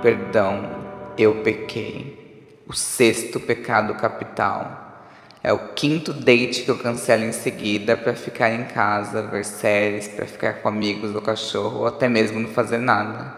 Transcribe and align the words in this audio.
Perdão, 0.00 0.70
eu 1.18 1.42
pequei. 1.42 2.16
O 2.68 2.72
sexto 2.72 3.40
pecado 3.40 3.94
capital. 3.94 5.02
É 5.42 5.52
o 5.52 5.70
quinto 5.74 6.12
date 6.12 6.62
que 6.62 6.70
eu 6.70 6.78
cancelo 6.78 7.24
em 7.24 7.32
seguida 7.32 7.96
para 7.96 8.14
ficar 8.14 8.50
em 8.50 8.64
casa, 8.64 9.22
ver 9.22 9.44
séries, 9.44 10.06
para 10.06 10.26
ficar 10.26 10.54
com 10.54 10.68
amigos 10.68 11.14
ou 11.14 11.22
cachorro, 11.22 11.80
ou 11.80 11.86
até 11.86 12.08
mesmo 12.08 12.38
não 12.38 12.48
fazer 12.50 12.78
nada. 12.78 13.34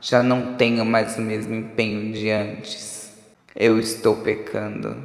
Já 0.00 0.22
não 0.22 0.54
tenho 0.54 0.84
mais 0.84 1.16
o 1.16 1.20
mesmo 1.20 1.54
empenho 1.54 2.12
de 2.12 2.30
antes. 2.30 3.12
Eu 3.56 3.80
estou 3.80 4.16
pecando. 4.16 4.96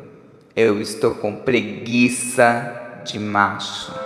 Eu 0.56 0.80
estou 0.80 1.16
com 1.16 1.38
preguiça 1.38 3.02
de 3.04 3.18
macho. 3.18 4.03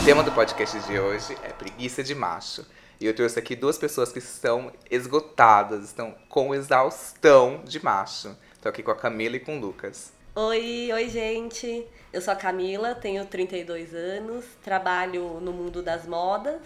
O 0.00 0.02
tema 0.02 0.22
do 0.22 0.32
podcast 0.32 0.80
de 0.80 0.98
hoje 0.98 1.36
é 1.42 1.50
preguiça 1.50 2.02
de 2.02 2.14
macho. 2.14 2.64
E 2.98 3.04
eu 3.04 3.14
trouxe 3.14 3.38
aqui 3.38 3.54
duas 3.54 3.76
pessoas 3.76 4.10
que 4.10 4.18
estão 4.18 4.72
esgotadas, 4.90 5.84
estão 5.84 6.14
com 6.26 6.54
exaustão 6.54 7.60
de 7.66 7.84
macho. 7.84 8.34
Estou 8.54 8.70
aqui 8.70 8.82
com 8.82 8.90
a 8.90 8.96
Camila 8.96 9.36
e 9.36 9.40
com 9.40 9.58
o 9.58 9.60
Lucas. 9.60 10.10
Oi, 10.34 10.90
oi 10.90 11.08
gente. 11.10 11.86
Eu 12.10 12.22
sou 12.22 12.32
a 12.32 12.36
Camila, 12.36 12.94
tenho 12.94 13.26
32 13.26 13.94
anos, 13.94 14.46
trabalho 14.64 15.38
no 15.38 15.52
mundo 15.52 15.82
das 15.82 16.06
modas, 16.06 16.62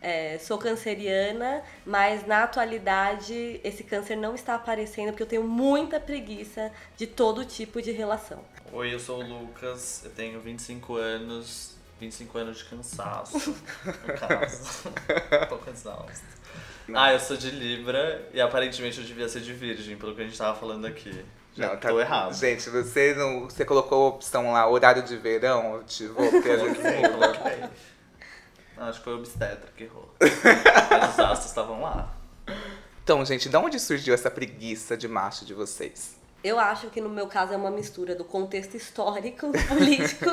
é, 0.00 0.36
sou 0.38 0.58
canceriana, 0.58 1.62
mas 1.86 2.26
na 2.26 2.42
atualidade 2.42 3.60
esse 3.62 3.84
câncer 3.84 4.16
não 4.16 4.34
está 4.34 4.56
aparecendo 4.56 5.10
porque 5.10 5.22
eu 5.22 5.28
tenho 5.28 5.44
muita 5.44 6.00
preguiça 6.00 6.72
de 6.96 7.06
todo 7.06 7.44
tipo 7.44 7.80
de 7.80 7.92
relação. 7.92 8.44
Oi, 8.72 8.92
eu 8.92 8.98
sou 8.98 9.22
o 9.22 9.26
Lucas, 9.26 10.02
eu 10.04 10.10
tenho 10.10 10.40
25 10.40 10.96
anos, 10.96 11.80
25 12.02 12.36
anos 12.38 12.58
de 12.58 12.64
cansaço, 12.64 13.54
no 13.84 14.14
caso. 14.18 14.88
um 14.88 15.46
pouco 15.46 15.70
exausto. 15.70 16.24
Ah, 16.92 17.12
eu 17.12 17.20
sou 17.20 17.36
de 17.36 17.48
Libra 17.50 18.28
e 18.34 18.40
aparentemente 18.40 18.98
eu 18.98 19.04
devia 19.04 19.28
ser 19.28 19.40
de 19.40 19.52
Virgem, 19.52 19.96
pelo 19.96 20.12
que 20.14 20.20
a 20.20 20.24
gente 20.24 20.36
tava 20.36 20.58
falando 20.58 20.84
aqui. 20.84 21.24
Já 21.54 21.68
Não, 21.68 21.76
tá- 21.76 21.88
tô 21.90 22.00
errado. 22.00 22.34
Gente, 22.34 22.68
você 22.70 23.14
não. 23.14 23.44
Você 23.44 23.64
colocou 23.64 24.06
a 24.06 24.08
opção 24.08 24.52
lá, 24.52 24.68
horário 24.68 25.02
de 25.04 25.16
verão, 25.16 25.80
porque 26.16 26.50
a 26.50 26.56
gente 26.58 26.74
Coloquei, 26.80 27.02
muda. 27.02 27.28
coloquei. 27.38 27.64
Não, 28.76 28.84
acho 28.88 28.98
que 28.98 29.04
foi 29.04 29.12
o 29.14 29.18
obstetra 29.18 29.70
que 29.76 29.84
errou. 29.84 30.12
Os 30.20 31.18
astros 31.20 31.46
estavam 31.46 31.82
lá. 31.82 32.12
Então, 33.04 33.24
gente, 33.24 33.48
de 33.48 33.56
onde 33.56 33.78
surgiu 33.78 34.12
essa 34.12 34.30
preguiça 34.30 34.96
de 34.96 35.06
macho 35.06 35.44
de 35.44 35.54
vocês? 35.54 36.16
Eu 36.42 36.58
acho 36.58 36.88
que 36.88 37.00
no 37.00 37.08
meu 37.08 37.28
caso 37.28 37.52
é 37.52 37.56
uma 37.56 37.70
mistura 37.70 38.16
do 38.16 38.24
contexto 38.24 38.76
histórico, 38.76 39.52
político, 39.68 40.26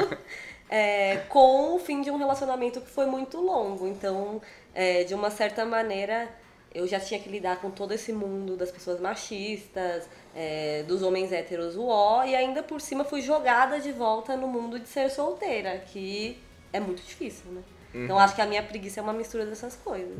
é, 0.70 1.18
com 1.30 1.76
o 1.76 1.80
fim 1.80 2.02
de 2.02 2.12
um 2.12 2.18
relacionamento 2.18 2.80
que 2.80 2.90
foi 2.90 3.06
muito 3.06 3.40
longo. 3.42 3.88
Então, 3.88 4.42
é, 4.74 5.04
de 5.04 5.14
uma 5.14 5.32
certa 5.32 5.66
maneira, 5.66 6.30
eu 6.74 6.88
já 6.88 7.00
tinha 7.00 7.20
que 7.20 7.28
lidar 7.28 7.60
com 7.60 7.72
todo 7.72 7.92
esse 7.94 8.14
mundo 8.14 8.56
das 8.56 8.72
pessoas 8.72 9.00
machistas, 9.00 10.08
é, 10.36 10.84
dos 10.84 11.02
homens 11.02 11.32
héteros 11.32 11.76
uó, 11.76 12.24
e 12.24 12.36
ainda 12.36 12.62
por 12.62 12.80
cima 12.80 13.04
fui 13.04 13.22
jogada 13.22 13.80
de 13.80 13.92
volta 13.92 14.38
no 14.38 14.48
mundo 14.48 14.80
de 14.80 14.88
ser 14.88 15.10
solteira, 15.10 15.80
que 15.80 16.38
é 16.72 16.80
muito 16.80 17.02
difícil, 17.02 17.52
né? 17.52 17.64
Então 17.92 18.20
acho 18.20 18.36
que 18.36 18.42
a 18.42 18.46
minha 18.46 18.62
preguiça 18.62 19.00
é 19.00 19.04
uma 19.04 19.14
mistura 19.14 19.48
dessas 19.48 19.76
coisas. 19.76 20.20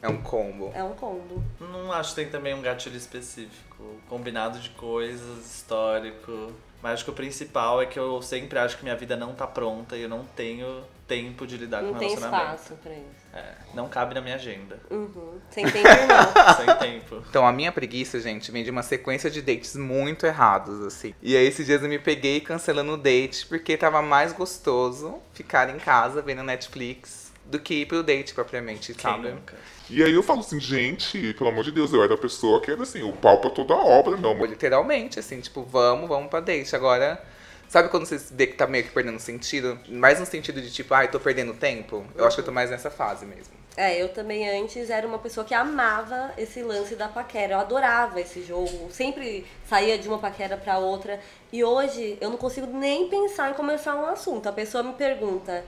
É 0.00 0.08
um 0.08 0.22
combo. 0.22 0.70
É 0.72 0.84
um 0.84 0.94
combo. 0.94 1.42
Não 1.58 1.92
acho 1.92 2.10
que 2.10 2.22
tem 2.22 2.30
também 2.30 2.54
um 2.54 2.62
gatilho 2.62 2.96
específico. 2.96 3.96
Combinado 4.08 4.60
de 4.60 4.70
coisas, 4.70 5.44
histórico. 5.44 6.52
Mas 6.82 6.92
acho 6.94 7.04
que 7.04 7.10
o 7.10 7.14
principal 7.14 7.82
é 7.82 7.86
que 7.86 7.98
eu 7.98 8.22
sempre 8.22 8.58
acho 8.58 8.76
que 8.76 8.84
minha 8.84 8.94
vida 8.96 9.16
não 9.16 9.34
tá 9.34 9.46
pronta 9.46 9.96
e 9.96 10.02
eu 10.02 10.08
não 10.08 10.24
tenho 10.24 10.84
tempo 11.08 11.46
de 11.46 11.56
lidar 11.56 11.82
Não 11.82 11.94
com 11.94 11.98
tem 11.98 12.08
relacionamento. 12.10 12.54
espaço 12.54 12.74
pra 12.82 12.92
isso. 12.92 13.18
É, 13.32 13.54
não 13.74 13.88
cabe 13.88 14.14
na 14.14 14.20
minha 14.20 14.34
agenda. 14.34 14.78
Uhum. 14.90 15.38
Sem 15.50 15.64
tempo, 15.70 15.88
não. 15.88 16.54
Sem 16.54 16.76
tempo. 16.76 17.22
Então, 17.28 17.46
a 17.46 17.52
minha 17.52 17.72
preguiça, 17.72 18.20
gente, 18.20 18.50
vem 18.52 18.62
de 18.62 18.70
uma 18.70 18.82
sequência 18.82 19.30
de 19.30 19.40
dates 19.42 19.74
muito 19.76 20.26
errados, 20.26 20.80
assim. 20.82 21.14
E 21.22 21.36
aí, 21.36 21.46
esses 21.46 21.66
dias 21.66 21.82
eu 21.82 21.88
me 21.88 21.98
peguei 21.98 22.40
cancelando 22.40 22.92
o 22.92 22.96
date 22.96 23.46
porque 23.46 23.76
tava 23.76 24.00
mais 24.02 24.32
gostoso 24.32 25.18
ficar 25.32 25.68
em 25.70 25.78
casa 25.78 26.20
vendo 26.22 26.42
Netflix 26.42 27.27
do 27.48 27.58
que 27.58 27.74
ir 27.82 27.86
pro 27.86 28.02
date 28.02 28.34
propriamente, 28.34 28.92
Quem 28.94 29.10
sabe? 29.10 29.30
nunca? 29.30 29.56
E 29.88 30.02
aí 30.02 30.12
eu 30.12 30.22
falo 30.22 30.40
assim, 30.40 30.60
gente, 30.60 31.32
pelo 31.34 31.48
amor 31.48 31.64
de 31.64 31.72
Deus, 31.72 31.92
eu 31.92 32.02
era 32.04 32.12
a 32.14 32.18
pessoa 32.18 32.60
que 32.60 32.70
era 32.70 32.82
assim, 32.82 33.02
o 33.02 33.12
pau 33.12 33.40
pra 33.40 33.48
toda 33.48 33.74
a 33.74 33.82
obra, 33.82 34.16
não. 34.18 34.34
Literalmente, 34.44 35.18
assim, 35.18 35.40
tipo, 35.40 35.62
vamos, 35.62 36.08
vamos 36.08 36.28
pra 36.28 36.40
date. 36.40 36.76
Agora, 36.76 37.20
sabe 37.66 37.88
quando 37.88 38.04
você 38.04 38.20
vê 38.32 38.46
que 38.46 38.54
tá 38.54 38.66
meio 38.66 38.84
que 38.84 38.90
perdendo 38.90 39.18
sentido? 39.18 39.78
Mais 39.88 40.20
no 40.20 40.26
sentido 40.26 40.60
de 40.60 40.70
tipo, 40.70 40.92
ai, 40.92 41.10
tô 41.10 41.18
perdendo 41.18 41.54
tempo? 41.54 42.04
Eu 42.14 42.26
acho 42.26 42.36
que 42.36 42.42
eu 42.42 42.44
tô 42.44 42.52
mais 42.52 42.70
nessa 42.70 42.90
fase 42.90 43.24
mesmo. 43.24 43.56
É, 43.78 44.02
eu 44.02 44.08
também 44.08 44.46
antes 44.60 44.90
era 44.90 45.06
uma 45.06 45.20
pessoa 45.20 45.46
que 45.46 45.54
amava 45.54 46.32
esse 46.36 46.62
lance 46.62 46.94
da 46.96 47.08
paquera. 47.08 47.54
Eu 47.54 47.60
adorava 47.60 48.20
esse 48.20 48.42
jogo. 48.42 48.90
Sempre 48.90 49.46
saía 49.66 49.96
de 49.96 50.06
uma 50.08 50.18
paquera 50.18 50.56
pra 50.56 50.78
outra. 50.78 51.18
E 51.52 51.62
hoje 51.64 52.18
eu 52.20 52.28
não 52.28 52.36
consigo 52.36 52.66
nem 52.66 53.08
pensar 53.08 53.50
em 53.52 53.54
começar 53.54 53.94
um 53.94 54.04
assunto. 54.06 54.48
A 54.48 54.52
pessoa 54.52 54.82
me 54.82 54.92
pergunta. 54.94 55.64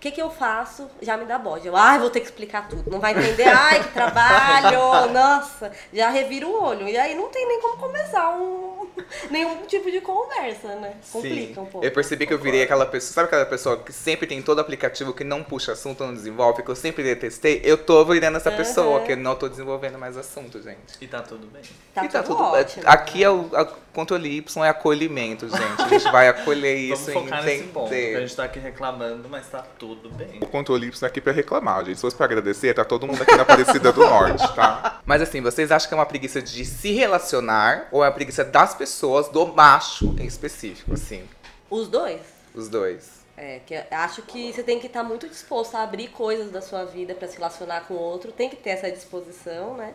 O 0.00 0.02
que, 0.02 0.12
que 0.12 0.22
eu 0.22 0.30
faço? 0.30 0.88
Já 1.02 1.14
me 1.18 1.26
dá 1.26 1.38
bode. 1.38 1.66
Eu, 1.66 1.76
ai, 1.76 1.98
vou 1.98 2.08
ter 2.08 2.20
que 2.20 2.26
explicar 2.26 2.66
tudo. 2.66 2.90
Não 2.90 2.98
vai 2.98 3.12
entender. 3.12 3.46
Ai, 3.46 3.82
que 3.82 3.92
trabalho! 3.92 4.80
Nossa, 5.12 5.70
já 5.92 6.08
revira 6.08 6.46
o 6.46 6.62
olho. 6.64 6.88
E 6.88 6.96
aí 6.96 7.14
não 7.14 7.28
tem 7.28 7.46
nem 7.46 7.60
como 7.60 7.76
começar 7.76 8.30
um, 8.30 8.88
nenhum 9.30 9.56
tipo 9.66 9.90
de 9.90 10.00
conversa, 10.00 10.68
né? 10.76 10.94
Complica 11.12 11.60
um 11.60 11.66
pouco. 11.66 11.86
Eu 11.86 11.92
percebi 11.92 12.26
que 12.26 12.32
eu 12.32 12.38
virei 12.38 12.62
aquela 12.62 12.86
pessoa, 12.86 13.12
sabe 13.12 13.26
aquela 13.26 13.44
pessoa 13.44 13.76
que 13.76 13.92
sempre 13.92 14.26
tem 14.26 14.40
todo 14.40 14.58
aplicativo 14.58 15.12
que 15.12 15.22
não 15.22 15.42
puxa 15.44 15.72
assunto, 15.72 16.02
não 16.02 16.14
desenvolve, 16.14 16.62
que 16.62 16.70
eu 16.70 16.76
sempre 16.76 17.02
detestei? 17.02 17.60
Eu 17.62 17.76
tô 17.76 18.02
virando 18.06 18.38
essa 18.38 18.50
pessoa, 18.50 19.00
Aham. 19.00 19.06
que 19.06 19.14
não 19.16 19.36
tô 19.36 19.50
desenvolvendo 19.50 19.98
mais 19.98 20.16
assunto, 20.16 20.62
gente. 20.62 20.96
E 20.98 21.06
tá 21.06 21.20
tudo 21.20 21.46
bem. 21.46 21.60
Tá, 21.94 22.06
e 22.06 22.08
tá 22.08 22.22
tudo, 22.22 22.36
tudo. 22.36 22.48
ótimo. 22.52 22.84
Aqui 22.86 23.22
é 23.22 23.28
o 23.28 23.50
a, 23.54 23.66
controle 23.92 24.34
Y 24.38 24.64
é 24.64 24.68
acolhimento, 24.70 25.46
gente. 25.46 25.82
A 25.82 25.88
gente 25.88 26.10
vai 26.10 26.26
acolher 26.28 26.74
isso 26.90 27.12
Vamos 27.12 27.24
focar 27.24 27.42
e 27.42 27.46
nesse 27.46 27.64
ponto. 27.64 27.88
Que 27.90 27.94
a 27.94 27.98
entender. 27.98 28.20
gente 28.22 28.36
tá 28.36 28.44
aqui 28.44 28.58
reclamando, 28.58 29.28
mas 29.28 29.46
tá 29.46 29.62
tudo 29.78 29.89
bem. 29.96 30.38
O 30.40 30.46
controle 30.46 30.86
Y 30.86 31.04
é 31.04 31.06
aqui 31.06 31.20
pra 31.20 31.32
reclamar, 31.32 31.84
gente. 31.84 31.96
Se 31.96 32.02
fosse 32.02 32.16
pra 32.16 32.26
agradecer, 32.26 32.74
tá 32.74 32.84
todo 32.84 33.06
mundo 33.06 33.22
aqui 33.22 33.34
na 33.34 33.42
Aparecida 33.42 33.92
do 33.92 34.00
Norte, 34.00 34.54
tá? 34.54 35.00
Mas 35.06 35.22
assim, 35.22 35.40
vocês 35.40 35.72
acham 35.72 35.88
que 35.88 35.94
é 35.94 35.96
uma 35.96 36.06
preguiça 36.06 36.40
de 36.40 36.64
se 36.64 36.92
relacionar 36.92 37.88
ou 37.90 38.04
é 38.04 38.06
uma 38.06 38.12
preguiça 38.12 38.44
das 38.44 38.74
pessoas, 38.74 39.28
do 39.28 39.46
macho 39.46 40.14
em 40.18 40.26
específico, 40.26 40.94
assim? 40.94 41.24
Os 41.68 41.88
dois. 41.88 42.20
Os 42.54 42.68
dois. 42.68 43.20
É, 43.36 43.60
que 43.60 43.72
eu 43.72 43.82
acho 43.92 44.22
que 44.22 44.52
você 44.52 44.62
tem 44.62 44.78
que 44.78 44.86
estar 44.86 45.02
muito 45.02 45.26
disposto 45.28 45.74
a 45.74 45.82
abrir 45.82 46.08
coisas 46.08 46.50
da 46.50 46.60
sua 46.60 46.84
vida 46.84 47.14
para 47.14 47.26
se 47.26 47.36
relacionar 47.36 47.82
com 47.82 47.94
o 47.94 47.98
outro, 47.98 48.32
tem 48.32 48.50
que 48.50 48.56
ter 48.56 48.70
essa 48.70 48.90
disposição, 48.90 49.76
né? 49.76 49.94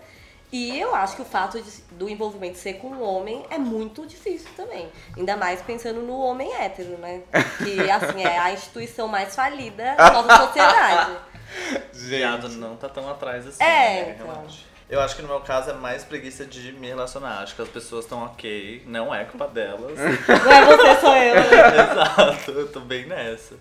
E 0.51 0.79
eu 0.79 0.95
acho 0.95 1.16
que 1.17 1.22
o 1.22 1.25
fato 1.25 1.61
de- 1.61 1.81
do 1.91 2.07
envolvimento 2.07 2.57
ser 2.57 2.73
com 2.75 2.88
um 2.88 3.01
homem 3.01 3.45
é 3.50 3.57
muito 3.57 4.06
difícil 4.06 4.47
também. 4.56 4.89
Ainda 5.17 5.35
mais 5.35 5.61
pensando 5.61 6.01
no 6.01 6.17
homem 6.19 6.53
hétero, 6.53 6.97
né? 6.97 7.22
Que, 7.57 7.89
assim, 7.89 8.23
é 8.23 8.38
a 8.38 8.51
instituição 8.53 9.07
mais 9.07 9.35
falida 9.35 9.95
da 9.95 10.11
nossa 10.11 10.45
sociedade. 10.47 11.17
Viado 11.94 12.50
não 12.50 12.75
tá 12.75 12.88
tão 12.89 13.09
atrás 13.09 13.47
assim. 13.47 13.63
É, 13.63 14.03
né? 14.05 14.17
então. 14.19 14.45
Eu 14.88 15.01
acho 15.01 15.16
que 15.16 15.22
no 15.23 15.28
meu 15.28 15.39
caso 15.41 15.72
é 15.72 15.73
mais 15.73 16.03
preguiça 16.03 16.45
de 16.45 16.72
me 16.73 16.88
relacionar. 16.88 17.39
Acho 17.39 17.55
que 17.55 17.61
as 17.63 17.69
pessoas 17.69 18.05
estão 18.05 18.23
ok, 18.23 18.84
não 18.85 19.13
é 19.13 19.25
culpa 19.25 19.47
delas. 19.47 19.97
Não 19.97 20.51
é 20.51 20.66
você, 20.66 21.01
sou 21.01 21.16
eu, 21.16 21.35
né? 21.35 21.41
Exato, 21.91 22.51
eu 22.51 22.72
tô 22.72 22.81
bem 22.81 23.05
nessa. 23.07 23.55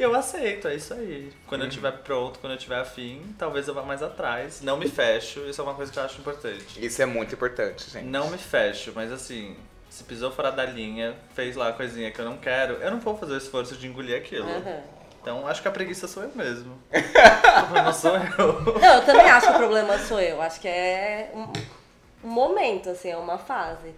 E 0.00 0.02
eu 0.02 0.14
aceito, 0.14 0.66
é 0.66 0.76
isso 0.76 0.94
aí. 0.94 1.30
Quando 1.46 1.60
eu 1.60 1.64
Uhum. 1.66 1.70
tiver 1.70 1.92
pronto, 1.92 2.38
quando 2.38 2.54
eu 2.54 2.58
tiver 2.58 2.78
afim, 2.78 3.20
talvez 3.38 3.68
eu 3.68 3.74
vá 3.74 3.82
mais 3.82 4.02
atrás. 4.02 4.62
Não 4.62 4.78
me 4.78 4.88
fecho, 4.88 5.40
isso 5.40 5.60
é 5.60 5.64
uma 5.64 5.74
coisa 5.74 5.92
que 5.92 5.98
eu 5.98 6.02
acho 6.02 6.18
importante. 6.18 6.82
Isso 6.82 7.02
é 7.02 7.04
muito 7.04 7.34
importante, 7.34 7.90
gente. 7.90 8.06
Não 8.06 8.30
me 8.30 8.38
fecho, 8.38 8.92
mas 8.96 9.12
assim, 9.12 9.54
se 9.90 10.02
pisou 10.04 10.30
fora 10.32 10.50
da 10.50 10.64
linha, 10.64 11.14
fez 11.34 11.54
lá 11.54 11.68
a 11.68 11.72
coisinha 11.74 12.10
que 12.10 12.18
eu 12.18 12.24
não 12.24 12.38
quero, 12.38 12.76
eu 12.76 12.90
não 12.90 12.98
vou 12.98 13.14
fazer 13.14 13.34
o 13.34 13.36
esforço 13.36 13.76
de 13.76 13.86
engolir 13.88 14.16
aquilo. 14.16 14.48
Aham. 14.48 14.80
Então 15.20 15.46
acho 15.46 15.60
que 15.60 15.68
a 15.68 15.70
preguiça 15.70 16.08
sou 16.08 16.22
eu 16.22 16.32
mesmo. 16.34 16.78
o 16.90 17.62
problema 17.66 17.92
sou 17.92 18.16
eu. 18.16 18.80
Não, 18.80 18.94
eu 18.94 19.04
também 19.04 19.28
acho 19.28 19.48
que 19.48 19.52
o 19.52 19.56
problema 19.58 19.98
sou 19.98 20.18
eu. 20.18 20.40
Acho 20.40 20.60
que 20.62 20.68
é 20.68 21.30
um, 21.34 22.26
um 22.26 22.30
momento, 22.32 22.88
assim, 22.88 23.10
é 23.10 23.18
uma 23.18 23.36
fase. 23.36 23.94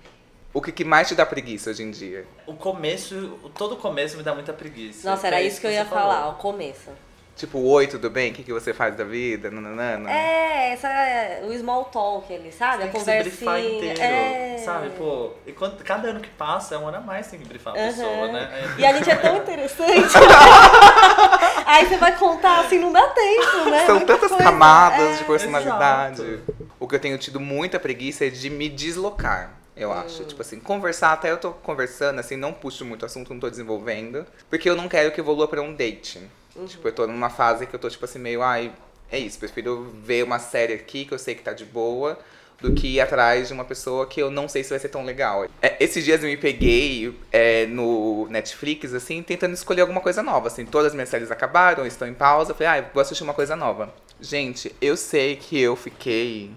O 0.54 0.60
que, 0.60 0.70
que 0.70 0.84
mais 0.84 1.08
te 1.08 1.14
dá 1.14 1.25
preguiça 1.25 1.70
hoje 1.70 1.82
em 1.82 1.90
dia? 1.90 2.26
O 2.46 2.54
começo, 2.54 3.38
o- 3.43 3.49
todo 3.49 3.76
começo 3.76 4.16
me 4.19 4.22
dá 4.22 4.34
muita 4.34 4.52
preguiça. 4.52 5.08
Nossa, 5.08 5.26
era 5.26 5.40
é 5.40 5.44
isso 5.44 5.60
que 5.60 5.66
eu 5.66 5.70
você 5.70 5.76
ia 5.76 5.84
falou. 5.87 6.04
falar, 6.12 6.28
o 6.28 6.34
começo. 6.34 6.90
Tipo, 7.34 7.58
oi, 7.60 7.87
tudo 7.87 8.10
bem? 8.10 8.31
O 8.31 8.34
que, 8.34 8.43
que 8.43 8.52
você 8.52 8.75
faz 8.75 8.94
da 8.94 9.04
vida? 9.04 9.50
Nananana. 9.50 10.10
É, 10.12 10.72
essa 10.75 10.87
é 10.88 11.43
o 11.46 11.58
small 11.58 11.87
talk 11.87 12.31
ali, 12.32 12.52
sabe? 12.52 12.82
Tem 12.82 12.88
a 12.88 12.93
que 12.93 12.99
se 13.00 13.04
brifar 13.06 13.54
conversinha. 13.56 13.93
inteiro, 13.93 14.02
é. 14.02 14.58
sabe? 14.58 14.90
Pô, 14.90 15.31
e 15.46 15.52
quando, 15.52 15.82
cada 15.82 16.08
ano 16.08 16.20
que 16.20 16.28
passa 16.28 16.75
é 16.75 16.78
um 16.78 16.87
ano 16.87 16.99
a 16.99 17.00
mais 17.00 17.25
que 17.26 17.31
tem 17.32 17.40
que 17.40 17.49
brifar 17.49 17.75
a 17.75 17.78
Aham. 17.78 17.87
pessoa, 17.88 18.28
né? 18.28 18.75
E 18.78 18.84
a 18.84 18.93
gente 18.93 19.10
é 19.10 19.16
tão 19.16 19.34
interessante. 19.40 20.12
Aí 21.64 21.87
você 21.87 21.96
vai 21.96 22.14
contar 22.19 22.60
assim, 22.60 22.78
não 22.78 22.93
dá 22.93 23.06
tempo, 23.08 23.70
né? 23.70 23.87
São 23.87 23.96
Muita 23.96 24.12
tantas 24.14 24.28
coisa. 24.28 24.44
camadas 24.44 25.14
É. 25.14 25.19
de 25.19 25.25
personalidade. 25.25 26.22
exato. 26.22 26.43
O 26.78 26.87
que 26.87 26.94
eu 26.96 27.00
tenho 27.00 27.16
tido 27.16 27.40
muita 27.40 27.81
preguiça 27.81 28.26
é 28.26 28.28
de 28.28 28.50
me 28.50 28.69
deslocar. 28.69 29.62
Eu 29.76 29.90
Hum. 29.90 29.94
acho. 29.94 30.24
Tipo 30.24 30.42
assim, 30.42 30.60
conversar, 30.60 31.12
até 31.12 31.30
eu 31.30 31.38
tô 31.38 31.52
conversando, 31.52 32.19
assim, 32.19 32.36
não 32.36 32.52
puxo 32.52 32.84
muito 32.84 33.06
assunto, 33.06 33.32
não 33.32 33.40
tô 33.40 33.48
desenvolvendo. 33.50 34.26
Porque 34.50 34.69
eu 34.69 34.76
não 34.76 34.88
quero 34.88 35.10
que 35.12 35.20
evolua 35.20 35.48
pra 35.48 35.62
um 35.62 35.74
date. 35.74 36.20
Tipo, 36.66 36.88
eu 36.88 36.92
tô 36.92 37.06
numa 37.06 37.30
fase 37.30 37.66
que 37.66 37.74
eu 37.74 37.80
tô, 37.80 37.88
tipo 37.88 38.04
assim, 38.04 38.19
meio, 38.19 38.42
ai, 38.42 38.70
é 39.10 39.19
isso, 39.19 39.38
prefiro 39.38 39.90
ver 40.04 40.22
uma 40.22 40.38
série 40.38 40.74
aqui 40.74 41.04
que 41.06 41.12
eu 41.14 41.19
sei 41.19 41.34
que 41.34 41.42
tá 41.42 41.52
de 41.52 41.64
boa 41.64 42.19
do 42.60 42.72
que 42.74 42.86
ir 42.86 43.00
atrás 43.00 43.48
de 43.48 43.54
uma 43.54 43.64
pessoa 43.64 44.06
que 44.06 44.22
eu 44.22 44.30
não 44.30 44.46
sei 44.48 44.62
se 44.62 44.70
vai 44.70 44.78
ser 44.78 44.88
tão 44.90 45.04
legal. 45.04 45.46
É, 45.60 45.82
esses 45.82 46.04
dias 46.04 46.22
eu 46.22 46.28
me 46.28 46.36
peguei 46.36 47.18
é, 47.32 47.66
no 47.66 48.28
Netflix, 48.30 48.94
assim, 48.94 49.20
tentando 49.22 49.52
escolher 49.54 49.80
alguma 49.80 50.00
coisa 50.00 50.22
nova. 50.22 50.46
Assim, 50.46 50.64
todas 50.64 50.88
as 50.88 50.94
minhas 50.94 51.08
séries 51.08 51.30
acabaram, 51.32 51.84
estão 51.84 52.06
em 52.06 52.14
pausa. 52.14 52.52
Eu 52.52 52.54
falei, 52.54 52.80
ah, 52.80 52.90
vou 52.94 53.00
assistir 53.00 53.25
uma 53.25 53.34
coisa 53.34 53.56
nova. 53.56 53.92
Gente, 54.20 54.72
eu 54.80 54.96
sei 54.96 55.34
que 55.34 55.58
eu 55.60 55.75
fiquei 55.75 56.52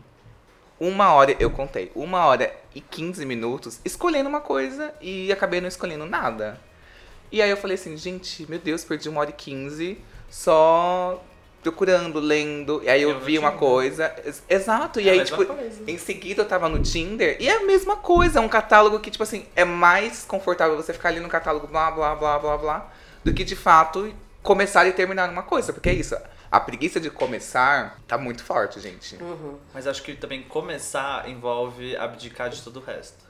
uma 0.80 1.12
hora, 1.14 1.36
eu 1.40 1.50
contei, 1.50 1.92
uma 1.96 2.26
hora 2.26 2.54
e 2.76 2.82
15 2.82 3.26
minutos 3.26 3.80
escolhendo 3.86 4.30
uma 4.30 4.42
coisa 4.42 4.94
e 5.02 5.32
acabei 5.32 5.62
não 5.62 5.68
escolhendo 5.68 6.06
nada. 6.06 6.60
E 7.32 7.42
aí 7.42 7.50
eu 7.50 7.58
falei 7.58 7.76
assim, 7.76 7.98
gente, 7.98 8.46
meu 8.50 8.60
Deus, 8.60 8.84
perdi 8.84 9.10
uma 9.10 9.22
hora 9.22 9.30
e 9.32 9.34
15 9.34 9.98
só 10.30 11.24
procurando, 11.64 12.20
lendo. 12.20 12.82
E 12.84 12.90
aí 12.90 13.02
eu, 13.02 13.10
Eu 13.12 13.20
vi 13.20 13.40
uma 13.40 13.52
coisa. 13.54 14.14
Ex- 14.24 14.44
Exato. 14.48 15.00
E 15.00 15.10
É 15.10 15.14
aí, 15.14 15.24
tipo, 15.24 15.44
coisa. 15.46 15.84
em 15.88 15.98
seguida 15.98 16.44
eu 16.44 16.48
tava 16.48 16.70
no 16.70 16.80
Tinder 16.84 17.38
e 17.40 17.48
é 17.50 17.56
a 17.56 17.66
mesma 17.66 17.96
coisa. 17.98 18.38
É 18.38 18.42
um 18.42 18.48
catálogo 18.48 19.00
que, 19.00 19.10
tipo 19.10 19.24
assim, 19.24 19.46
é 19.56 19.66
mais 19.66 20.24
confortável 20.28 20.76
você 20.78 20.94
ficar 20.94 21.10
ali 21.10 21.20
no 21.20 21.28
catálogo 21.30 21.66
blá, 21.68 21.90
blá, 21.90 22.14
blá, 22.16 22.38
blá, 22.38 22.58
blá, 22.58 22.92
do 23.24 23.34
que 23.34 23.44
de 23.44 23.56
fato 23.56 24.14
começar 24.44 24.86
e 24.88 24.92
terminar 24.92 25.28
uma 25.30 25.42
coisa. 25.44 25.74
Porque 25.74 25.90
é 25.90 25.94
isso. 25.94 26.16
A 26.56 26.60
preguiça 26.62 27.02
de 27.02 27.10
começar 27.10 28.00
tá 28.08 28.18
muito 28.18 28.42
forte, 28.42 28.80
gente. 28.80 29.18
Mas 29.74 29.86
acho 29.88 30.02
que 30.02 30.16
também 30.16 30.42
começar 30.42 31.28
envolve 31.30 31.98
abdicar 31.98 32.50
de 32.50 32.62
todo 32.62 32.78
o 32.78 32.80
resto. 32.80 33.26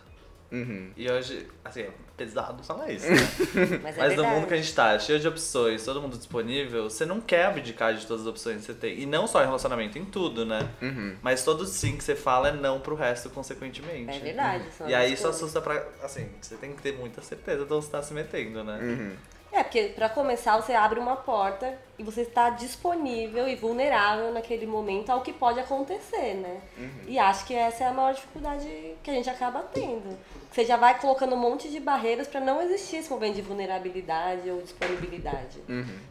Uhum. 0.52 0.92
E 0.96 1.10
hoje, 1.10 1.48
assim, 1.64 1.82
é 1.82 1.90
pesado 2.16 2.64
falar 2.64 2.92
isso, 2.92 3.10
né? 3.10 3.18
Mas, 3.82 3.98
é 3.98 4.02
Mas 4.02 4.16
no 4.16 4.26
mundo 4.26 4.46
que 4.46 4.54
a 4.54 4.58
gente 4.58 4.72
tá, 4.76 5.00
cheio 5.00 5.20
de 5.20 5.28
opções, 5.28 5.84
todo 5.84 6.00
mundo 6.00 6.16
disponível, 6.16 6.88
você 6.88 7.04
não 7.04 7.20
quer 7.20 7.48
abdicar 7.48 7.96
de 7.96 8.06
todas 8.06 8.22
as 8.22 8.28
opções 8.28 8.58
que 8.58 8.66
você 8.68 8.74
tem. 8.76 9.00
E 9.00 9.08
não 9.08 9.26
só 9.26 9.42
em 9.42 9.46
relacionamento, 9.46 9.98
em 9.98 10.06
tudo, 10.06 10.46
né? 10.46 10.70
Uhum. 10.80 11.16
Mas 11.24 11.44
todo 11.44 11.66
sim 11.66 11.98
que 11.98 12.04
você 12.04 12.16
fala 12.16 12.50
é 12.50 12.52
não 12.52 12.80
pro 12.80 12.94
resto, 12.94 13.32
consequentemente. 13.32 14.18
É 14.18 14.20
verdade. 14.20 14.66
são 14.72 14.88
E 14.88 14.94
aí 14.94 15.14
isso 15.14 15.28
assusta 15.28 15.60
pra. 15.62 15.84
Assim, 16.04 16.30
você 16.40 16.58
tem 16.58 16.74
que 16.74 16.82
ter 16.84 16.96
muita 16.96 17.24
certeza 17.24 17.66
de 17.66 17.74
onde 17.74 17.86
você 17.86 17.92
tá 17.92 18.04
se 18.04 18.14
metendo, 18.14 18.64
né? 18.64 18.78
Uhum. 18.80 19.16
É, 19.58 19.64
porque 19.64 19.84
pra 19.96 20.10
começar 20.10 20.58
você 20.58 20.74
abre 20.74 21.00
uma 21.00 21.16
porta 21.16 21.78
e 21.98 22.04
você 22.04 22.22
está 22.24 22.50
disponível 22.50 23.48
e 23.48 23.56
vulnerável 23.56 24.34
naquele 24.34 24.66
momento 24.66 25.10
ao 25.12 25.22
que 25.22 25.32
pode 25.32 25.60
acontecer, 25.62 26.34
né? 26.34 26.60
E 27.08 27.18
acho 27.18 27.46
que 27.46 27.54
essa 27.56 27.86
é 27.86 27.88
a 27.88 27.94
maior 27.94 28.14
dificuldade 28.14 28.68
que 29.02 29.10
a 29.10 29.14
gente 29.14 29.30
acaba 29.30 29.62
tendo. 29.74 30.18
Você 30.52 30.66
já 30.66 30.76
vai 30.76 31.00
colocando 31.00 31.36
um 31.36 31.40
monte 31.40 31.70
de 31.70 31.80
barreiras 31.80 32.28
pra 32.28 32.42
não 32.42 32.62
existir 32.62 32.98
esse 32.98 33.10
momento 33.10 33.36
de 33.36 33.42
vulnerabilidade 33.42 34.50
ou 34.50 34.62
disponibilidade. 34.62 35.60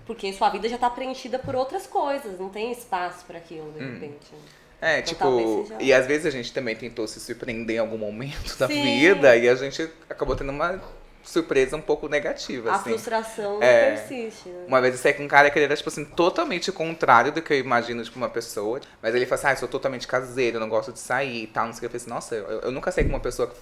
Porque 0.07 0.33
sua 0.33 0.49
vida 0.49 0.67
já 0.67 0.79
tá 0.79 0.89
preenchida 0.89 1.39
por 1.39 1.55
outras 1.55 1.87
coisas, 1.87 2.39
não 2.41 2.49
tem 2.49 2.73
espaço 2.73 3.27
pra 3.27 3.37
aquilo 3.39 3.71
de 3.73 3.79
repente. 3.85 4.33
É, 4.81 5.01
Então, 5.01 5.39
tipo, 5.39 5.67
seja- 5.67 5.83
e 5.83 5.93
às 5.93 6.07
vezes 6.07 6.27
a 6.27 6.31
gente 6.31 6.51
também 6.53 6.75
tentou 6.77 7.07
se 7.07 7.21
surpreender 7.21 7.77
em 7.77 7.79
algum 7.79 7.99
momento 7.99 8.57
da 8.59 8.67
Sim. 8.67 8.83
vida 8.83 9.37
e 9.37 9.49
a 9.49 9.55
gente 9.55 9.83
acabou 10.09 10.35
tendo 10.35 10.51
uma 10.51 10.81
surpresa 11.25 11.77
um 11.77 11.81
pouco 11.81 12.09
negativa, 12.09 12.71
A 12.71 12.75
assim. 12.75 12.91
frustração 12.91 13.63
É. 13.63 13.93
persiste, 13.97 14.49
né? 14.49 14.65
Uma 14.69 14.81
vez 14.81 14.95
eu 14.95 15.01
saí 15.01 15.15
com 15.15 15.25
um 15.25 15.29
cara 15.29 15.51
que 15.51 15.59
ele 15.59 15.65
era, 15.65 15.77
tipo 15.77 15.89
assim, 15.89 16.05
totalmente 16.05 16.71
contrário 16.71 17.33
do 17.33 17.41
que 17.43 17.53
eu 17.55 17.59
imagino, 17.59 18.03
tipo, 18.05 18.17
uma 18.17 18.29
pessoa. 18.29 18.81
Mas 19.03 19.15
ele 19.15 19.25
falou 19.27 19.39
assim, 19.39 19.47
ah, 19.49 19.53
eu 19.53 19.57
sou 19.57 19.69
totalmente 19.69 20.07
caseiro, 20.07 20.57
eu 20.57 20.61
não 20.61 20.69
gosto 20.69 20.93
de 20.93 20.99
sair 20.99 21.45
e 21.45 21.47
tal, 21.47 21.67
não 21.67 21.73
sei 21.73 21.79
o 21.79 21.81
que. 21.81 21.87
Eu 21.87 21.91
falei 21.91 22.03
assim, 22.03 22.11
nossa, 22.11 22.35
eu, 22.35 22.61
eu 22.61 22.71
nunca 22.71 22.93
saí 22.93 23.05
com 23.05 23.11
uma 23.11 23.21
pessoa 23.21 23.49
que 23.49 23.57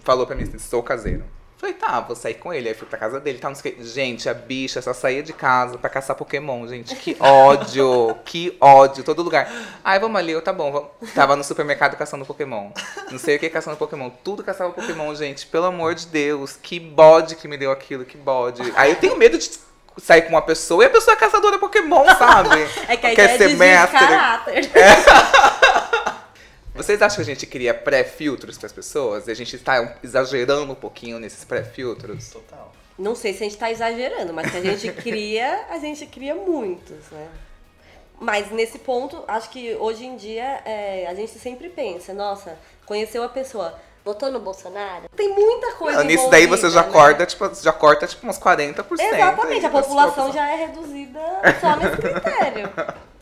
falou 0.00 0.26
pra 0.26 0.34
mim 0.36 0.42
assim, 0.42 0.58
sou 0.58 0.82
caseiro. 0.82 1.24
Falei, 1.56 1.74
tá, 1.76 2.00
vou 2.00 2.14
sair 2.16 2.34
com 2.34 2.52
ele. 2.52 2.68
Aí 2.68 2.74
fui 2.74 2.86
pra 2.86 2.98
casa 2.98 3.18
dele 3.20 3.38
tal, 3.38 3.50
não 3.50 3.54
sei 3.56 3.72
o 3.72 3.76
que. 3.76 3.84
Gente, 3.84 4.28
a 4.28 4.34
bicha 4.34 4.82
só 4.82 4.92
saía 4.92 5.22
de 5.22 5.32
casa 5.32 5.78
pra 5.78 5.88
caçar 5.88 6.14
Pokémon, 6.16 6.66
gente. 6.66 6.94
Que 6.96 7.16
ódio, 7.20 8.16
que 8.24 8.56
ódio, 8.60 9.02
todo 9.04 9.22
lugar. 9.22 9.50
Aí 9.82 9.98
vamos 9.98 10.18
ali, 10.18 10.32
eu, 10.32 10.42
tá 10.42 10.52
bom. 10.52 10.70
Vamos. 10.72 10.90
Tava 11.14 11.36
no 11.36 11.44
supermercado 11.44 11.96
caçando 11.96 12.26
Pokémon. 12.26 12.70
Não 13.10 13.18
sei 13.18 13.36
o 13.36 13.38
que 13.38 13.48
caçando 13.48 13.76
Pokémon. 13.76 14.10
Tudo 14.22 14.42
caçava 14.42 14.72
Pokémon, 14.72 15.14
gente. 15.14 15.46
Pelo 15.46 15.66
amor 15.66 15.94
de 15.94 16.06
Deus, 16.06 16.56
que 16.60 16.78
bode 16.78 17.36
que 17.36 17.48
me 17.48 17.56
deu 17.56 17.70
aquilo, 17.70 18.04
que 18.04 18.16
bode. 18.18 18.60
Aí 18.76 18.90
eu 18.90 18.96
tenho 18.96 19.16
medo 19.16 19.38
de 19.38 19.50
sair 19.98 20.22
com 20.22 20.30
uma 20.30 20.42
pessoa 20.42 20.82
e 20.82 20.86
a 20.86 20.90
pessoa 20.90 21.14
é 21.14 21.16
caçadora 21.16 21.58
Pokémon, 21.58 22.04
sabe? 22.18 22.68
É 22.88 22.96
que 22.96 23.06
a 23.06 23.14
Quer 23.14 23.36
ideia 23.36 23.38
ser 23.38 23.48
de 23.48 23.56
mestre. 23.56 23.98
caráter. 23.98 24.70
Vocês 26.74 27.00
acham 27.00 27.16
que 27.16 27.22
a 27.22 27.34
gente 27.34 27.46
cria 27.46 27.72
pré-filtros 27.72 28.58
pras 28.58 28.72
pessoas? 28.72 29.28
E 29.28 29.30
a 29.30 29.34
gente 29.34 29.56
tá 29.58 29.96
exagerando 30.02 30.72
um 30.72 30.74
pouquinho 30.74 31.20
nesses 31.20 31.44
pré-filtros? 31.44 32.30
Total. 32.30 32.72
Não 32.98 33.14
sei 33.14 33.32
se 33.32 33.44
a 33.44 33.48
gente 33.48 33.56
tá 33.56 33.70
exagerando, 33.70 34.32
mas 34.32 34.50
que 34.50 34.56
a 34.56 34.60
gente 34.60 34.90
cria, 35.00 35.66
a 35.70 35.78
gente 35.78 36.04
cria 36.06 36.34
muitos, 36.34 37.10
né? 37.12 37.28
Mas 38.20 38.50
nesse 38.50 38.78
ponto, 38.78 39.22
acho 39.28 39.50
que 39.50 39.74
hoje 39.74 40.04
em 40.04 40.16
dia 40.16 40.62
é, 40.64 41.06
a 41.08 41.14
gente 41.14 41.38
sempre 41.38 41.68
pensa, 41.68 42.12
nossa, 42.12 42.56
conheceu 42.86 43.22
a 43.22 43.28
pessoa, 43.28 43.78
votou 44.04 44.30
no 44.30 44.40
Bolsonaro? 44.40 45.04
Tem 45.16 45.28
muita 45.28 45.72
coisa 45.72 45.98
Não, 45.98 46.04
nisso 46.04 46.28
daí 46.30 46.46
você 46.46 46.70
já 46.70 46.82
né? 46.82 46.92
corta, 46.92 47.26
tipo, 47.26 47.54
já 47.54 47.72
corta 47.72 48.06
tipo 48.06 48.26
uns 48.26 48.38
40%. 48.38 48.84
Exatamente, 49.00 49.20
a 49.20 49.54
aí 49.54 49.60
da 49.60 49.70
sua 49.70 49.82
população 49.82 50.32
já 50.32 50.48
é 50.48 50.66
reduzida 50.66 51.20
só 51.60 51.76
nesse 51.76 51.96
critério. 51.98 52.70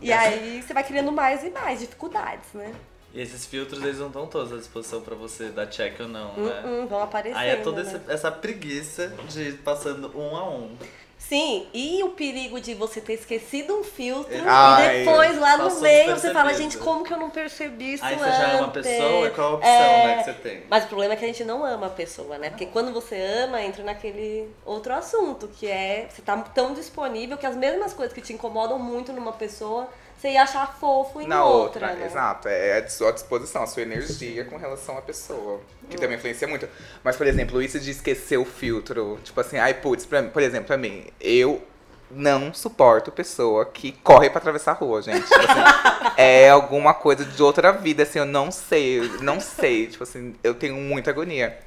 E 0.00 0.12
aí 0.12 0.62
você 0.62 0.72
vai 0.72 0.84
criando 0.84 1.10
mais 1.10 1.42
e 1.42 1.50
mais 1.50 1.80
dificuldades, 1.80 2.52
né? 2.54 2.72
E 3.12 3.20
esses 3.20 3.46
filtros, 3.46 3.82
eles 3.82 3.98
não 3.98 4.08
estão 4.08 4.26
todos 4.26 4.52
à 4.52 4.56
disposição 4.56 5.00
pra 5.00 5.14
você 5.14 5.48
dar 5.48 5.66
check 5.66 5.98
ou 6.00 6.08
não, 6.08 6.34
né? 6.34 6.62
Hum, 6.64 6.86
vão 6.86 7.02
aparecendo. 7.02 7.38
Aí 7.38 7.50
é 7.50 7.56
toda 7.56 7.82
né? 7.82 7.88
essa, 7.88 8.12
essa 8.12 8.30
preguiça 8.30 9.12
de 9.28 9.42
ir 9.48 9.58
passando 9.58 10.12
um 10.18 10.36
a 10.36 10.48
um. 10.48 10.76
Sim, 11.18 11.66
e 11.74 12.02
o 12.04 12.10
perigo 12.10 12.60
de 12.60 12.74
você 12.74 13.00
ter 13.00 13.14
esquecido 13.14 13.74
um 13.74 13.82
filtro 13.82 14.32
Ai, 14.46 15.02
e 15.02 15.04
depois 15.04 15.36
lá 15.36 15.56
no 15.58 15.80
meio 15.80 16.16
você 16.16 16.32
fala, 16.32 16.54
gente, 16.54 16.78
como 16.78 17.02
que 17.02 17.12
eu 17.12 17.18
não 17.18 17.28
percebi 17.28 17.94
isso 17.94 18.04
Aí 18.04 18.16
você 18.16 18.24
antes? 18.24 18.38
já 18.38 18.52
ama 18.52 18.66
a 18.66 18.70
pessoa 18.70 19.26
e 19.26 19.30
qual 19.32 19.52
a 19.52 19.54
opção 19.56 19.70
É, 19.70 20.06
né, 20.06 20.16
que 20.18 20.24
você 20.24 20.32
tem? 20.34 20.62
Mas 20.70 20.84
o 20.84 20.86
problema 20.86 21.14
é 21.14 21.16
que 21.16 21.24
a 21.24 21.26
gente 21.26 21.44
não 21.44 21.64
ama 21.64 21.88
a 21.88 21.90
pessoa, 21.90 22.38
né? 22.38 22.50
Porque 22.50 22.66
quando 22.66 22.92
você 22.92 23.20
ama, 23.20 23.60
entra 23.60 23.82
naquele 23.82 24.48
outro 24.64 24.94
assunto, 24.94 25.48
que 25.48 25.66
é 25.66 26.08
você 26.08 26.22
tá 26.22 26.36
tão 26.36 26.72
disponível 26.72 27.36
que 27.36 27.46
as 27.46 27.56
mesmas 27.56 27.92
coisas 27.92 28.14
que 28.14 28.22
te 28.22 28.32
incomodam 28.32 28.78
muito 28.78 29.12
numa 29.12 29.32
pessoa, 29.32 29.88
você 30.18 30.30
ia 30.30 30.42
achar 30.42 30.76
fofo 30.78 31.20
em 31.20 31.28
Na 31.28 31.44
outra, 31.44 31.86
outra, 31.88 32.00
né? 32.00 32.06
exato. 32.06 32.48
É 32.48 32.78
a 32.78 32.88
sua 32.88 33.12
disposição, 33.12 33.62
a 33.62 33.66
sua 33.66 33.82
energia 33.82 34.44
com 34.44 34.56
relação 34.56 34.98
à 34.98 35.00
pessoa. 35.00 35.60
Que 35.88 35.96
também 35.96 36.16
influencia 36.16 36.48
muito. 36.48 36.68
Mas, 37.04 37.16
por 37.16 37.26
exemplo, 37.26 37.62
isso 37.62 37.78
de 37.78 37.90
esquecer 37.92 38.36
o 38.36 38.44
filtro. 38.44 39.18
Tipo 39.22 39.40
assim, 39.40 39.58
ai, 39.58 39.74
putz, 39.74 40.04
pra, 40.04 40.22
por 40.24 40.42
exemplo, 40.42 40.66
pra 40.66 40.76
mim, 40.76 41.06
eu 41.20 41.62
não 42.10 42.52
suporto 42.52 43.12
pessoa 43.12 43.66
que 43.66 43.92
corre 43.92 44.28
pra 44.28 44.38
atravessar 44.38 44.72
a 44.72 44.74
rua, 44.74 45.00
gente. 45.02 45.24
Tipo 45.24 45.40
assim, 45.40 46.12
é 46.16 46.50
alguma 46.50 46.94
coisa 46.94 47.24
de 47.24 47.42
outra 47.42 47.70
vida, 47.70 48.02
assim, 48.02 48.18
eu 48.18 48.26
não 48.26 48.50
sei, 48.50 48.98
eu 48.98 49.22
não 49.22 49.40
sei. 49.40 49.86
Tipo 49.86 50.02
assim, 50.02 50.34
eu 50.42 50.54
tenho 50.54 50.74
muita 50.74 51.10
agonia. 51.10 51.58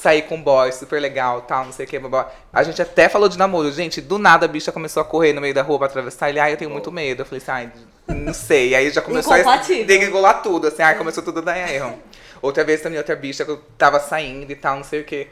Saí 0.00 0.22
com 0.22 0.36
um 0.36 0.42
boy 0.42 0.72
super 0.72 0.98
legal, 0.98 1.42
tal, 1.42 1.66
não 1.66 1.72
sei 1.72 1.84
o 1.84 1.88
que, 1.88 1.98
blá. 1.98 2.32
A 2.50 2.62
gente 2.62 2.80
até 2.80 3.06
falou 3.06 3.28
de 3.28 3.36
namoro. 3.36 3.70
Gente, 3.70 4.00
do 4.00 4.18
nada 4.18 4.46
a 4.46 4.48
bicha 4.48 4.72
começou 4.72 5.02
a 5.02 5.04
correr 5.04 5.34
no 5.34 5.42
meio 5.42 5.52
da 5.52 5.60
rua 5.60 5.76
pra 5.76 5.88
atravessar 5.88 6.30
ele. 6.30 6.40
Ai, 6.40 6.54
eu 6.54 6.56
tenho 6.56 6.70
muito 6.70 6.90
medo. 6.90 7.20
Eu 7.20 7.26
falei 7.26 7.42
assim, 7.42 7.50
ai, 7.50 7.72
não 8.08 8.32
sei. 8.32 8.74
Aí 8.74 8.88
já 8.90 9.02
começou 9.02 9.34
a 9.34 9.56
degringolar 9.58 10.40
tudo, 10.42 10.68
assim, 10.68 10.82
ai, 10.82 10.96
começou 10.96 11.22
tudo 11.22 11.40
a 11.40 11.42
dar 11.42 11.70
erro. 11.70 11.98
Outra 12.40 12.64
vez 12.64 12.80
também, 12.80 12.96
outra 12.96 13.14
bicha 13.14 13.44
que 13.44 13.50
eu 13.50 13.58
tava 13.76 14.00
saindo 14.00 14.50
e 14.50 14.56
tal, 14.56 14.76
não 14.76 14.84
sei 14.84 15.02
o 15.02 15.04
que. 15.04 15.28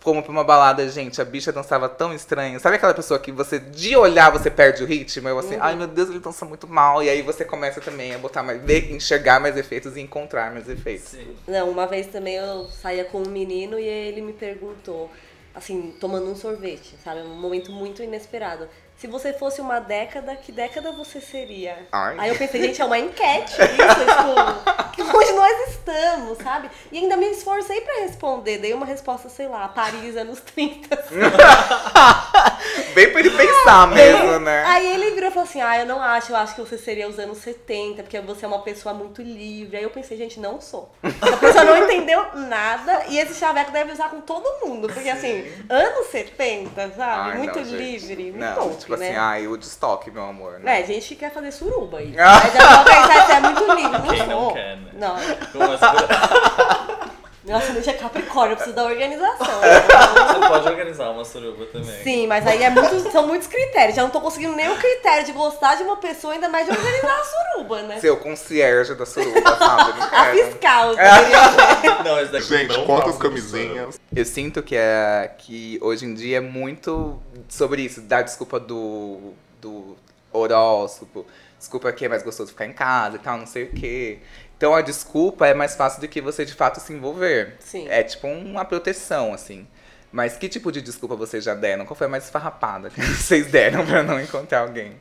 Fomos 0.00 0.22
pra 0.22 0.30
uma 0.30 0.44
balada, 0.44 0.88
gente, 0.88 1.20
a 1.20 1.24
bicha 1.24 1.52
dançava 1.52 1.88
tão 1.88 2.14
estranho. 2.14 2.60
Sabe 2.60 2.76
aquela 2.76 2.94
pessoa 2.94 3.18
que 3.18 3.32
você, 3.32 3.58
de 3.58 3.96
olhar, 3.96 4.30
você 4.30 4.48
perde 4.48 4.84
o 4.84 4.86
ritmo? 4.86 5.28
Eu 5.28 5.38
assim, 5.38 5.56
ai 5.60 5.74
meu 5.74 5.88
Deus, 5.88 6.08
ele 6.10 6.20
dança 6.20 6.44
muito 6.44 6.68
mal. 6.68 7.02
E 7.02 7.10
aí 7.10 7.22
você 7.22 7.44
começa 7.44 7.80
também 7.80 8.14
a 8.14 8.18
botar 8.18 8.42
mais, 8.42 8.62
ver, 8.62 8.92
enxergar 8.92 9.40
mais 9.40 9.56
efeitos 9.56 9.96
e 9.96 10.00
encontrar 10.00 10.52
mais 10.52 10.68
efeitos. 10.68 11.08
Sim. 11.08 11.34
Não, 11.48 11.68
uma 11.70 11.86
vez 11.86 12.06
também 12.06 12.36
eu 12.36 12.66
saía 12.66 13.04
com 13.04 13.18
um 13.18 13.28
menino 13.28 13.78
e 13.78 13.84
ele 13.84 14.20
me 14.20 14.32
perguntou, 14.32 15.10
assim, 15.52 15.92
tomando 15.98 16.30
um 16.30 16.36
sorvete, 16.36 16.94
sabe? 17.02 17.22
Um 17.22 17.40
momento 17.40 17.72
muito 17.72 18.00
inesperado. 18.00 18.68
Se 18.98 19.06
você 19.06 19.32
fosse 19.34 19.60
uma 19.60 19.78
década, 19.78 20.34
que 20.36 20.50
década 20.50 20.90
você 20.90 21.20
seria? 21.20 21.86
Ai. 21.92 22.16
Aí 22.18 22.28
eu 22.30 22.36
pensei, 22.36 22.62
gente, 22.62 22.80
é 22.80 22.84
uma 22.84 22.98
enquete 22.98 23.52
isso, 23.52 23.60
tipo, 23.60 24.90
que 24.92 25.02
onde 25.02 25.32
nós 25.32 25.68
estamos, 25.70 26.38
sabe? 26.38 26.70
E 26.90 26.98
ainda 26.98 27.14
me 27.16 27.26
esforcei 27.30 27.82
pra 27.82 28.00
responder, 28.00 28.56
dei 28.58 28.72
uma 28.72 28.86
resposta, 28.86 29.28
sei 29.28 29.48
lá, 29.48 29.68
Paris 29.68 30.16
anos 30.16 30.40
30. 30.40 30.96
Bem 32.94 33.10
pra 33.10 33.20
ele 33.20 33.30
pensar 33.30 33.86
mesmo, 33.88 34.38
né? 34.38 34.64
Aí 34.66 34.86
ele 34.94 35.10
virou 35.10 35.28
e 35.28 35.32
falou 35.32 35.48
assim: 35.48 35.60
Ah, 35.60 35.78
eu 35.78 35.86
não 35.86 36.00
acho, 36.00 36.32
eu 36.32 36.36
acho 36.36 36.54
que 36.54 36.60
você 36.60 36.78
seria 36.78 37.08
os 37.08 37.18
anos 37.18 37.38
70, 37.38 38.02
porque 38.02 38.18
você 38.20 38.44
é 38.44 38.48
uma 38.48 38.60
pessoa 38.62 38.94
muito 38.94 39.20
livre. 39.22 39.76
Aí 39.76 39.82
eu 39.82 39.90
pensei, 39.90 40.16
gente, 40.16 40.40
não 40.40 40.60
sou. 40.60 40.90
A 41.02 41.36
pessoa 41.36 41.64
não 41.64 41.76
entendeu 41.84 42.24
nada 42.34 43.04
e 43.08 43.18
esse 43.18 43.34
chaveco 43.34 43.70
deve 43.70 43.92
usar 43.92 44.08
com 44.08 44.20
todo 44.20 44.66
mundo. 44.66 44.88
Porque 44.88 45.08
assim, 45.08 45.44
anos 45.68 46.06
70, 46.06 46.92
sabe? 46.96 47.30
Ai, 47.30 47.38
muito 47.38 47.58
não, 47.58 47.64
gente. 47.64 47.76
livre, 47.76 48.32
me 48.32 48.38
Não, 48.38 48.54
poupe, 48.54 48.85
tipo 48.86 48.96
né? 48.96 49.08
assim, 49.08 49.16
ai, 49.16 49.46
o 49.48 49.56
destoque, 49.56 50.10
meu 50.10 50.24
amor. 50.24 50.60
Né? 50.60 50.80
É, 50.80 50.84
gente 50.86 51.08
que 51.08 51.16
quer 51.16 51.32
fazer 51.32 51.50
suruba 51.52 51.98
aí. 51.98 52.14
Mas 52.16 52.54
eu 52.54 52.68
vou 52.68 52.84
pensar, 52.84 53.26
você 53.26 53.32
é 53.32 53.40
muito 53.40 53.64
livre. 53.74 53.98
Não 53.98 54.06
Quem 54.06 54.18
sou. 54.18 54.26
não 54.28 54.52
quer, 54.52 54.76
né? 54.76 54.90
Não. 54.94 55.16
Com 55.52 55.62
as- 55.72 55.80
Meu 57.46 57.56
ascendente 57.56 57.88
é 57.88 57.92
Capricórnio, 57.92 58.52
eu 58.52 58.56
preciso 58.56 58.74
da 58.74 58.84
organização. 58.84 59.46
Você 59.62 60.48
pode 60.48 60.68
organizar 60.68 61.10
uma 61.10 61.24
suruba 61.24 61.64
também. 61.66 62.02
Sim, 62.02 62.26
mas 62.26 62.44
aí 62.44 62.60
é 62.64 62.70
muito, 62.70 63.10
são 63.12 63.24
muitos 63.26 63.46
critérios. 63.46 63.94
Já 63.94 64.02
não 64.02 64.10
tô 64.10 64.20
conseguindo 64.20 64.56
nem 64.56 64.68
o 64.68 64.76
critério 64.76 65.24
de 65.24 65.30
gostar 65.32 65.76
de 65.76 65.84
uma 65.84 65.96
pessoa, 65.96 66.32
ainda 66.34 66.48
mais 66.48 66.66
de 66.66 66.72
organizar 66.76 67.16
a 67.20 67.24
suruba, 67.24 67.82
né? 67.82 68.00
Seu 68.00 68.16
concierge 68.16 68.96
da 68.96 69.06
suruba, 69.06 69.56
sabe? 69.56 70.00
A 70.12 70.24
fiscal. 70.32 70.90
eu 70.90 70.96
poderia- 70.96 72.02
Não, 72.02 72.20
esse 72.20 72.32
daqui 72.32 72.46
Gente, 72.46 72.84
quantas 72.84 73.06
passa 73.12 73.18
camisinhas? 73.18 74.00
Eu 74.14 74.24
sinto 74.24 74.60
que, 74.62 74.74
é, 74.74 75.30
que 75.38 75.78
hoje 75.80 76.04
em 76.04 76.14
dia 76.14 76.38
é 76.38 76.40
muito 76.40 77.22
sobre 77.48 77.82
isso, 77.82 78.00
dar 78.00 78.22
desculpa 78.22 78.58
do, 78.58 79.34
do 79.60 79.96
horóscopo, 80.32 81.24
desculpa 81.58 81.92
que 81.92 82.04
é 82.04 82.08
mais 82.08 82.22
gostoso 82.22 82.50
ficar 82.50 82.66
em 82.66 82.72
casa 82.72 83.16
e 83.16 83.18
tal, 83.20 83.38
não 83.38 83.46
sei 83.46 83.64
o 83.64 83.72
quê. 83.72 84.18
Então 84.56 84.74
a 84.74 84.80
desculpa 84.80 85.46
é 85.46 85.54
mais 85.54 85.74
fácil 85.76 86.00
do 86.00 86.08
que 86.08 86.20
você 86.20 86.44
de 86.44 86.54
fato 86.54 86.80
se 86.80 86.92
envolver. 86.92 87.56
Sim. 87.60 87.86
É 87.88 88.02
tipo 88.02 88.26
uma 88.26 88.64
proteção, 88.64 89.34
assim. 89.34 89.66
Mas 90.10 90.36
que 90.36 90.48
tipo 90.48 90.72
de 90.72 90.80
desculpa 90.80 91.14
vocês 91.14 91.44
já 91.44 91.54
deram? 91.54 91.84
Qual 91.84 91.96
foi 91.96 92.06
a 92.06 92.10
mais 92.10 92.24
esfarrapada 92.24 92.88
que 92.88 93.00
vocês 93.04 93.50
deram 93.50 93.84
pra 93.84 94.02
não 94.02 94.20
encontrar 94.20 94.60
alguém? 94.60 94.96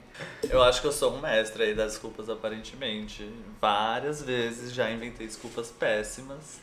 Eu 0.50 0.62
acho 0.62 0.82
que 0.82 0.88
eu 0.88 0.92
sou 0.92 1.16
um 1.16 1.22
mestre 1.22 1.64
aí 1.64 1.74
das 1.74 1.94
desculpas, 1.94 2.30
aparentemente. 2.30 3.30
Várias 3.62 4.22
vezes 4.22 4.74
já 4.74 4.92
inventei 4.92 5.26
desculpas 5.26 5.70
péssimas. 5.70 6.60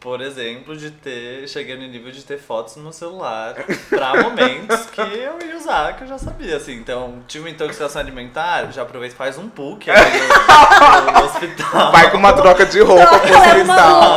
Por 0.00 0.20
exemplo, 0.20 0.76
de 0.76 0.92
ter. 0.92 1.48
Cheguei 1.48 1.76
no 1.76 1.86
nível 1.86 2.12
de 2.12 2.24
ter 2.24 2.38
fotos 2.38 2.76
no 2.76 2.92
celular 2.92 3.54
pra 3.88 4.22
momentos 4.22 4.86
que 4.86 5.00
eu 5.00 5.08
ia 5.08 5.56
usar, 5.56 5.96
que 5.96 6.04
eu 6.04 6.08
já 6.08 6.16
sabia, 6.16 6.56
assim. 6.56 6.74
Então, 6.74 7.18
tinha 7.26 7.42
uma 7.42 7.50
intoxicação 7.50 8.00
alimentar, 8.00 8.70
já 8.70 8.82
aproveita 8.82 9.14
e 9.14 9.18
faz 9.18 9.36
um 9.38 9.48
PUC 9.48 9.90
ali 9.90 10.18
no, 10.20 11.12
no 11.12 11.26
hospital. 11.26 11.92
Vai 11.92 12.10
com 12.10 12.16
uma 12.16 12.32
troca 12.32 12.64
de 12.64 12.80
roupa 12.80 13.06
Troca, 13.06 13.26
pro 13.26 13.62
uma 13.62 13.74
hospital. 13.74 14.16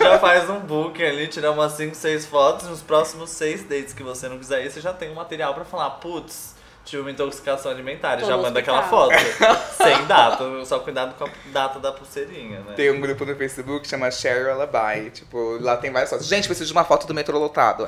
Já 0.00 0.18
faz 0.18 0.48
um 0.48 0.60
book 0.60 1.02
ali, 1.04 1.26
tirar 1.28 1.50
umas 1.50 1.72
5, 1.72 1.94
6 1.94 2.26
fotos. 2.26 2.68
Nos 2.68 2.80
próximos 2.80 3.30
6 3.30 3.64
dates 3.64 3.92
que 3.92 4.02
você 4.02 4.28
não 4.28 4.38
quiser 4.38 4.64
ir, 4.64 4.70
você 4.70 4.80
já 4.80 4.94
tem 4.94 5.10
um 5.10 5.14
material 5.14 5.52
pra 5.52 5.64
falar, 5.64 5.90
putz, 5.90 6.54
tive 6.84 7.02
uma 7.02 7.10
intoxicação 7.10 7.70
alimentar. 7.70 8.18
Tô 8.18 8.26
já 8.26 8.36
manda 8.36 8.60
aquela 8.60 8.82
foto. 8.82 9.14
Sem 9.76 10.04
data, 10.06 10.64
só 10.64 10.78
cuidado 10.78 11.14
com 11.14 11.24
a 11.24 11.28
data 11.46 11.78
da 11.78 11.92
pulseirinha, 11.92 12.60
né? 12.60 12.74
Tem 12.74 12.90
um 12.90 13.00
grupo 13.00 13.24
no 13.24 13.34
Facebook 13.36 13.82
que 13.82 13.88
chama 13.88 14.10
Share 14.10 14.50
Alibi. 14.50 15.10
Tipo, 15.10 15.58
lá 15.60 15.76
tem 15.76 15.90
várias 15.90 16.10
fotos. 16.10 16.26
Gente, 16.26 16.46
preciso 16.46 16.66
de 16.68 16.72
uma 16.72 16.84
foto 16.84 17.06
do 17.06 17.14
metrô 17.14 17.38
lotado. 17.38 17.86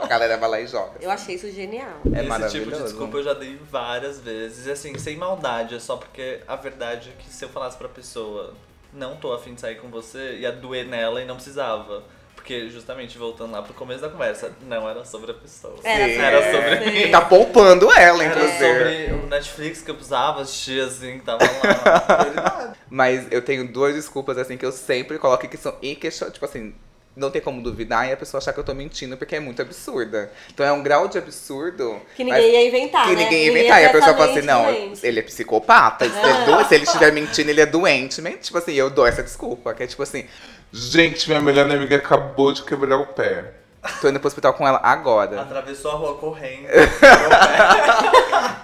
A 0.00 0.06
galera 0.06 0.36
vai 0.36 0.48
lá 0.48 0.60
e 0.60 0.66
joga. 0.66 0.92
Eu 1.00 1.10
achei 1.10 1.36
isso 1.36 1.50
genial. 1.50 2.00
É 2.14 2.24
Esse 2.24 2.58
tipo 2.58 2.70
de 2.70 2.82
desculpa 2.82 3.18
eu 3.18 3.22
já 3.22 3.34
dei 3.34 3.58
várias 3.70 4.20
vezes. 4.20 4.66
E 4.66 4.70
assim, 4.70 4.96
sem 4.98 5.16
maldade, 5.16 5.74
é 5.74 5.80
só 5.80 5.96
porque 5.96 6.40
a 6.46 6.56
verdade 6.56 7.10
é 7.10 7.22
que 7.22 7.28
se 7.32 7.44
eu 7.44 7.48
falasse 7.48 7.76
pra 7.76 7.88
pessoa, 7.88 8.54
não 8.92 9.16
tô 9.16 9.32
afim 9.32 9.54
de 9.54 9.60
sair 9.60 9.76
com 9.76 9.88
você, 9.88 10.36
ia 10.36 10.52
doer 10.52 10.86
nela 10.86 11.22
e 11.22 11.24
não 11.24 11.36
precisava. 11.36 12.02
Porque, 12.42 12.68
justamente, 12.68 13.16
voltando 13.16 13.52
lá 13.52 13.62
pro 13.62 13.72
começo 13.72 14.00
da 14.00 14.08
conversa, 14.08 14.50
não 14.62 14.88
era 14.90 15.04
sobre 15.04 15.30
a 15.30 15.34
pessoa. 15.34 15.76
Era 15.84 16.06
Sim, 16.12 16.20
Era 16.20 16.36
é. 16.38 16.52
sobre 16.52 16.90
Sim. 16.90 17.04
mim. 17.06 17.10
Tá 17.12 17.20
poupando 17.20 17.92
ela, 17.92 18.24
Era 18.24 18.34
inclusive. 18.34 18.58
sobre 18.58 19.12
o 19.24 19.26
Netflix 19.28 19.80
que 19.80 19.90
eu 19.92 19.94
precisava 19.94 20.42
assistir, 20.42 20.82
assim, 20.82 21.20
que 21.20 21.24
tava 21.24 21.44
lá. 21.44 22.74
Mas 22.90 23.26
eu 23.30 23.40
tenho 23.42 23.68
duas 23.68 23.94
desculpas, 23.94 24.36
assim, 24.38 24.56
que 24.56 24.66
eu 24.66 24.72
sempre 24.72 25.18
coloco 25.20 25.46
que 25.46 25.56
são 25.56 25.76
inquestionáveis. 25.80 26.34
Tipo 26.34 26.44
assim, 26.46 26.74
não 27.14 27.30
tem 27.30 27.40
como 27.40 27.62
duvidar 27.62 28.08
e 28.08 28.12
a 28.12 28.16
pessoa 28.16 28.38
achar 28.40 28.52
que 28.52 28.58
eu 28.58 28.64
tô 28.64 28.74
mentindo 28.74 29.16
porque 29.16 29.36
é 29.36 29.40
muito 29.40 29.62
absurda. 29.62 30.32
Então 30.52 30.64
é 30.66 30.72
um 30.72 30.82
grau 30.82 31.06
de 31.06 31.18
absurdo. 31.18 32.00
Que 32.16 32.24
ninguém 32.24 32.50
ia 32.52 32.66
inventar, 32.66 33.06
Que 33.06 33.14
né? 33.14 33.22
ninguém 33.24 33.44
ia 33.44 33.50
inventar. 33.50 33.82
E 33.82 33.86
a 33.86 33.90
pessoa 33.90 34.14
fala 34.16 34.32
assim, 34.32 34.42
não, 34.42 34.64
doente. 34.64 35.06
ele 35.06 35.20
é 35.20 35.22
psicopata. 35.22 36.06
isso 36.06 36.16
é 36.16 36.44
do- 36.46 36.64
Se 36.68 36.74
ele 36.74 36.84
estiver 36.84 37.12
mentindo, 37.12 37.50
ele 37.50 37.60
é 37.60 37.66
doente. 37.66 38.20
Mas, 38.20 38.36
tipo 38.44 38.58
assim, 38.58 38.72
eu 38.72 38.90
dou 38.90 39.06
essa 39.06 39.22
desculpa. 39.22 39.72
Que 39.74 39.82
é 39.84 39.86
tipo 39.86 40.02
assim, 40.02 40.24
Gente, 40.72 41.28
minha 41.28 41.40
melhor 41.40 41.70
amiga 41.70 41.96
acabou 41.96 42.52
de 42.52 42.62
quebrar 42.62 42.96
o 42.96 43.06
pé. 43.06 43.52
tô 44.00 44.08
indo 44.08 44.18
pro 44.18 44.28
hospital 44.28 44.54
com 44.54 44.66
ela 44.66 44.80
agora. 44.82 45.40
Atravessou 45.42 45.90
a 45.90 45.94
rua 45.94 46.16
correndo. 46.16 46.66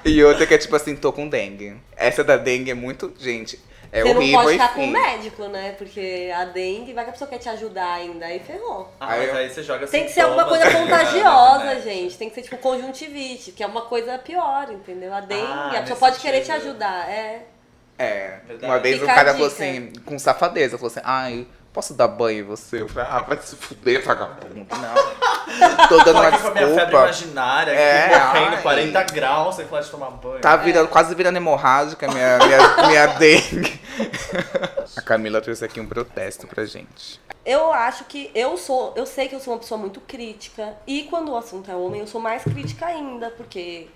E 0.04 0.22
outra 0.24 0.46
que 0.46 0.54
é 0.54 0.58
tipo 0.58 0.74
assim, 0.74 0.96
tô 0.96 1.12
com 1.12 1.28
dengue. 1.28 1.76
Essa 1.96 2.24
da 2.24 2.36
dengue 2.36 2.70
é 2.70 2.74
muito. 2.74 3.12
Gente, 3.18 3.60
é 3.92 4.00
Você 4.02 4.08
não 4.14 4.20
horrível 4.20 4.40
pode 4.40 4.50
e 4.50 4.52
ficar 4.58 4.74
com 4.74 4.84
o 4.84 4.86
médico, 4.90 5.44
né? 5.48 5.72
Porque 5.76 6.30
a 6.34 6.44
dengue, 6.46 6.92
vai 6.94 7.04
que 7.04 7.10
a 7.10 7.12
pessoa 7.12 7.28
quer 7.28 7.38
te 7.38 7.48
ajudar 7.50 7.92
ainda, 7.94 8.24
aí 8.24 8.38
ferrou. 8.38 8.90
Ah, 8.98 9.06
mas 9.08 9.34
Aí 9.34 9.50
você 9.50 9.62
joga 9.62 9.86
Tem 9.86 10.04
que 10.06 10.12
ser 10.12 10.22
alguma 10.22 10.44
sintomas 10.44 10.62
coisa 10.64 10.78
na 10.78 10.86
contagiosa, 10.86 11.56
internet. 11.64 11.84
gente. 11.84 12.16
Tem 12.16 12.28
que 12.30 12.34
ser 12.36 12.42
tipo 12.42 12.56
conjuntivite, 12.58 13.52
que 13.52 13.62
é 13.62 13.66
uma 13.66 13.82
coisa 13.82 14.16
pior, 14.18 14.70
entendeu? 14.70 15.12
A 15.12 15.20
dengue, 15.20 15.42
Ah, 15.46 15.66
a 15.66 15.68
pessoa 15.68 15.82
nesse 15.82 15.94
pode 16.00 16.18
querer 16.20 16.40
te 16.40 16.46
sentido. 16.46 16.62
ajudar. 16.68 17.10
É. 17.10 17.42
É. 17.98 18.40
Verdade. 18.46 18.72
Uma 18.72 18.78
vez 18.78 18.94
Fica 18.94 19.06
um 19.06 19.10
a 19.10 19.14
cara 19.14 19.32
falou 19.34 19.48
dica. 19.48 19.62
assim, 19.64 19.92
com 20.06 20.18
safadeza, 20.18 20.78
falou 20.78 20.90
assim, 20.90 21.00
ai, 21.04 21.46
posso 21.72 21.94
dar 21.94 22.08
banho 22.08 22.40
em 22.40 22.42
você? 22.42 22.82
Eu 22.82 22.88
falei, 22.88 23.08
Ah, 23.10 23.20
vai 23.20 23.38
se 23.38 23.56
fuder, 23.56 24.04
vagabundo. 24.04 24.66
não. 24.70 25.88
Tô 25.88 25.98
dando 26.04 26.18
uma 26.20 26.28
aqui 26.28 26.42
com 26.42 26.48
a 26.48 26.50
minha 26.52 26.66
febre 26.66 26.76
desculpa. 26.84 26.98
imaginária, 27.04 27.72
aqui 27.72 27.82
É, 27.82 28.18
morrendo, 28.18 28.56
ai. 28.56 28.62
40 28.62 29.02
graus, 29.04 29.54
sem 29.56 29.64
falar 29.66 29.82
de 29.82 29.90
tomar 29.90 30.10
banho. 30.10 30.40
Tá 30.40 30.56
virando, 30.56 30.88
quase 30.88 31.14
virando 31.14 31.36
hemorrágica 31.36 32.06
a 32.06 32.12
minha, 32.12 32.38
minha, 32.38 32.86
minha 32.88 33.06
dengue. 33.18 33.80
A 34.96 35.00
Camila 35.02 35.40
trouxe 35.40 35.64
aqui 35.64 35.80
um 35.80 35.86
protesto 35.86 36.46
pra 36.46 36.64
gente. 36.64 37.20
Eu 37.44 37.72
acho 37.72 38.04
que 38.04 38.30
eu 38.34 38.56
sou, 38.58 38.92
eu 38.94 39.06
sei 39.06 39.26
que 39.28 39.34
eu 39.34 39.40
sou 39.40 39.54
uma 39.54 39.58
pessoa 39.60 39.78
muito 39.78 40.00
crítica 40.02 40.74
e 40.86 41.04
quando 41.04 41.32
o 41.32 41.36
assunto 41.36 41.70
é 41.70 41.74
homem, 41.74 42.00
eu 42.00 42.06
sou 42.06 42.20
mais 42.20 42.42
crítica 42.42 42.84
ainda, 42.86 43.30
porque 43.30 43.88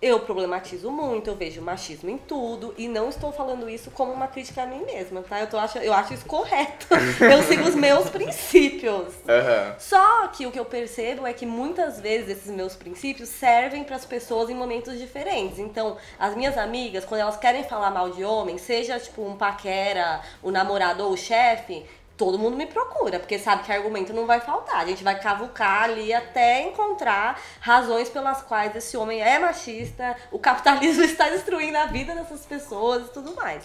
eu 0.00 0.20
problematizo 0.20 0.90
muito, 0.90 1.28
eu 1.28 1.34
vejo 1.34 1.60
machismo 1.60 2.08
em 2.08 2.18
tudo 2.18 2.72
e 2.78 2.86
não 2.86 3.08
estou 3.08 3.32
falando 3.32 3.68
isso 3.68 3.90
como 3.90 4.12
uma 4.12 4.28
crítica 4.28 4.62
a 4.62 4.66
mim 4.66 4.84
mesma, 4.84 5.22
tá? 5.22 5.40
Eu, 5.40 5.48
tô 5.48 5.58
ach... 5.58 5.74
eu 5.76 5.92
acho 5.92 6.14
isso 6.14 6.24
correto. 6.24 6.86
Eu 7.20 7.42
sigo 7.42 7.64
os 7.64 7.74
meus 7.74 8.08
princípios. 8.08 9.14
Aham. 9.28 9.74
Só 9.78 10.28
que 10.28 10.46
o 10.46 10.52
que 10.52 10.58
eu 10.58 10.64
percebo 10.64 11.26
é 11.26 11.32
que 11.32 11.44
muitas 11.44 12.00
vezes 12.00 12.38
esses 12.38 12.50
meus 12.50 12.74
princípios 12.74 13.28
servem 13.28 13.84
para 13.84 13.96
as 13.96 14.04
pessoas 14.04 14.48
em 14.48 14.54
momentos 14.54 14.98
diferentes. 14.98 15.58
Então, 15.58 15.96
as 16.18 16.36
minhas 16.36 16.56
amigas, 16.56 17.04
quando 17.04 17.20
elas 17.20 17.36
querem 17.36 17.64
falar 17.64 17.90
mal 17.90 18.10
de 18.10 18.24
homem, 18.24 18.56
seja 18.56 18.98
tipo 18.98 19.22
um 19.22 19.36
paquera, 19.36 20.20
o 20.42 20.50
namorado 20.50 21.04
ou 21.04 21.12
o 21.12 21.16
chefe, 21.16 21.84
todo 22.18 22.38
mundo 22.38 22.56
me 22.56 22.66
procura, 22.66 23.20
porque 23.20 23.38
sabe 23.38 23.62
que 23.62 23.72
argumento 23.72 24.12
não 24.12 24.26
vai 24.26 24.40
faltar. 24.40 24.80
A 24.80 24.86
gente 24.86 25.04
vai 25.04 25.18
cavucar 25.18 25.84
ali 25.84 26.12
até 26.12 26.62
encontrar 26.62 27.40
razões 27.60 28.10
pelas 28.10 28.42
quais 28.42 28.74
esse 28.74 28.96
homem 28.96 29.22
é 29.22 29.38
machista, 29.38 30.16
o 30.32 30.38
capitalismo 30.38 31.04
está 31.06 31.30
destruindo 31.30 31.78
a 31.78 31.86
vida 31.86 32.14
dessas 32.14 32.44
pessoas 32.44 33.06
e 33.06 33.10
tudo 33.10 33.34
mais. 33.36 33.62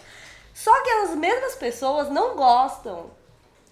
Só 0.53 0.71
que 0.83 0.89
as 0.89 1.15
mesmas 1.15 1.55
pessoas 1.55 2.09
não 2.09 2.35
gostam 2.35 3.09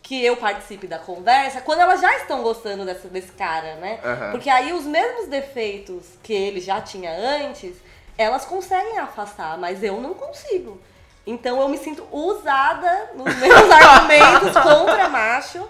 que 0.01 0.25
eu 0.25 0.35
participe 0.35 0.87
da 0.87 0.97
conversa 0.97 1.61
quando 1.61 1.81
elas 1.81 2.01
já 2.01 2.17
estão 2.17 2.41
gostando 2.41 2.83
dessa, 2.83 3.07
desse 3.07 3.31
cara, 3.33 3.75
né? 3.75 3.99
Aham. 4.03 4.31
Porque 4.31 4.49
aí 4.49 4.73
os 4.73 4.83
mesmos 4.83 5.27
defeitos 5.27 6.17
que 6.23 6.33
ele 6.33 6.59
já 6.59 6.81
tinha 6.81 7.11
antes, 7.11 7.75
elas 8.17 8.45
conseguem 8.45 8.97
afastar, 8.97 9.59
mas 9.59 9.83
eu 9.83 10.01
não 10.01 10.15
consigo. 10.15 10.81
Então 11.25 11.61
eu 11.61 11.69
me 11.69 11.77
sinto 11.77 12.03
usada 12.11 13.11
nos 13.13 13.35
meus 13.35 13.69
argumentos 13.71 14.53
contra 14.63 15.07
macho 15.07 15.63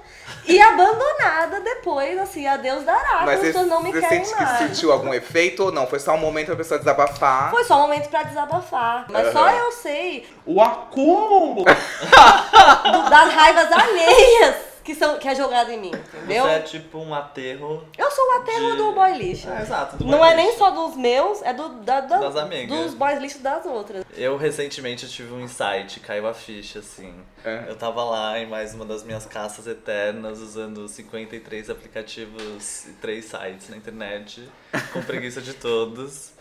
e 0.48 0.60
abandonada 0.62 1.60
depois, 1.60 2.17
assim, 2.20 2.48
a 2.48 2.55
Deus 2.55 2.84
dará, 2.84 3.24
Mas 3.25 3.31
as 3.36 3.39
você, 3.39 3.46
pessoas 3.48 3.67
não 3.67 3.84
me 3.84 3.91
você 3.91 4.00
querem 4.00 4.24
sente 4.24 4.38
que 4.38 4.43
mais. 4.43 4.58
sentiu 4.60 4.91
algum 4.93 5.13
efeito 5.13 5.65
ou 5.65 5.72
não? 5.72 5.86
Foi 5.86 6.00
só 6.00 6.13
um 6.13 6.17
momento 6.17 6.48
pra 6.48 6.55
pessoa 6.55 6.79
desabafar? 6.79 7.51
Foi 7.51 7.63
só 7.65 7.77
um 7.77 7.81
momento 7.81 8.08
pra 8.10 8.24
desabafar. 8.24 9.05
Mas 9.10 9.34
só 9.34 9.39
Aham. 9.39 9.51
eu 9.58 9.72
sei 9.74 10.25
O 10.46 10.62
acúmulo! 10.62 11.65
do- 11.65 13.10
das 13.10 13.34
raivas 13.34 13.72
alheias 13.72 14.55
que, 14.84 14.96
são, 14.96 15.18
que 15.20 15.28
é 15.28 15.36
jogado 15.36 15.70
em 15.72 15.80
mim, 15.80 15.92
entendeu? 15.92 16.44
Você 16.44 16.50
é 16.50 16.60
tipo 16.60 16.98
um 17.00 17.14
aterro. 17.14 17.86
Eu 17.98 18.10
sou 18.12 18.26
o 18.28 18.32
aterro 18.42 18.72
De- 18.72 18.78
do 18.78 18.92
boy 18.94 19.14
lixo. 19.18 19.50
É, 19.50 19.62
exato. 19.62 19.98
do 19.98 20.06
Não 20.06 20.18
boy 20.20 20.30
é 20.30 20.36
nem 20.36 20.46
lixo. 20.48 20.58
só 20.58 20.70
dos 20.72 20.96
meus, 20.96 21.42
é 21.42 21.54
do, 21.54 21.70
da, 21.82 22.02
da- 22.02 22.18
Das 22.18 22.36
amigas. 22.36 22.78
dos 22.78 22.94
boys 22.94 23.20
lixo 23.20 23.40
das 23.40 23.66
outras. 23.66 24.04
Eu 24.16 24.38
recentemente 24.38 25.08
tive 25.10 25.32
um 25.34 25.42
insight, 25.42 26.00
caiu 26.00 26.28
a 26.28 26.34
ficha, 26.34 26.80
assim. 26.80 27.14
É. 27.46 27.66
Eu 27.68 27.76
tava 27.76 28.04
lá 28.04 28.38
em 28.40 28.46
mais 28.48 28.74
uma 28.74 28.86
das 28.86 29.04
minhas 29.04 29.26
caças 29.26 29.66
eternas, 29.68 30.40
usando 30.40 30.88
53 30.88 31.70
aplicativos 31.70 32.86
e 32.88 32.92
3 32.94 33.24
sites 33.26 33.70
na 33.70 33.78
internet, 33.78 34.48
com 34.94 35.02
preguiça 35.02 35.42
de 35.42 35.54
todos. 35.54 36.32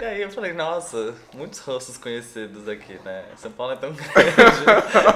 E 0.00 0.04
aí 0.04 0.22
eu 0.22 0.30
falei, 0.30 0.52
nossa, 0.52 1.14
muitos 1.32 1.60
rostos 1.60 1.96
conhecidos 1.96 2.68
aqui, 2.68 2.98
né? 3.04 3.24
São 3.36 3.52
Paulo 3.52 3.74
é 3.74 3.76
tão 3.76 3.92
grande. 3.94 4.10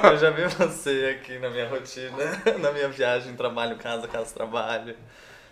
Eu 0.04 0.16
já 0.16 0.30
vi 0.30 0.47
você 0.47 1.18
aqui 1.18 1.37
na 1.38 1.50
minha 1.50 1.68
rotina, 1.68 2.16
na 2.61 2.70
minha 2.70 2.88
viagem, 2.88 3.35
trabalho, 3.35 3.76
casa, 3.76 4.06
casa, 4.06 4.32
trabalho. 4.32 4.94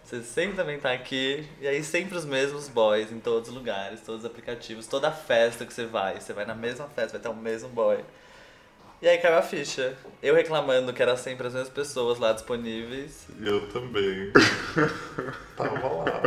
Você 0.05 0.23
sempre 0.23 0.55
também 0.55 0.79
tá 0.79 0.93
aqui, 0.93 1.45
e 1.61 1.67
aí 1.67 1.83
sempre 1.83 2.17
os 2.17 2.25
mesmos 2.25 2.69
boys 2.69 3.11
em 3.11 3.19
todos 3.19 3.49
os 3.49 3.55
lugares, 3.55 4.01
todos 4.01 4.21
os 4.21 4.31
aplicativos, 4.31 4.87
toda 4.87 5.11
festa 5.11 5.67
que 5.67 5.75
você 5.75 5.85
vai, 5.85 6.21
você 6.21 6.33
vai 6.33 6.45
na 6.45 6.55
mesma 6.55 6.87
festa, 6.87 7.19
vai 7.19 7.21
ter 7.21 7.29
o 7.29 7.35
mesmo 7.35 7.69
boy. 7.69 8.05
E 9.01 9.09
aí 9.09 9.19
caiu 9.19 9.37
a 9.39 9.43
ficha. 9.43 9.95
Eu 10.23 10.35
reclamando 10.35 10.93
que 10.93 11.03
era 11.03 11.17
sempre 11.17 11.47
as 11.47 11.53
mesmas 11.53 11.73
pessoas 11.73 12.19
lá 12.19 12.33
disponíveis. 12.33 13.27
Eu 13.43 13.69
também. 13.69 14.33
Tava 15.55 15.89
lá. 15.89 16.23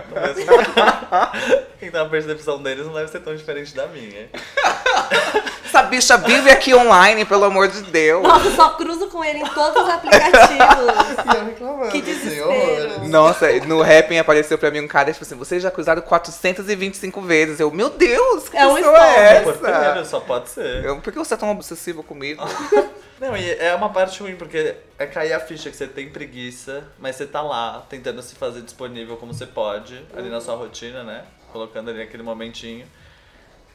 Então 1.82 2.06
a 2.06 2.10
percepção 2.10 2.62
deles 2.62 2.86
não 2.86 2.94
deve 2.94 3.10
ser 3.10 3.22
tão 3.22 3.36
diferente 3.36 3.74
da 3.76 3.88
minha. 3.88 4.30
Essa 5.70 5.84
bicha 5.84 6.18
vive 6.18 6.50
aqui 6.50 6.74
online, 6.74 7.24
pelo 7.26 7.46
amor 7.46 7.68
de 7.68 7.84
Deus. 7.84 8.24
Nossa, 8.24 8.50
só 8.56 8.70
cruzo 8.72 9.08
com 9.08 9.24
ele 9.24 9.38
em 9.38 9.48
todos 9.50 9.84
os 9.84 9.90
aplicativos. 9.90 10.50
E 11.30 11.38
eu 11.38 11.46
reclamando, 11.46 11.92
Que 11.92 11.98
assim, 12.00 12.12
desespero. 12.12 13.08
Nossa, 13.08 13.52
no 13.68 13.82
Rapping 13.84 14.18
apareceu 14.18 14.58
pra 14.58 14.72
mim 14.72 14.80
um 14.80 14.88
cara, 14.88 15.12
tipo 15.12 15.24
assim, 15.24 15.36
vocês 15.36 15.62
já 15.62 15.70
cruzaram 15.70 16.02
425 16.02 17.22
vezes. 17.22 17.60
Eu, 17.60 17.70
meu 17.70 17.90
Deus, 17.92 18.50
que 18.50 18.58
É 18.58 18.66
um 18.66 18.76
pessoa 18.76 18.98
é 18.98 19.38
spoiler. 19.38 19.44
Porteiro, 19.44 20.00
essa? 20.00 20.06
só 20.06 20.20
pode 20.20 20.50
ser. 20.50 20.84
Eu, 20.84 21.00
por 21.00 21.14
que 21.14 21.20
você 21.20 21.36
é 21.36 21.38
tão 21.38 21.52
obsessivo 21.52 22.02
comigo? 22.02 22.44
Não, 23.20 23.36
e 23.38 23.52
é 23.52 23.76
uma 23.76 23.90
parte 23.90 24.22
ruim, 24.24 24.36
porque 24.38 24.76
é 24.98 25.06
cair 25.06 25.34
a 25.34 25.40
ficha 25.40 25.70
que 25.70 25.76
você 25.76 25.86
tem 25.88 26.10
preguiça, 26.10 26.84
mas 26.98 27.16
você 27.18 27.26
tá 27.28 27.42
lá 27.42 27.86
tentando 27.90 28.22
se 28.24 28.34
fazer 28.34 28.62
disponível 28.62 29.18
como 29.18 29.34
você 29.34 29.46
pode, 29.46 30.04
ali 30.16 30.30
na 30.30 30.40
sua 30.40 30.56
rotina, 30.56 31.04
né? 31.04 31.26
Colocando 31.52 31.90
ali 31.90 32.02
aquele 32.02 32.24
momentinho. 32.24 32.88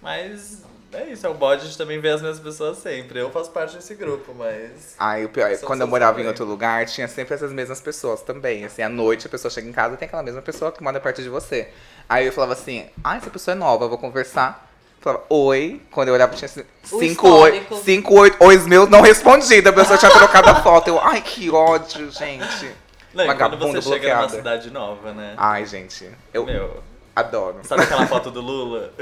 Mas 0.05 0.63
é 0.93 1.07
isso, 1.07 1.27
é 1.27 1.31
o 1.31 1.35
bode 1.35 1.69
de 1.69 1.79
também 1.79 1.99
ver 1.99 2.11
as 2.11 2.23
mesmas 2.23 2.39
pessoas 2.41 2.79
sempre. 2.79 3.19
Eu 3.19 3.31
faço 3.31 3.51
parte 3.51 3.75
desse 3.75 3.95
grupo, 3.95 4.35
mas. 4.35 4.95
Ai, 4.99 5.25
o 5.25 5.31
pior 5.31 5.51
é, 5.51 5.57
quando 5.57 5.81
eu 5.81 5.87
morava 5.87 6.13
em 6.13 6.17
também. 6.17 6.29
outro 6.29 6.45
lugar, 6.45 6.85
tinha 6.87 7.09
sempre 7.09 7.35
essas 7.35 7.51
mesmas 7.51 7.81
pessoas 7.81 8.21
também. 8.21 8.65
Assim, 8.67 8.83
à 8.83 8.89
noite 8.89 9.27
a 9.27 9.31
pessoa 9.31 9.51
chega 9.51 9.67
em 9.67 9.73
casa 9.73 9.95
e 9.95 9.97
tem 9.97 10.07
aquela 10.07 10.23
mesma 10.23 10.43
pessoa 10.43 10.71
que 10.71 10.83
mora 10.83 11.01
perto 11.01 11.23
de 11.23 11.29
você. 11.31 11.69
Aí 12.09 12.27
eu 12.27 12.33
falava 12.33 12.53
assim, 12.53 12.87
ah, 13.03 13.17
essa 13.17 13.31
pessoa 13.31 13.55
é 13.55 13.59
nova, 13.59 13.87
eu 13.87 13.89
vou 13.89 13.99
conversar. 13.99 14.71
Falava, 15.01 15.25
oi. 15.31 15.81
Quando 15.91 16.09
eu 16.09 16.15
olhava, 16.15 16.35
tinha 16.37 16.47
assim, 16.47 16.65
cinco 16.85 17.29
oi, 17.29 17.67
cinco 17.83 18.15
oi, 18.21 18.33
ois 18.41 18.67
meus 18.67 18.89
não 18.89 19.01
respondidos. 19.01 19.71
A 19.71 19.73
pessoa 19.73 19.99
tinha 19.99 20.11
trocado 20.11 20.51
a 20.51 20.63
foto. 20.63 20.89
Eu, 20.89 21.01
ai, 21.01 21.23
que 21.23 21.51
ódio, 21.51 22.11
gente. 22.11 22.71
Não, 23.15 23.25
quando 23.37 23.59
você 23.59 23.81
chega 23.81 24.09
numa 24.09 24.27
bloqueada. 24.27 24.29
cidade 24.29 24.71
nova, 24.71 25.13
né? 25.13 25.35
Ai, 25.37 25.65
gente, 25.65 26.09
eu 26.33 26.45
Meu, 26.45 26.83
adoro. 27.15 27.61
sabe 27.65 27.83
aquela 27.83 28.07
foto 28.07 28.31
do 28.31 28.41
Lula? 28.41 28.93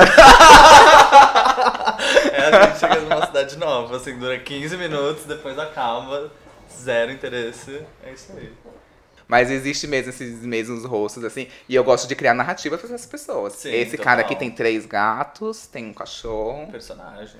é, 2.33 2.43
a 2.47 2.67
gente 2.67 2.79
chega 2.79 3.01
numa 3.01 3.27
cidade 3.27 3.57
nova, 3.57 3.97
assim, 3.97 4.19
dura 4.19 4.39
15 4.39 4.77
minutos, 4.77 5.25
depois 5.25 5.59
acaba, 5.59 6.31
zero 6.71 7.13
interesse. 7.13 7.83
É 8.05 8.13
isso 8.13 8.33
aí. 8.37 8.53
Mas 9.27 9.51
existe 9.51 9.87
mesmo 9.87 10.11
esses 10.11 10.43
mesmos 10.43 10.85
rostos, 10.85 11.25
assim. 11.25 11.49
E 11.69 11.75
eu 11.75 11.83
gosto 11.83 12.07
de 12.07 12.15
criar 12.15 12.35
narrativa 12.35 12.77
pra 12.77 12.87
essas 12.87 13.07
pessoas. 13.07 13.55
Sim, 13.55 13.73
Esse 13.73 13.93
total. 13.93 14.05
cara 14.05 14.21
aqui 14.21 14.37
tem 14.37 14.51
três 14.51 14.85
gatos, 14.85 15.67
tem 15.67 15.87
um 15.87 15.95
cachorro. 15.95 16.69
Personagens. 16.71 17.39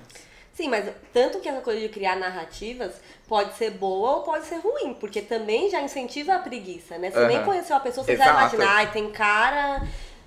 Sim, 0.55 0.69
mas 0.69 0.87
tanto 1.13 1.41
que 1.41 1.49
essa 1.49 1.61
coisa 1.61 1.81
de 1.81 1.89
criar 1.89 2.17
narrativas 2.17 2.93
pode 3.27 3.55
ser 3.57 3.71
boa 3.71 4.17
ou 4.17 4.23
pode 4.23 4.45
ser 4.47 4.57
ruim, 4.57 4.95
porque 4.95 5.23
também 5.23 5.71
já 5.71 5.81
incentiva 5.81 6.35
a 6.35 6.39
preguiça, 6.39 6.99
né? 6.99 7.11
Você 7.11 7.27
nem 7.27 7.39
Aham. 7.39 7.47
conheceu 7.47 7.75
a 7.75 7.81
pessoa, 7.81 8.05
você 8.05 8.13
Exato. 8.13 8.31
já 8.31 8.39
imagina, 8.39 8.67
ai, 8.71 8.91
tem 8.91 9.11
cara 9.11 9.83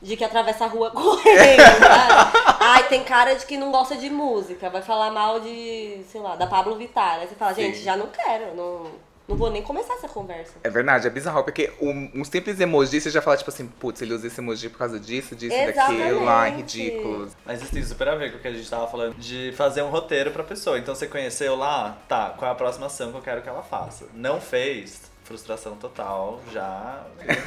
de 0.06 0.16
que 0.16 0.24
atravessa 0.24 0.66
a 0.66 0.68
rua 0.68 0.92
correndo, 0.92 1.62
sabe? 1.80 2.38
Ai, 2.60 2.88
tem 2.88 3.04
cara 3.04 3.34
de 3.34 3.46
que 3.46 3.58
não 3.58 3.72
gosta 3.72 3.96
de 3.96 4.10
música, 4.10 4.70
vai 4.70 4.82
falar 4.82 5.12
mal 5.12 5.40
de, 5.40 6.02
sei 6.12 6.22
lá, 6.22 6.36
da 6.36 6.46
Pablo 6.46 6.76
Vittar. 6.76 7.20
Aí 7.20 7.28
você 7.28 7.36
fala, 7.36 7.54
gente, 7.54 7.78
Sim. 7.78 7.84
já 7.84 7.98
não 7.98 8.08
quero, 8.08 8.56
não, 8.56 8.92
não 9.28 9.36
vou 9.36 9.50
nem 9.50 9.64
começar 9.64 9.96
essa 9.96 10.08
conversa. 10.08 10.54
É 10.64 10.70
verdade, 10.70 11.08
é 11.08 11.10
bizarro, 11.10 11.44
porque 11.44 11.74
um, 11.82 12.12
um 12.14 12.24
simples 12.24 12.60
emoji 12.60 13.02
você 13.02 13.10
já 13.10 13.20
fala, 13.20 13.36
tipo 13.36 13.50
assim, 13.50 13.66
putz, 13.66 14.00
ele 14.02 14.14
usa 14.14 14.28
esse 14.28 14.40
emoji 14.40 14.70
por 14.70 14.78
causa 14.78 15.00
disso, 15.00 15.36
disso, 15.36 15.56
daquilo, 15.56 16.30
ai, 16.30 16.50
Exatamente. 16.50 16.80
ridículo. 16.84 17.30
Mas 17.44 17.64
isso 17.64 17.72
tem 17.72 17.84
super 17.84 18.08
a 18.08 18.16
ver 18.16 18.32
com 18.32 18.38
o 18.38 18.42
que 18.42 18.48
a 18.48 18.54
gente 18.54 18.70
tava 18.70 18.88
falando 18.88 19.16
de 19.16 19.52
fazer 19.58 19.82
um 19.82 19.90
roteiro 19.90 20.30
pra 20.30 20.44
pessoa. 20.44 20.78
Então 20.78 20.94
você 20.94 21.08
conheceu 21.08 21.56
lá, 21.56 21.98
tá, 22.08 22.36
qual 22.38 22.48
é 22.48 22.52
a 22.52 22.56
próxima 22.56 22.86
ação 22.86 23.12
que 23.12 23.18
eu 23.18 23.22
quero 23.22 23.42
que 23.42 23.50
ela 23.50 23.64
faça? 23.64 24.06
Não 24.14 24.40
fez, 24.40 25.02
frustração 25.26 25.76
total, 25.76 26.40
já 26.54 27.02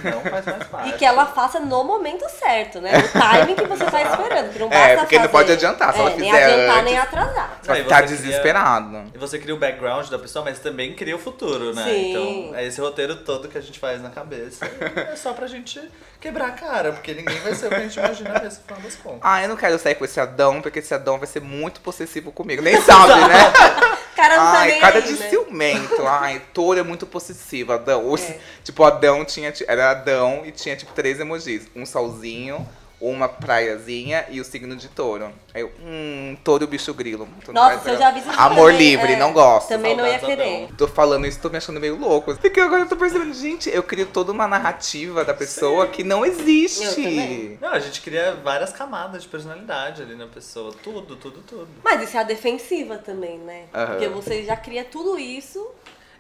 não 0.04 0.20
faz 0.20 0.44
mais 0.44 0.64
parte. 0.68 0.88
E 0.90 0.92
que 0.92 1.04
ela 1.04 1.25
faça 1.26 1.58
no 1.61 1.82
momento 1.85 2.28
certo, 2.28 2.80
né? 2.80 2.92
No 2.99 3.08
timing 3.08 3.54
que 3.54 3.64
você 3.64 3.85
tá 3.87 4.02
esperando. 4.02 4.52
Que 4.52 4.58
não 4.58 4.66
É, 4.66 4.70
basta 4.70 4.97
porque 4.99 5.14
não 5.14 5.23
fazer- 5.23 5.32
pode 5.32 5.52
adiantar, 5.52 5.94
se 5.94 6.00
ela 6.00 6.11
é, 6.11 6.16
Nem 6.16 6.30
adiantar, 6.32 6.70
antes. 6.78 6.85
nem 6.85 6.99
atrasar. 6.99 7.58
Vai 7.62 7.76
Aí 7.78 7.82
ficar 7.85 7.97
você 7.97 8.02
cria- 8.06 8.16
desesperado. 8.16 9.04
E 9.14 9.18
você 9.18 9.38
cria 9.38 9.54
o 9.54 9.58
background 9.58 10.08
da 10.08 10.18
pessoa, 10.18 10.44
mas 10.44 10.58
também 10.58 10.92
cria 10.94 11.14
o 11.14 11.18
futuro, 11.18 11.73
né? 11.73 11.85
Sim. 11.85 12.11
Então 12.11 12.54
é 12.58 12.66
esse 12.66 12.80
roteiro 12.80 13.14
todo 13.16 13.49
que 13.49 13.56
a 13.56 13.61
gente 13.62 13.78
faz 13.78 14.02
na 14.02 14.11
cabeça. 14.11 14.66
É 14.97 15.14
só 15.16 15.32
pra 15.32 15.47
gente 15.47 15.80
quebrar 16.20 16.49
a 16.49 16.50
cara, 16.50 16.90
porque 16.92 17.14
ninguém 17.14 17.38
vai 17.40 17.54
ser 17.54 17.66
o 17.66 17.68
que 17.70 17.76
a 17.76 17.80
gente 17.80 17.97
imagina 17.99 18.30
mesmo, 18.40 18.58
no 18.61 18.64
final 18.66 18.80
das 18.82 18.97
contas. 18.97 19.20
Ah, 19.23 19.40
eu 19.42 19.49
não 19.49 19.56
quero 19.56 19.78
sair 19.78 19.94
com 19.94 20.04
esse 20.04 20.18
Adão, 20.20 20.61
porque 20.61 20.80
esse 20.80 20.92
Adão 20.92 21.16
vai 21.16 21.28
ser 21.28 21.40
muito 21.40 21.80
possessivo 21.80 22.32
comigo. 22.32 22.61
Nem 22.61 22.80
sabe, 22.82 23.14
né? 23.28 23.52
Cara 24.19 24.37
não 24.37 24.47
tá 24.47 24.59
Ai, 24.59 24.71
nem 24.73 24.81
cara 24.81 24.97
aí, 24.97 25.02
de 25.02 25.13
né? 25.13 25.28
ciumento. 25.28 26.04
Ai, 26.04 26.43
touro 26.52 26.81
é 26.81 26.83
muito 26.83 27.07
possessivo. 27.07 27.73
Adão. 27.73 28.17
É. 28.17 28.39
Tipo, 28.65 28.83
Adão 28.83 29.25
tinha. 29.25 29.54
Era 29.69 29.93
Adão 29.93 30.43
e 30.45 30.50
tinha, 30.50 30.75
tipo, 30.75 30.93
três 30.93 31.21
emojis. 31.21 31.69
Um 31.76 31.87
solzinho, 31.87 32.69
uma 33.00 33.28
praiazinha 33.28 34.26
e 34.28 34.41
o 34.41 34.45
signo 34.45 34.75
de 34.75 34.89
touro. 34.89 35.32
Aí 35.54 35.63
eu, 35.63 35.71
hum, 35.80 36.37
touro 36.43 36.67
bicho 36.67 36.93
grilo. 36.93 37.28
Tu 37.45 37.52
não 37.52 37.63
Nossa, 37.63 37.78
vai 37.78 37.95
eu 37.95 37.99
já 37.99 38.11
vi 38.11 38.21
isso 38.21 38.30
Amor 38.30 38.73
também, 38.73 38.76
livre, 38.76 39.13
é, 39.13 39.17
não 39.17 39.32
gosto. 39.32 39.69
Também 39.69 39.97
não 39.97 40.06
ia 40.06 40.19
querer. 40.19 40.69
Tô 40.76 40.89
falando 40.89 41.26
isso, 41.26 41.41
tô 41.41 41.49
me 41.49 41.56
achando 41.56 41.78
meio 41.80 41.97
louco. 41.97 42.34
Porque 42.37 42.61
agora 42.61 42.82
eu 42.82 42.89
tô 42.89 42.97
percebendo, 42.97 43.32
gente, 43.34 43.71
eu 43.71 43.82
crio 43.82 44.06
toda 44.06 44.32
uma 44.32 44.49
narrativa 44.49 45.25
da 45.25 45.32
pessoa 45.32 45.87
que 45.87 46.02
não 46.02 46.25
existe. 46.25 47.58
Não, 47.61 47.71
a 47.71 47.78
gente 47.78 48.00
cria 48.00 48.34
várias 48.34 48.73
camadas 48.73 49.23
de 49.23 49.28
personalidade 49.28 50.02
ali 50.02 50.17
na 50.17 50.26
pessoa. 50.26 50.73
Tudo, 50.82 51.15
tudo, 51.17 51.41
tudo. 51.43 51.69
Mas 51.84 52.02
isso 52.02 52.17
é 52.17 52.21
a 52.21 52.25
defensiva 52.25 52.99
também, 52.99 53.39
né? 53.39 53.67
Aham. 53.73 53.87
Porque 53.87 54.08
você 54.08 54.45
já 54.45 54.56
cria 54.56 54.84
tudo 54.84 55.19
isso. 55.19 55.65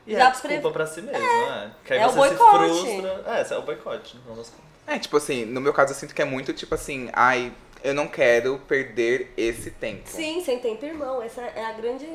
E 0.06 0.12
já 0.12 0.28
é 0.28 0.30
desculpa 0.30 0.60
pre- 0.60 0.70
pra 0.70 0.86
si 0.86 1.02
mesmo, 1.02 1.20
né? 1.20 1.70
Que 1.84 1.92
aí 1.92 2.00
é 2.00 2.06
o 2.06 2.10
você 2.10 2.18
boicote. 2.34 2.74
se 2.74 2.80
frustra. 2.86 3.24
É, 3.26 3.54
é 3.54 3.58
o 3.58 3.62
boicote, 3.62 4.16
no 4.16 4.34
contas. 4.34 4.52
É, 4.88 4.98
tipo 4.98 5.16
assim, 5.18 5.44
no 5.44 5.60
meu 5.60 5.72
caso 5.72 5.92
eu 5.92 5.96
sinto 5.96 6.14
que 6.14 6.22
é 6.22 6.24
muito 6.24 6.52
tipo 6.52 6.74
assim, 6.74 7.10
ai, 7.12 7.52
eu 7.84 7.94
não 7.94 8.08
quero 8.08 8.58
perder 8.66 9.32
esse 9.36 9.70
tempo. 9.70 10.02
Sim, 10.06 10.42
sem 10.44 10.58
tempo 10.58 10.84
irmão. 10.84 11.22
Essa 11.22 11.42
é 11.42 11.64
a 11.64 11.72
grande 11.72 12.06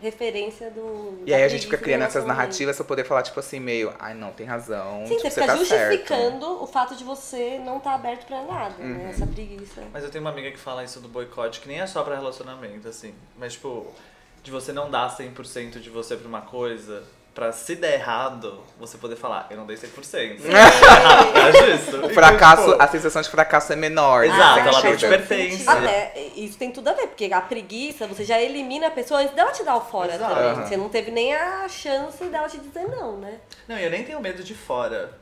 referência 0.00 0.70
do. 0.70 0.80
Uhum. 0.80 1.22
E 1.26 1.34
aí 1.34 1.42
a 1.42 1.48
gente 1.48 1.64
fica 1.66 1.76
criando 1.76 2.00
do 2.00 2.06
essas 2.06 2.24
narrativas 2.24 2.76
pra 2.76 2.84
poder 2.84 3.04
falar, 3.04 3.22
tipo 3.22 3.38
assim, 3.38 3.60
meio, 3.60 3.92
ai 3.98 4.14
não, 4.14 4.32
tem 4.32 4.46
razão. 4.46 5.04
Sim, 5.06 5.16
tipo, 5.16 5.30
você 5.30 5.40
fica 5.42 5.46
tá 5.46 5.64
certo. 5.64 5.90
justificando 5.90 6.62
o 6.62 6.66
fato 6.66 6.96
de 6.96 7.04
você 7.04 7.60
não 7.64 7.76
estar 7.78 7.94
aberto 7.94 8.26
pra 8.26 8.42
nada, 8.42 8.74
Uhum. 8.78 8.88
né? 8.94 9.10
Essa 9.10 9.26
preguiça. 9.26 9.82
Mas 9.92 10.02
eu 10.02 10.10
tenho 10.10 10.24
uma 10.24 10.30
amiga 10.30 10.50
que 10.50 10.58
fala 10.58 10.82
isso 10.82 11.00
do 11.00 11.08
boicote, 11.08 11.60
que 11.60 11.68
nem 11.68 11.80
é 11.80 11.86
só 11.86 12.02
pra 12.02 12.16
relacionamento, 12.16 12.88
assim. 12.88 13.12
Mas, 13.38 13.52
tipo, 13.52 13.86
de 14.42 14.50
você 14.50 14.72
não 14.72 14.90
dar 14.90 15.14
100% 15.14 15.78
de 15.80 15.90
você 15.90 16.16
pra 16.16 16.26
uma 16.26 16.40
coisa, 16.40 17.04
pra 17.34 17.52
se 17.52 17.76
der 17.76 17.94
errado, 17.94 18.60
você 18.78 18.98
poder 18.98 19.16
falar, 19.16 19.46
eu 19.50 19.56
não 19.56 19.66
dei 19.66 19.76
100%. 19.76 20.44
errado 20.44 21.26
por 21.26 21.32
causa 21.32 21.62
disso. 21.76 22.04
O 22.04 22.08
fracasso, 22.10 22.70
tipo, 22.70 22.82
a 22.82 22.88
sensação 22.88 23.22
de 23.22 23.28
fracasso 23.28 23.72
é 23.72 23.76
menor. 23.76 24.24
Exato, 24.24 24.58
ela 24.60 24.82
não 24.82 24.96
te 24.96 25.08
pertence. 25.08 25.68
Até, 25.68 26.18
isso 26.36 26.58
tem 26.58 26.70
tudo 26.72 26.88
a 26.88 26.92
ver, 26.92 27.06
porque 27.08 27.32
a 27.32 27.40
preguiça, 27.40 28.06
você 28.06 28.24
já 28.24 28.40
elimina 28.40 28.88
a 28.88 28.90
pessoa 28.90 29.20
antes 29.20 29.34
dela 29.34 29.52
te 29.52 29.62
dar 29.62 29.76
o 29.76 29.80
fora 29.80 30.14
Exato. 30.14 30.34
também. 30.34 30.66
Você 30.66 30.76
não 30.76 30.88
teve 30.88 31.10
nem 31.10 31.34
a 31.34 31.68
chance 31.68 32.22
dela 32.24 32.48
te 32.48 32.58
dizer 32.58 32.88
não, 32.88 33.16
né? 33.16 33.38
Não, 33.68 33.78
e 33.78 33.84
eu 33.84 33.90
nem 33.90 34.04
tenho 34.04 34.20
medo 34.20 34.42
de 34.42 34.54
fora. 34.54 35.12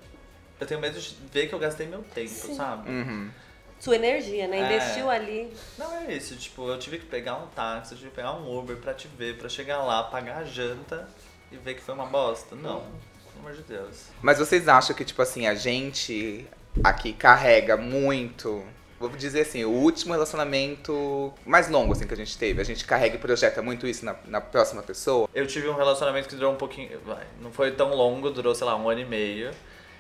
Eu 0.61 0.66
tenho 0.66 0.81
medo 0.81 0.99
de 0.99 1.16
ver 1.33 1.47
que 1.49 1.55
eu 1.55 1.59
gastei 1.59 1.87
meu 1.87 2.03
tempo, 2.14 2.29
Sim. 2.29 2.55
sabe? 2.55 2.90
Uhum. 2.90 3.31
Sua 3.79 3.94
energia, 3.94 4.49
né? 4.49 4.59
É. 4.59 4.77
Investiu 4.77 5.09
ali. 5.09 5.55
Não 5.79 5.94
é 5.94 6.12
isso, 6.12 6.35
tipo, 6.35 6.68
eu 6.68 6.77
tive 6.81 6.99
que 6.99 7.07
pegar 7.07 7.37
um 7.37 7.47
táxi, 7.47 7.92
eu 7.92 7.99
tive 7.99 8.11
que 8.11 8.16
pegar 8.16 8.33
um 8.33 8.59
Uber 8.59 8.77
pra 8.77 8.92
te 8.92 9.07
ver, 9.07 9.38
pra 9.38 9.49
chegar 9.49 9.85
lá, 9.85 10.03
pagar 10.03 10.38
a 10.38 10.44
janta 10.44 11.07
e 11.51 11.57
ver 11.57 11.75
que 11.75 11.83
foi 11.83 11.95
uma 11.95 12.07
bosta. 12.07 12.55
Não, 12.55 12.81
pelo 12.81 13.41
amor 13.41 13.53
de 13.53 13.63
Deus. 13.63 14.09
Mas 14.23 14.39
vocês 14.39 14.69
acham 14.69 14.95
que, 14.95 15.05
tipo 15.05 15.21
assim, 15.23 15.47
a 15.47 15.55
gente 15.55 16.47
aqui 16.83 17.13
carrega 17.13 17.77
muito. 17.77 18.63
Vou 19.01 19.09
dizer 19.11 19.43
assim, 19.43 19.65
o 19.65 19.71
último 19.71 20.13
relacionamento 20.13 21.33
mais 21.47 21.71
longo 21.71 21.93
assim, 21.93 22.05
que 22.05 22.15
a 22.15 22.17
gente 22.17 22.37
teve, 22.37 22.61
a 22.61 22.65
gente 22.65 22.85
carrega 22.85 23.15
e 23.15 23.19
projeta 23.19 23.63
muito 23.63 23.87
isso 23.87 24.05
na, 24.05 24.17
na 24.27 24.41
próxima 24.41 24.83
pessoa. 24.83 25.29
Eu 25.33 25.47
tive 25.47 25.69
um 25.69 25.75
relacionamento 25.75 26.29
que 26.29 26.35
durou 26.35 26.53
um 26.53 26.57
pouquinho. 26.57 27.01
Não 27.41 27.53
foi 27.53 27.71
tão 27.71 27.95
longo, 27.95 28.29
durou, 28.31 28.55
sei 28.57 28.67
lá, 28.67 28.75
um 28.75 28.89
ano 28.89 29.01
e 29.01 29.05
meio. 29.05 29.53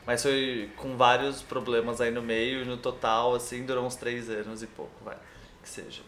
Mas 0.04 0.22
foi 0.22 0.70
com 0.76 0.96
vários 0.96 1.42
problemas 1.42 2.00
aí 2.00 2.10
no 2.10 2.22
meio, 2.22 2.62
e 2.62 2.64
no 2.64 2.78
total, 2.78 3.34
assim, 3.34 3.64
durou 3.64 3.84
uns 3.84 3.94
três 3.94 4.30
anos 4.30 4.62
e 4.62 4.66
pouco, 4.66 5.04
vai. 5.04 5.16
Que 5.62 5.68
seja. 5.68 6.00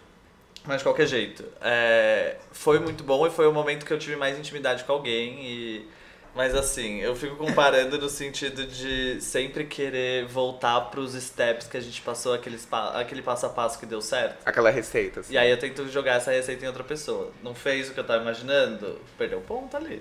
Mas 0.64 0.78
de 0.78 0.84
qualquer 0.84 1.06
jeito, 1.06 1.44
é, 1.60 2.36
foi 2.52 2.78
muito 2.78 3.02
bom 3.02 3.26
e 3.26 3.30
foi 3.30 3.46
o 3.46 3.52
momento 3.52 3.86
que 3.86 3.92
eu 3.92 3.98
tive 3.98 4.16
mais 4.16 4.38
intimidade 4.38 4.84
com 4.84 4.92
alguém 4.92 5.44
e. 5.44 5.88
Mas 6.32 6.54
assim, 6.54 6.98
eu 7.00 7.16
fico 7.16 7.34
comparando 7.34 7.98
no 7.98 8.08
sentido 8.08 8.64
de 8.64 9.20
sempre 9.20 9.64
querer 9.64 10.26
voltar 10.26 10.80
pros 10.82 11.14
steps 11.14 11.66
que 11.66 11.76
a 11.76 11.80
gente 11.80 12.00
passou, 12.02 12.32
aqueles, 12.32 12.64
pa- 12.64 12.90
aquele 13.00 13.20
passo 13.20 13.46
a 13.46 13.48
passo 13.48 13.76
que 13.80 13.84
deu 13.84 14.00
certo. 14.00 14.36
Aquela 14.46 14.70
receita. 14.70 15.20
Assim. 15.20 15.32
E 15.34 15.38
aí 15.38 15.50
eu 15.50 15.58
tento 15.58 15.88
jogar 15.88 16.14
essa 16.18 16.30
receita 16.30 16.64
em 16.64 16.68
outra 16.68 16.84
pessoa. 16.84 17.32
Não 17.42 17.52
fez 17.52 17.90
o 17.90 17.94
que 17.94 17.98
eu 17.98 18.04
tava 18.04 18.22
imaginando, 18.22 19.00
perdeu 19.18 19.38
o 19.38 19.42
ponto 19.42 19.76
ali. 19.76 20.00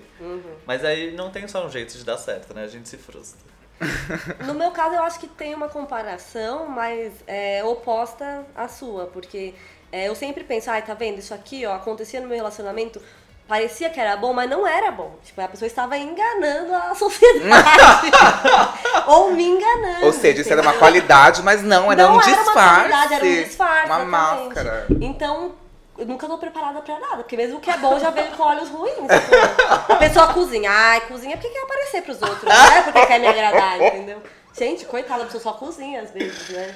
Mas 0.64 0.84
aí 0.84 1.10
não 1.10 1.30
tem 1.30 1.48
só 1.48 1.66
um 1.66 1.70
jeito 1.70 1.98
de 1.98 2.04
dar 2.04 2.16
certo, 2.16 2.54
né? 2.54 2.62
A 2.62 2.68
gente 2.68 2.88
se 2.88 2.96
frustra. 2.96 3.40
No 4.46 4.54
meu 4.54 4.70
caso, 4.70 4.94
eu 4.94 5.02
acho 5.02 5.18
que 5.18 5.26
tem 5.26 5.52
uma 5.54 5.68
comparação, 5.68 6.68
mas 6.68 7.12
é, 7.26 7.64
oposta 7.64 8.44
à 8.54 8.68
sua, 8.68 9.06
porque 9.06 9.54
é, 9.92 10.08
eu 10.08 10.14
sempre 10.14 10.44
penso, 10.44 10.70
ai, 10.70 10.82
tá 10.82 10.94
vendo, 10.94 11.18
isso 11.18 11.34
aqui, 11.34 11.66
ó, 11.66 11.74
acontecia 11.74 12.20
no 12.20 12.28
meu 12.28 12.36
relacionamento, 12.36 13.00
parecia 13.48 13.90
que 13.90 13.98
era 13.98 14.16
bom, 14.16 14.32
mas 14.32 14.48
não 14.48 14.66
era 14.66 14.90
bom. 14.92 15.16
Tipo, 15.24 15.40
a 15.40 15.48
pessoa 15.48 15.66
estava 15.66 15.98
enganando 15.98 16.72
a 16.74 16.94
sociedade. 16.96 17.68
Ou 19.06 19.32
me 19.32 19.44
enganando. 19.44 20.06
Ou 20.06 20.12
seja, 20.12 20.42
isso 20.42 20.52
era 20.52 20.62
uma 20.62 20.74
qualidade, 20.74 21.42
mas 21.42 21.62
não, 21.62 21.90
era 21.90 22.04
não 22.04 22.16
um 22.16 22.20
era 22.20 22.30
disfarce. 22.30 22.50
uma 22.50 22.74
qualidade, 22.74 23.14
era 23.14 23.24
um 23.24 23.28
disfarce. 23.42 23.86
Uma 23.86 24.02
exatamente. 24.02 24.10
máscara. 24.10 24.86
Então, 25.00 25.52
eu 25.98 26.06
nunca 26.06 26.26
tô 26.28 26.38
preparada 26.38 26.80
pra 26.80 26.98
nada, 27.00 27.16
porque 27.16 27.36
mesmo 27.36 27.58
o 27.58 27.60
que 27.60 27.70
é 27.70 27.76
bom 27.76 27.98
já 27.98 28.10
vejo 28.10 28.30
com 28.36 28.42
olhos 28.44 28.68
ruins. 28.68 28.94
Tipo, 28.94 29.92
a 29.92 29.96
pessoa 29.96 30.28
cozinha, 30.32 30.70
ai, 30.70 31.00
cozinha 31.02 31.36
porque 31.36 31.52
quer 31.52 31.64
aparecer 31.64 32.02
pros 32.02 32.22
outros, 32.22 32.44
não 32.44 32.52
é 32.52 32.82
porque 32.82 33.04
quer 33.06 33.18
me 33.18 33.26
agradar, 33.26 33.82
entendeu? 33.82 34.22
Gente, 34.56 34.84
coitada, 34.84 35.22
a 35.22 35.26
pessoa 35.26 35.42
só 35.42 35.52
cozinha 35.52 36.02
às 36.02 36.10
vezes, 36.10 36.48
né? 36.50 36.74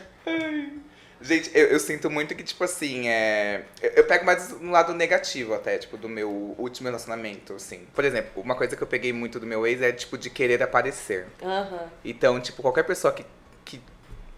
Gente, 1.25 1.51
eu, 1.55 1.69
eu 1.69 1.81
sinto 1.81 2.11
muito 2.11 2.35
que, 2.35 2.43
tipo 2.43 2.63
assim, 2.63 3.09
é. 3.09 3.63
Eu, 3.81 3.91
eu 3.91 4.05
pego 4.05 4.27
mais 4.27 4.51
no 4.61 4.71
lado 4.71 4.93
negativo 4.93 5.55
até, 5.55 5.79
tipo, 5.79 5.97
do 5.97 6.07
meu 6.07 6.29
último 6.59 6.87
relacionamento, 6.87 7.55
assim. 7.55 7.87
Por 7.95 8.05
exemplo, 8.05 8.43
uma 8.43 8.55
coisa 8.55 8.77
que 8.77 8.83
eu 8.83 8.87
peguei 8.87 9.11
muito 9.11 9.41
do 9.41 9.47
meu 9.47 9.67
ex 9.67 9.81
é, 9.81 9.91
tipo, 9.91 10.19
de 10.19 10.29
querer 10.29 10.63
aparecer. 10.63 11.27
Aham. 11.43 11.89
Então, 12.05 12.39
tipo, 12.41 12.61
qualquer 12.61 12.83
pessoa 12.83 13.11
que, 13.11 13.25
que, 13.65 13.81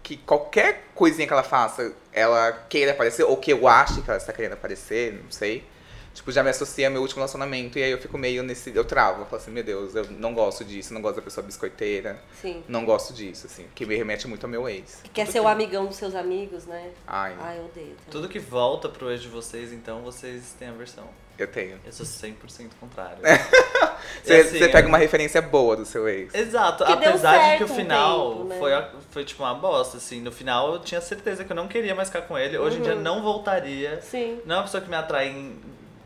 que 0.01 0.15
qualquer 0.17 0.85
coisinha 0.95 1.27
que 1.27 1.33
ela 1.33 1.43
faça, 1.43 1.93
ela 2.13 2.53
queira 2.69 2.91
aparecer, 2.93 3.23
ou 3.23 3.35
que 3.35 3.51
eu 3.51 3.67
ache 3.67 4.01
que 4.01 4.09
ela 4.09 4.17
está 4.17 4.31
querendo 4.31 4.53
aparecer, 4.53 5.13
não 5.21 5.29
sei. 5.29 5.65
Tipo, 6.17 6.31
já 6.31 6.41
me 6.43 6.49
associa 6.49 6.87
ao 6.87 6.91
meu 6.91 7.01
último 7.03 7.19
relacionamento 7.19 7.77
e 7.77 7.83
aí 7.83 7.91
eu 7.91 7.99
fico 7.99 8.17
meio 8.17 8.41
nesse. 8.41 8.75
Eu 8.75 8.83
travo. 8.83 9.21
Eu 9.21 9.25
falo 9.27 9.39
assim, 9.39 9.51
meu 9.51 9.63
Deus, 9.63 9.93
eu 9.93 10.03
não 10.11 10.33
gosto 10.33 10.65
disso, 10.65 10.91
não 10.91 10.99
gosto 11.01 11.17
da 11.17 11.21
pessoa 11.21 11.45
biscoiteira. 11.45 12.19
Sim. 12.41 12.63
Não 12.67 12.83
gosto 12.85 13.13
disso, 13.13 13.45
assim. 13.45 13.67
Que 13.75 13.85
me 13.85 13.95
remete 13.95 14.27
muito 14.27 14.43
ao 14.43 14.49
meu 14.49 14.67
ex. 14.67 14.99
Que 15.03 15.09
quer 15.11 15.27
ser 15.27 15.39
o 15.41 15.47
amigão 15.47 15.85
dos 15.85 15.95
seus 15.95 16.15
amigos, 16.15 16.65
né? 16.65 16.89
Ai, 17.05 17.35
Ai, 17.39 17.57
eu 17.59 17.65
odeio. 17.65 17.87
também. 17.89 17.95
Tudo 18.09 18.27
que 18.27 18.39
volta 18.39 18.89
pro 18.89 19.11
ex 19.11 19.21
de 19.21 19.27
vocês, 19.27 19.71
então, 19.71 20.01
vocês 20.01 20.55
têm 20.57 20.69
a 20.69 20.71
versão. 20.71 21.07
eu 21.37 21.45
tenho. 21.45 21.79
Eu 21.85 21.91
sou 21.91 22.03
100% 22.03 22.33
contrário. 22.79 23.19
Você, 24.23 24.33
E 24.33 24.41
assim, 24.41 24.57
você 24.59 24.69
pega 24.69 24.87
é- 24.87 24.89
uma 24.89 24.97
referência 24.97 25.41
boa 25.41 25.75
do 25.75 25.85
seu 25.85 26.07
ex. 26.07 26.33
Exato, 26.33 26.83
Que 26.85 26.91
apesar 26.91 27.51
de 27.51 27.57
que 27.57 27.63
o 27.63 27.71
um 27.71 27.75
final 27.75 28.31
tempo, 28.31 28.43
né? 28.45 28.57
foi, 28.59 28.73
a- 28.73 28.89
foi 29.11 29.23
tipo 29.25 29.43
uma 29.43 29.53
bosta, 29.53 29.97
assim. 29.97 30.21
No 30.21 30.31
final 30.31 30.73
eu 30.73 30.79
tinha 30.79 31.01
certeza 31.01 31.43
que 31.43 31.51
eu 31.51 31.55
não 31.55 31.67
queria 31.67 31.93
mais 31.93 32.07
ficar 32.09 32.21
com 32.21 32.37
ele. 32.37 32.57
Hoje 32.57 32.77
em 32.77 32.81
dia 32.81 32.95
Uhum. 32.95 33.01
não 33.01 33.21
voltaria. 33.21 33.99
Sim. 34.01 34.39
Não 34.45 34.55
é 34.55 34.57
uma 34.59 34.63
pessoa 34.65 34.81
que 34.81 34.89
me 34.89 34.95
atrai 34.95 35.29
em 35.29 35.59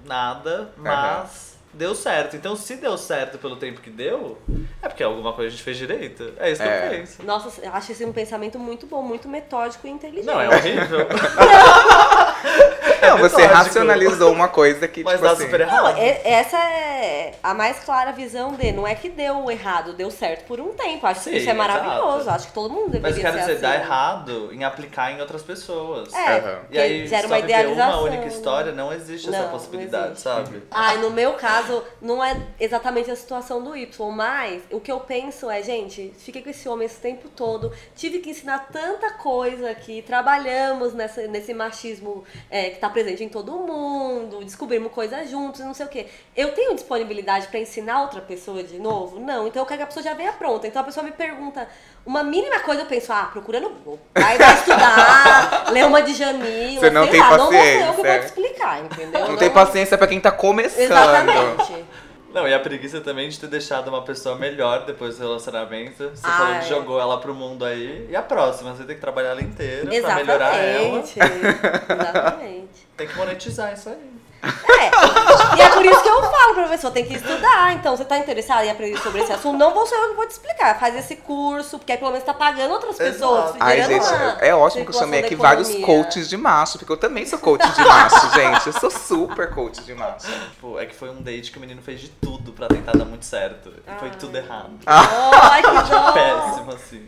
nada, 0.05 0.71
mas 0.77 1.57
deu 1.73 1.95
certo. 1.95 2.35
Então 2.35 2.55
se 2.55 2.75
deu 2.75 2.97
certo 2.97 3.37
pelo 3.37 3.55
tempo 3.55 3.79
que 3.81 3.89
deu, 3.89 4.37
é 4.81 4.87
porque 4.89 5.03
alguma 5.03 5.31
coisa 5.33 5.47
a 5.47 5.51
gente 5.51 5.63
fez 5.63 5.77
direito. 5.77 6.33
É 6.37 6.51
isso 6.51 6.61
que 6.61 6.67
É. 6.67 6.85
eu 6.85 6.89
penso. 6.91 7.23
Nossa, 7.23 7.69
acho 7.71 7.91
esse 7.91 8.03
um 8.05 8.11
pensamento 8.11 8.59
muito 8.59 8.85
bom, 8.87 9.01
muito 9.01 9.27
metódico 9.29 9.87
e 9.87 9.89
inteligente. 9.89 10.25
Não, 10.25 10.39
é 10.41 10.49
horrível. 10.49 11.07
Não, 13.01 13.17
você 13.17 13.35
metódico. 13.37 13.53
racionalizou 13.55 14.31
uma 14.31 14.47
coisa 14.47 14.87
que, 14.87 15.03
mas 15.03 15.13
tipo 15.15 15.25
dá 15.25 15.31
assim. 15.33 15.43
super 15.45 15.59
Não, 15.59 15.67
errado. 15.67 15.97
é- 15.97 16.21
essa 16.23 16.57
é 16.57 17.33
a 17.43 17.53
mais 17.53 17.79
clara 17.83 18.11
visão 18.11 18.53
de. 18.53 18.71
Não 18.71 18.87
é 18.87 18.95
que 18.95 19.09
deu 19.09 19.49
errado, 19.49 19.93
deu 19.93 20.09
certo 20.11 20.45
por 20.45 20.59
um 20.59 20.69
tempo. 20.73 21.05
Acho 21.07 21.21
Sim, 21.21 21.31
que 21.31 21.37
isso 21.37 21.49
é 21.49 21.53
maravilhoso. 21.53 22.21
exato. 22.21 22.35
Acho 22.35 22.47
que 22.47 22.53
todo 22.53 22.73
mundo 22.73 22.91
deveria 22.91 23.01
Mas 23.09 23.15
eu 23.17 23.21
quero 23.21 23.33
ser 23.33 23.39
dizer, 23.55 23.65
assim. 23.67 23.77
dá 23.79 23.83
errado 23.83 24.49
em 24.53 24.63
aplicar 24.63 25.11
em 25.11 25.19
outras 25.21 25.41
pessoas. 25.43 26.13
É, 26.13 26.37
Aham. 26.37 26.59
E 26.69 26.79
aí, 26.79 27.07
gera 27.07 27.27
uma 27.27 27.35
viver 27.37 27.53
uma 27.53 27.61
idealização. 27.61 28.03
única 28.03 28.21
né? 28.21 28.27
história, 28.27 28.71
não 28.71 28.93
existe 28.93 29.29
essa 29.29 29.37
Não, 29.37 29.45
não 29.45 29.51
possibilidade, 29.51 30.05
existe. 30.11 30.23
sabe? 30.23 30.63
Ai, 30.71 30.97
no 30.97 31.09
meu 31.09 31.33
caso, 31.33 31.83
não 32.01 32.23
é 32.23 32.37
exatamente 32.59 33.09
a 33.09 33.15
situação 33.15 33.63
do 33.63 33.75
Y, 33.75 34.11
mas 34.11 34.61
o 34.71 34.79
que 34.79 34.91
eu 34.91 34.99
penso 34.99 35.49
é, 35.49 35.61
gente, 35.63 36.13
fiquei 36.19 36.41
com 36.41 36.49
esse 36.49 36.67
homem 36.69 36.85
esse 36.85 36.99
tempo 36.99 37.27
todo, 37.29 37.71
tive 37.95 38.19
que 38.19 38.29
ensinar 38.29 38.67
tanta 38.71 39.11
coisa 39.11 39.69
aqui, 39.69 40.01
trabalhamos 40.01 40.93
nessa, 40.93 41.27
nesse 41.27 41.53
machismo 41.53 42.23
é, 42.49 42.69
que 42.71 42.79
tá 42.79 42.89
presente 42.91 43.23
em 43.23 43.29
todo 43.29 43.51
mundo, 43.53 44.43
descobrimos 44.43 44.91
coisas 44.91 45.29
juntos, 45.29 45.61
não 45.61 45.73
sei 45.73 45.85
o 45.85 45.89
quê. 45.89 46.07
Eu 46.35 46.53
tenho 46.53 46.73
disponibilidade 46.75 47.47
pra 47.47 47.59
ensinar 47.59 48.01
outra 48.01 48.21
pessoa 48.21 48.61
de 48.63 48.77
novo? 48.79 49.19
Não, 49.19 49.47
então 49.47 49.61
eu 49.61 49.65
quero 49.65 49.79
que 49.79 49.83
a 49.83 49.87
pessoa 49.87 50.03
já 50.03 50.13
venha 50.13 50.33
pronta. 50.33 50.67
Então 50.67 50.81
a 50.81 50.85
pessoa 50.85 51.03
me 51.03 51.11
pergunta 51.11 51.67
uma 52.05 52.23
mínima 52.23 52.59
coisa, 52.59 52.81
eu 52.81 52.85
penso, 52.85 53.11
ah, 53.11 53.29
procura 53.31 53.59
no 53.59 53.69
Google. 53.69 53.99
Vai, 54.13 54.37
vai 54.37 54.53
estudar, 54.53 55.65
lê 55.73 55.83
uma 55.83 56.01
de 56.01 56.13
Jamila, 56.13 56.79
Você 56.79 56.89
não 56.89 57.03
sei 57.03 57.11
tem 57.11 57.19
lá, 57.19 57.37
não 57.37 57.51
vou 57.51 57.53
eu 57.53 57.61
que 57.61 57.77
vou 57.77 57.95
paciência. 57.95 58.19
te 58.19 58.25
explicar, 58.25 58.83
entendeu? 58.83 59.27
Não 59.27 59.37
tem 59.37 59.49
paciência 59.49 59.97
pra 59.97 60.07
quem 60.07 60.19
tá 60.19 60.31
começando. 60.31 60.81
Exatamente. 60.81 61.85
Não, 62.33 62.47
e 62.47 62.53
a 62.53 62.59
preguiça 62.59 63.01
também 63.01 63.27
de 63.29 63.39
ter 63.39 63.47
deixado 63.47 63.87
uma 63.89 64.01
pessoa 64.03 64.35
melhor 64.35 64.85
depois 64.85 65.17
do 65.17 65.23
relacionamento. 65.23 66.09
Você 66.15 66.21
Ah, 66.25 66.31
falou 66.37 66.53
é. 66.53 66.59
que 66.59 66.69
jogou 66.69 66.99
ela 66.99 67.19
pro 67.19 67.33
mundo 67.35 67.65
aí. 67.65 68.07
E 68.09 68.15
a 68.15 68.21
próxima, 68.21 68.73
você 68.73 68.83
tem 68.83 68.95
que 68.95 69.01
trabalhar 69.01 69.29
ela 69.31 69.41
inteira 69.41 69.89
pra 70.01 70.15
melhorar 70.15 70.55
ela. 70.55 70.99
Exatamente. 70.99 71.19
Exatamente. 71.91 72.87
Tem 72.95 73.07
que 73.07 73.17
monetizar 73.17 73.73
isso 73.73 73.89
aí. 73.89 74.11
É. 74.43 75.57
E 75.57 75.61
é 75.61 75.69
por 75.69 75.85
isso 75.85 76.01
que 76.01 76.09
eu 76.09 76.21
falo 76.23 76.53
pra 76.55 76.60
pessoa, 76.71 76.91
tem 76.91 77.05
que 77.05 77.13
estudar. 77.15 77.73
Então, 77.73 77.95
você 77.95 78.05
tá 78.05 78.17
interessado 78.17 78.63
em 78.63 78.69
aprender 78.71 78.97
sobre 78.99 79.21
esse 79.21 79.31
assunto? 79.31 79.57
Não 79.57 79.73
vou 79.73 79.85
ser 79.85 79.95
eu 79.95 80.09
que 80.09 80.15
vou 80.15 80.25
te 80.27 80.31
explicar. 80.31 80.79
Faz 80.79 80.95
esse 80.95 81.17
curso, 81.17 81.77
porque 81.77 81.91
aí 81.91 81.97
pelo 81.97 82.11
menos 82.11 82.25
tá 82.25 82.33
pagando 82.33 82.73
outras 82.73 82.97
pessoas. 82.97 83.49
Exato. 83.49 83.57
Ai, 83.59 83.83
gente, 83.83 84.05
é 84.39 84.55
ótimo 84.55 84.85
que 84.85 84.91
eu 84.91 84.99
chamei 84.99 85.19
aqui 85.19 85.35
vários 85.35 85.73
coaches 85.75 86.29
de 86.29 86.37
macho, 86.37 86.79
porque 86.79 86.91
eu 86.91 86.97
também 86.97 87.25
sou 87.25 87.39
coach 87.39 87.67
de 87.67 87.83
macho, 87.83 88.29
gente. 88.33 88.67
Eu 88.67 88.73
sou 88.73 88.89
super 88.89 89.49
coach 89.53 89.81
de 89.81 89.93
macho. 89.93 90.27
Tipo, 90.51 90.79
é 90.79 90.85
que 90.85 90.95
foi 90.95 91.09
um 91.09 91.21
date 91.21 91.51
que 91.51 91.57
o 91.57 91.61
menino 91.61 91.81
fez 91.81 91.99
de 91.99 92.09
tudo 92.09 92.51
pra 92.53 92.67
tentar 92.67 92.93
dar 92.93 93.05
muito 93.05 93.25
certo. 93.25 93.69
E 93.69 93.99
foi 93.99 94.09
tudo 94.11 94.35
errado. 94.37 94.71
Ai, 94.85 95.61
que 95.61 95.71
dó. 95.89 96.11
Péssimo, 96.11 96.71
assim. 96.71 97.07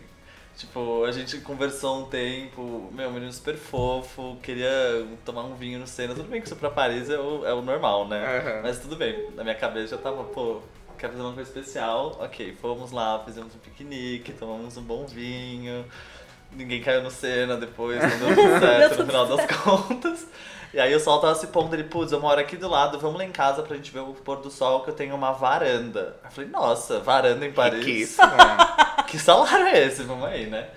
Tipo, 0.57 1.03
a 1.03 1.11
gente 1.11 1.39
conversou 1.39 2.01
um 2.01 2.05
tempo, 2.05 2.89
meu, 2.93 3.11
menino 3.11 3.33
super 3.33 3.55
fofo, 3.55 4.37
queria 4.43 4.69
tomar 5.25 5.43
um 5.43 5.55
vinho 5.55 5.79
no 5.79 5.87
Sena. 5.87 6.13
Tudo 6.13 6.29
bem 6.29 6.39
que 6.39 6.47
isso 6.47 6.55
pra 6.55 6.69
Paris 6.69 7.09
é 7.09 7.17
o, 7.17 7.45
é 7.45 7.53
o 7.53 7.61
normal, 7.61 8.07
né? 8.07 8.39
Aham. 8.39 8.61
Mas 8.61 8.79
tudo 8.79 8.95
bem, 8.95 9.31
na 9.35 9.43
minha 9.43 9.55
cabeça 9.55 9.95
já 9.95 10.01
tava, 10.01 10.23
pô, 10.25 10.61
quer 10.97 11.09
fazer 11.09 11.21
uma 11.21 11.33
coisa 11.33 11.49
especial? 11.49 12.17
Ok, 12.19 12.55
fomos 12.61 12.91
lá, 12.91 13.21
fizemos 13.25 13.55
um 13.55 13.57
piquenique, 13.57 14.31
tomamos 14.31 14.77
um 14.77 14.83
bom 14.83 15.07
vinho. 15.07 15.85
Ninguém 16.51 16.81
caiu 16.81 17.01
no 17.01 17.09
Sena 17.09 17.57
depois, 17.57 17.99
não 18.19 18.33
deu 18.35 18.35
certo 18.61 18.99
no 18.99 19.05
final 19.07 19.25
das 19.25 19.45
contas. 19.57 20.27
E 20.71 20.79
aí 20.79 20.93
o 20.95 20.99
sol 20.99 21.19
tava 21.19 21.35
se 21.35 21.47
pondo, 21.47 21.75
ele, 21.75 21.83
putz, 21.83 22.11
eu 22.11 22.19
moro 22.19 22.39
aqui 22.39 22.57
do 22.57 22.67
lado, 22.67 22.99
vamos 22.99 23.17
lá 23.17 23.25
em 23.25 23.31
casa 23.31 23.63
pra 23.63 23.75
gente 23.75 23.91
ver 23.91 23.99
o 23.99 24.13
pôr 24.13 24.37
do 24.37 24.51
sol, 24.51 24.81
que 24.81 24.91
eu 24.91 24.93
tenho 24.93 25.15
uma 25.15 25.31
varanda. 25.31 26.15
Eu 26.23 26.31
falei, 26.31 26.49
nossa, 26.49 26.99
varanda 26.99 27.45
em 27.45 27.51
Paris? 27.51 27.85
Riquíssimo. 27.85 28.27
Que 29.07 29.19
salário 29.19 29.67
é 29.67 29.85
esse? 29.85 30.03
Vamos 30.03 30.25
aí, 30.25 30.47
né? 30.47 30.69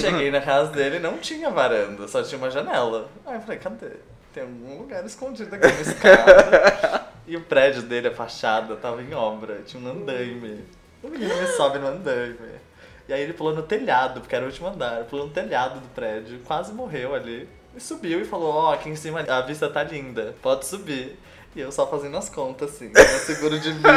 Cheguei 0.00 0.30
na 0.30 0.40
casa 0.40 0.70
dele 0.72 0.96
e 0.96 1.00
não 1.00 1.18
tinha 1.18 1.50
varanda, 1.50 2.06
só 2.06 2.22
tinha 2.22 2.38
uma 2.38 2.50
janela. 2.50 3.08
Aí 3.24 3.36
eu 3.36 3.40
falei, 3.40 3.58
cadê? 3.58 3.90
Tem 4.32 4.42
algum 4.42 4.78
lugar 4.78 5.04
escondido 5.04 5.54
aqui 5.54 5.66
na 5.66 5.80
escada. 5.80 7.06
e 7.26 7.36
o 7.36 7.40
prédio 7.40 7.82
dele, 7.82 8.08
a 8.08 8.14
fachada, 8.14 8.76
tava 8.76 9.02
em 9.02 9.14
obra, 9.14 9.62
tinha 9.66 9.82
um 9.82 9.90
andaime. 9.90 10.64
O 11.02 11.08
menino 11.08 11.34
me 11.34 11.46
sobe 11.48 11.78
no 11.78 11.88
andaime. 11.88 12.36
E 13.08 13.12
aí 13.12 13.22
ele 13.22 13.32
pulou 13.32 13.54
no 13.54 13.62
telhado, 13.62 14.20
porque 14.20 14.36
era 14.36 14.44
o 14.44 14.48
último 14.48 14.68
andar, 14.68 15.04
pulou 15.04 15.26
no 15.26 15.32
telhado 15.32 15.80
do 15.80 15.88
prédio, 15.88 16.40
quase 16.44 16.72
morreu 16.72 17.14
ali. 17.14 17.48
E 17.74 17.80
subiu 17.80 18.20
e 18.20 18.24
falou, 18.24 18.52
ó, 18.52 18.74
aqui 18.74 18.90
em 18.90 18.96
cima 18.96 19.20
a 19.20 19.40
vista 19.40 19.68
tá 19.70 19.82
linda, 19.82 20.34
pode 20.42 20.66
subir. 20.66 21.18
E 21.56 21.60
eu 21.60 21.72
só 21.72 21.86
fazendo 21.86 22.16
as 22.16 22.28
contas, 22.28 22.70
assim, 22.74 22.90
meu 22.94 23.04
seguro 23.20 23.58
de 23.58 23.72
vida, 23.72 23.88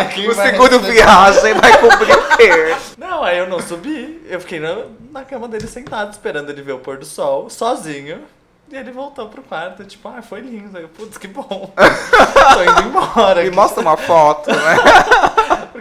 aqui 0.00 0.26
O 0.30 0.34
vai 0.34 0.50
seguro 0.50 0.78
receber- 0.78 0.92
viagem 0.94 1.54
vai 1.54 1.78
cobrir 1.78 2.12
o 2.12 2.36
quê? 2.36 2.76
não, 2.96 3.22
aí 3.22 3.36
eu 3.38 3.46
não 3.48 3.60
subi. 3.60 4.24
Eu 4.28 4.40
fiquei 4.40 4.58
na, 4.60 4.84
na 5.10 5.24
cama 5.24 5.48
dele 5.48 5.66
sentado, 5.66 6.12
esperando 6.12 6.48
ele 6.50 6.62
ver 6.62 6.72
o 6.72 6.78
pôr 6.78 6.96
do 6.96 7.04
sol, 7.04 7.50
sozinho. 7.50 8.22
E 8.70 8.76
ele 8.76 8.90
voltou 8.90 9.28
pro 9.28 9.42
quarto, 9.42 9.84
tipo, 9.84 10.08
ah, 10.08 10.22
foi 10.22 10.40
lindo. 10.40 10.78
Aí 10.78 10.84
eu, 10.84 10.88
putz, 10.88 11.18
que 11.18 11.28
bom. 11.28 11.44
Tô 11.76 12.62
indo 12.62 12.88
embora. 12.88 13.42
Me 13.42 13.48
aqui. 13.48 13.56
mostra 13.56 13.82
uma 13.82 13.96
foto, 13.98 14.50
né? 14.50 14.56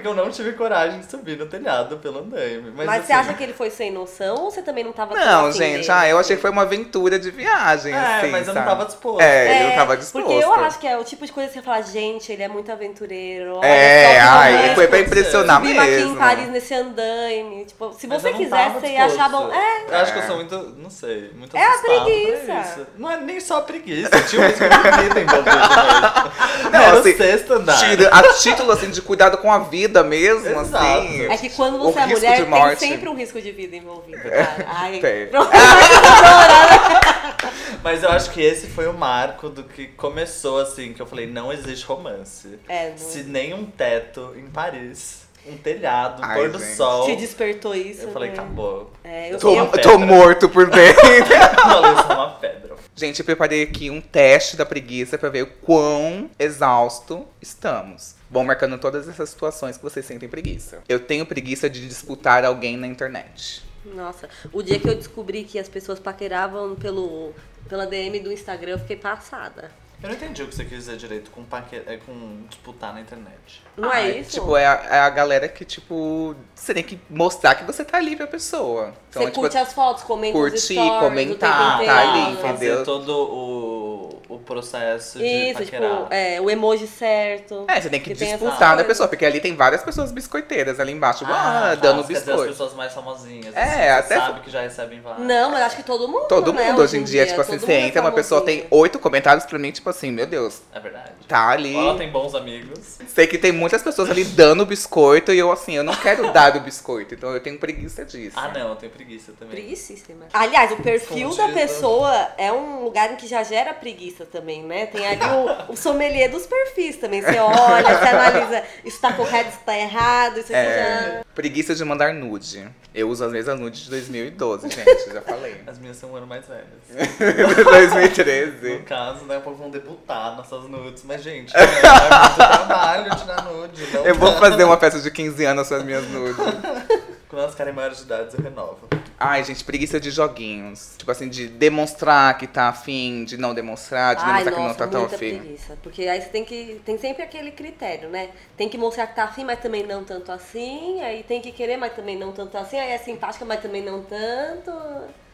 Porque 0.01 0.07
eu 0.07 0.15
não 0.25 0.31
tive 0.31 0.53
coragem 0.53 0.99
de 0.99 1.05
subir 1.09 1.37
no 1.37 1.45
telhado 1.45 1.97
pelo 1.97 2.19
andaime. 2.19 2.71
Mas, 2.75 2.87
Mas, 2.87 3.05
você 3.05 3.13
assim, 3.13 3.21
acha 3.27 3.33
que 3.37 3.43
ele 3.43 3.53
foi 3.53 3.69
sem 3.69 3.91
noção 3.91 4.35
ou 4.35 4.49
você 4.51 4.63
também 4.63 4.83
não 4.83 4.91
tava 4.91 5.13
Não, 5.13 5.51
gente, 5.51 5.81
dele? 5.81 5.91
ah, 5.91 6.07
eu 6.09 6.17
achei 6.17 6.35
que 6.35 6.41
foi 6.41 6.49
uma 6.49 6.63
aventura 6.63 7.19
de 7.19 7.29
viagem, 7.29 7.93
É, 7.93 7.97
assim, 7.97 8.31
mas 8.31 8.47
eu 8.47 8.53
não 8.55 8.61
sabe? 8.63 8.65
tava 8.75 8.85
disposto. 8.85 9.21
É, 9.21 9.51
ele 9.55 9.63
não 9.69 9.75
tava 9.75 9.97
disposto. 9.97 10.25
Porque 10.25 10.43
eu 10.43 10.53
acho 10.55 10.79
que 10.79 10.87
é 10.87 10.97
o 10.97 11.03
tipo 11.03 11.23
de 11.25 11.31
coisa 11.31 11.49
que 11.49 11.53
você 11.55 11.61
fala, 11.61 11.81
gente, 11.83 12.31
ele 12.31 12.41
é 12.41 12.47
muito 12.47 12.71
aventureiro. 12.71 13.57
olha 13.57 13.67
É, 13.67 14.19
ai, 14.19 14.73
foi 14.75 14.87
pra 14.87 14.99
impressionar 14.99 15.57
Subimos 15.61 15.83
aqui 15.83 15.91
mesmo. 15.91 16.15
em 16.15 16.17
Paris 16.17 16.49
nesse 16.49 16.73
andaime. 16.73 17.65
Tipo, 17.65 17.93
se 17.93 18.07
Mas 18.07 18.21
você 18.23 18.29
eu 18.29 18.33
quisesse, 18.33 18.79
você 18.79 18.87
ia 18.87 19.05
achar 19.05 19.29
bom. 19.29 19.51
É, 19.53 19.85
Eu 19.91 19.97
acho 19.97 20.13
que 20.13 20.19
eu 20.19 20.23
É. 20.23 20.27
sou 20.27 20.35
muito, 20.37 20.57
não 20.77 20.89
sei, 20.89 21.31
muito 21.35 21.55
É 21.55 21.63
a 21.63 21.77
preguiça. 21.77 22.87
Não 22.97 23.11
é 23.11 23.17
nem 23.21 23.39
só 23.39 23.57
a 23.57 23.61
preguiça, 23.61 24.09
tinha 24.27 24.41
um 24.41 24.45
risco 24.47 24.63
de 24.63 25.03
vida 25.03 25.19
envolvido 25.19 25.55
mesmo. 25.57 26.71
Não, 26.71 26.79
Era 26.81 26.99
assim, 26.99 27.11
o 27.13 27.17
sexto 27.17 27.53
andar. 27.53 27.77
Tira, 27.77 28.09
a 28.09 28.23
título, 28.33 28.71
assim, 28.71 28.89
de 28.89 29.01
cuidado 29.01 29.37
com 29.37 29.51
a 29.51 29.59
vida 29.59 29.90
mesmo, 30.03 30.47
Exato. 30.61 30.75
assim. 30.85 31.25
é 31.25 31.37
que 31.37 31.49
quando 31.49 31.79
você 31.79 31.99
é 31.99 32.05
mulher, 32.07 32.37
tem 32.37 32.45
morte. 32.49 32.79
sempre 32.79 33.09
um 33.09 33.15
risco 33.15 33.41
de 33.41 33.51
vida 33.51 33.75
envolvido, 33.75 34.21
cara. 34.21 34.65
Ai, 34.67 34.99
Tem. 34.99 35.29
Mas 37.83 38.03
eu 38.03 38.09
acho 38.09 38.31
que 38.31 38.41
esse 38.41 38.67
foi 38.67 38.87
o 38.87 38.93
marco 38.93 39.49
do 39.49 39.63
que 39.63 39.87
começou 39.87 40.59
assim, 40.59 40.93
que 40.93 41.01
eu 41.01 41.05
falei, 41.05 41.27
não 41.27 41.51
existe 41.51 41.85
romance. 41.85 42.59
É, 42.67 42.89
não- 42.89 42.97
Se 42.97 43.23
nem 43.23 43.53
um 43.53 43.65
teto 43.65 44.33
em 44.37 44.45
Paris, 44.47 45.21
um 45.47 45.57
telhado, 45.57 46.21
um 46.21 46.25
Ai, 46.25 46.37
pôr 46.37 46.49
do 46.51 46.59
gente. 46.59 46.75
sol. 46.75 47.05
Te 47.05 47.15
despertou 47.15 47.73
isso. 47.73 48.03
Eu 48.03 48.11
falei, 48.11 48.29
né? 48.29 48.35
acabou. 48.35 48.91
É, 49.03 49.33
eu, 49.33 49.39
Tô, 49.39 49.65
tô 49.79 49.97
morto 49.97 50.47
por 50.49 50.69
dentro. 50.69 51.07
Eu 51.07 51.25
falei, 51.25 51.91
é 51.91 52.13
uma 52.13 52.29
pedra. 52.31 52.60
Gente, 52.95 53.19
eu 53.19 53.25
preparei 53.25 53.63
aqui 53.63 53.89
um 53.89 54.01
teste 54.01 54.57
da 54.57 54.65
preguiça 54.65 55.17
pra 55.17 55.29
ver 55.29 55.43
o 55.43 55.47
quão 55.47 56.29
exausto 56.37 57.25
estamos. 57.41 58.15
Vão 58.29 58.43
marcando 58.43 58.77
todas 58.77 59.07
essas 59.07 59.29
situações 59.29 59.77
que 59.77 59.83
vocês 59.83 60.05
sentem 60.05 60.27
preguiça. 60.27 60.83
Eu 60.87 60.99
tenho 60.99 61.25
preguiça 61.25 61.69
de 61.69 61.87
disputar 61.87 62.43
alguém 62.43 62.77
na 62.77 62.87
internet. 62.87 63.63
Nossa, 63.85 64.29
o 64.51 64.61
dia 64.61 64.79
que 64.79 64.87
eu 64.87 64.95
descobri 64.95 65.43
que 65.43 65.57
as 65.57 65.67
pessoas 65.67 65.99
paqueravam 65.99 66.75
pelo, 66.75 67.33
pela 67.67 67.87
DM 67.87 68.19
do 68.19 68.31
Instagram, 68.31 68.73
eu 68.73 68.79
fiquei 68.79 68.97
passada. 68.97 69.71
Eu 70.03 70.09
não 70.09 70.15
entendi 70.15 70.41
o 70.41 70.47
que 70.47 70.55
você 70.55 70.65
quis 70.65 70.77
dizer 70.79 70.97
direito 70.97 71.29
com, 71.31 71.43
paque... 71.43 71.75
é, 71.85 71.97
com 71.97 72.43
disputar 72.49 72.93
na 72.93 73.01
internet. 73.01 73.61
Não 73.77 73.91
Ah, 73.91 74.01
é 74.01 74.17
isso? 74.19 74.31
Tipo, 74.31 74.57
é 74.57 74.65
a, 74.65 74.83
é 74.89 74.99
a 74.99 75.09
galera 75.09 75.47
que, 75.47 75.63
tipo, 75.63 76.35
você 76.55 76.73
tem 76.73 76.83
que 76.83 76.99
mostrar 77.09 77.55
que 77.55 77.63
você 77.63 77.85
tá 77.85 77.97
ali 77.97 78.15
pra 78.15 78.25
pessoa. 78.27 78.93
Então, 79.09 79.21
Você 79.21 79.27
é, 79.27 79.31
tipo, 79.31 79.41
curte 79.41 79.57
as 79.57 79.73
fotos, 79.73 80.03
comenta 80.03 80.37
os 80.37 80.43
curtir, 80.49 80.73
stories, 80.73 80.99
comentar, 80.99 81.85
tá 81.85 81.99
ali, 82.01 82.35
Fazer 82.37 82.49
entendeu? 82.67 82.83
todo 82.83 83.09
o, 83.15 84.21
o 84.35 84.39
processo 84.39 85.19
de 85.19 85.25
Isso, 85.25 85.59
paquerar. 85.59 85.97
tipo, 86.03 86.07
é, 86.13 86.41
o 86.41 86.49
emoji 86.49 86.87
certo. 86.87 87.65
É, 87.67 87.79
você 87.79 87.89
tem 87.89 87.99
que, 88.01 88.11
essas 88.13 88.27
disputar 88.27 88.59
da 88.59 88.67
coisas. 88.69 88.87
pessoa, 88.87 89.07
porque 89.07 89.25
ali 89.25 89.39
tem 89.39 89.55
várias 89.55 89.83
pessoas 89.83 90.11
biscoiteiras 90.11 90.79
ali 90.79 90.91
embaixo, 90.91 91.25
ah, 91.27 91.27
tá, 91.27 91.75
dando 91.75 92.03
quer 92.03 92.13
dizer, 92.13 92.17
as 92.19 92.23
biscoito. 92.25 92.51
pessoas 92.51 92.73
mais 92.73 92.93
famosinhas. 92.93 93.55
É, 93.55 93.61
assim, 93.91 94.07
você 94.07 94.13
até- 94.13 94.25
sabe 94.25 94.39
que 94.41 94.49
já 94.51 94.61
recebem 94.61 94.99
vários. 95.01 95.25
Não, 95.27 95.51
mas 95.51 95.61
acho 95.61 95.75
que 95.75 95.83
todo 95.83 96.07
mundo. 96.07 96.27
Todo 96.27 96.51
né, 96.53 96.69
mundo 96.71 96.81
hoje 96.81 96.97
em 96.97 97.03
dia, 97.03 97.25
tipo 97.27 97.39
assim, 97.39 97.51
todo 97.51 97.59
você 97.61 97.71
mundo 97.73 97.83
é 97.83 97.87
entra, 97.87 98.01
uma 98.01 98.11
pessoa 98.11 98.41
tem 98.41 98.65
oito 98.71 98.97
comentários 98.99 99.45
pra 99.45 99.59
mim, 99.59 99.71
tipo 99.71 99.89
assim, 99.91 100.11
meu 100.11 100.25
Deus, 100.25 100.61
É 100.73 100.79
verdade. 100.79 101.11
tá 101.27 101.49
ali. 101.49 101.75
Ela 101.75 101.97
tem 101.97 102.09
bons 102.09 102.33
amigos. 102.35 102.97
Sei 103.07 103.27
que 103.27 103.37
tem 103.37 103.51
muitas 103.51 103.81
pessoas 103.83 104.09
ali 104.09 104.23
dando 104.23 104.65
biscoito 104.65 105.31
e 105.31 105.37
eu, 105.39 105.51
assim, 105.51 105.75
eu 105.75 105.83
não 105.83 105.95
quero 105.95 106.31
dar 106.33 106.55
o 106.57 106.59
biscoito, 106.61 107.13
então 107.13 107.31
eu 107.33 107.39
tenho 107.39 107.57
preguiça 107.59 108.03
disso. 108.03 108.35
Ah, 108.39 108.47
não, 108.49 108.69
eu 108.69 108.75
tenho 108.75 108.91
preguiça 108.91 109.31
também. 109.37 109.55
Preguiçíssima. 109.55 110.25
Aliás, 110.33 110.71
o 110.71 110.77
perfil 110.77 111.29
da 111.29 111.43
Fundido. 111.47 111.59
pessoa 111.59 112.27
é 112.37 112.51
um 112.51 112.83
lugar 112.83 113.11
em 113.13 113.15
que 113.15 113.27
já 113.27 113.43
gera 113.43 113.73
preguiça 113.73 114.25
também, 114.25 114.63
né? 114.63 114.85
Tem 114.87 115.05
ali 115.07 115.21
o, 115.69 115.73
o 115.73 115.77
sommelier 115.77 116.29
dos 116.31 116.45
perfis 116.47 116.97
também. 116.97 117.21
Você 117.21 117.37
olha, 117.39 117.83
você 117.99 118.07
analisa, 118.07 118.63
isso 118.85 118.99
tá 118.99 119.13
correto, 119.13 119.49
isso 119.49 119.59
tá 119.65 119.77
errado, 119.77 120.39
isso 120.39 120.53
É, 120.53 121.17
já. 121.19 121.25
preguiça 121.35 121.75
de 121.75 121.83
mandar 121.85 122.13
nude. 122.13 122.67
Eu 122.93 123.07
uso 123.09 123.23
as 123.23 123.31
mesmas 123.31 123.57
nudes 123.59 123.81
de 123.81 123.89
2012, 123.89 124.69
gente, 124.69 125.13
já 125.13 125.21
falei. 125.21 125.61
As 125.65 125.79
minhas 125.79 125.95
são 125.97 126.11
um 126.11 126.15
ano 126.17 126.27
mais 126.27 126.45
velhas. 126.45 126.67
2013. 127.63 128.69
No 128.79 128.83
caso, 128.83 129.25
né, 129.25 129.41
vão 129.43 129.69
debutar 129.81 130.35
nossas 130.35 130.63
nudes. 130.69 131.03
Mas, 131.03 131.23
gente, 131.23 131.55
é, 131.55 131.65
muito 131.65 132.35
trabalho 132.35 133.15
tirar 133.15 133.43
nude. 133.45 133.87
Não 133.93 134.05
Eu 134.05 134.15
vou 134.15 134.31
fazer 134.33 134.63
uma 134.63 134.77
festa 134.77 134.99
de 134.99 135.11
15 135.11 135.45
anos 135.45 135.67
com 135.67 135.75
as 135.75 135.83
minhas 135.83 136.07
nudes. 136.09 136.37
Quando 137.27 137.43
elas 137.43 137.51
ficarem 137.51 137.73
maiores 137.73 137.99
de 137.99 138.03
idade, 138.03 138.35
eu 138.35 138.43
renovo. 138.43 138.89
Ai, 139.17 139.41
gente, 139.43 139.63
preguiça 139.63 139.99
de 139.99 140.11
joguinhos. 140.11 140.95
Tipo 140.97 141.11
assim, 141.11 141.29
de 141.29 141.47
demonstrar 141.47 142.37
que 142.37 142.45
tá 142.45 142.67
afim, 142.67 143.23
de 143.23 143.37
não 143.37 143.53
demonstrar, 143.53 144.15
de 144.15 144.21
Ai, 144.23 144.43
demonstrar 144.43 144.53
que 144.53 144.59
não 144.59 144.67
nossa, 144.67 144.79
tá 144.79 144.87
tão 144.87 145.05
afim. 145.05 145.39
preguiça. 145.39 145.77
Porque 145.81 146.07
aí 146.07 146.21
você 146.21 146.27
tem 146.27 146.43
que. 146.43 146.81
Tem 146.83 146.97
sempre 146.97 147.23
aquele 147.23 147.51
critério, 147.51 148.09
né? 148.09 148.31
Tem 148.57 148.67
que 148.67 148.77
mostrar 148.77 149.07
que 149.07 149.15
tá 149.15 149.25
afim, 149.25 149.45
mas 149.45 149.59
também 149.59 149.85
não 149.85 150.03
tanto 150.03 150.31
assim. 150.31 150.99
Aí 151.01 151.23
tem 151.23 151.39
que 151.39 151.51
querer, 151.51 151.77
mas 151.77 151.93
também 151.93 152.17
não 152.17 152.33
tanto 152.33 152.57
assim. 152.57 152.77
Aí 152.79 152.91
é 152.91 152.97
simpática, 152.97 153.45
mas 153.45 153.61
também 153.61 153.81
não 153.83 154.03
tanto. 154.03 154.71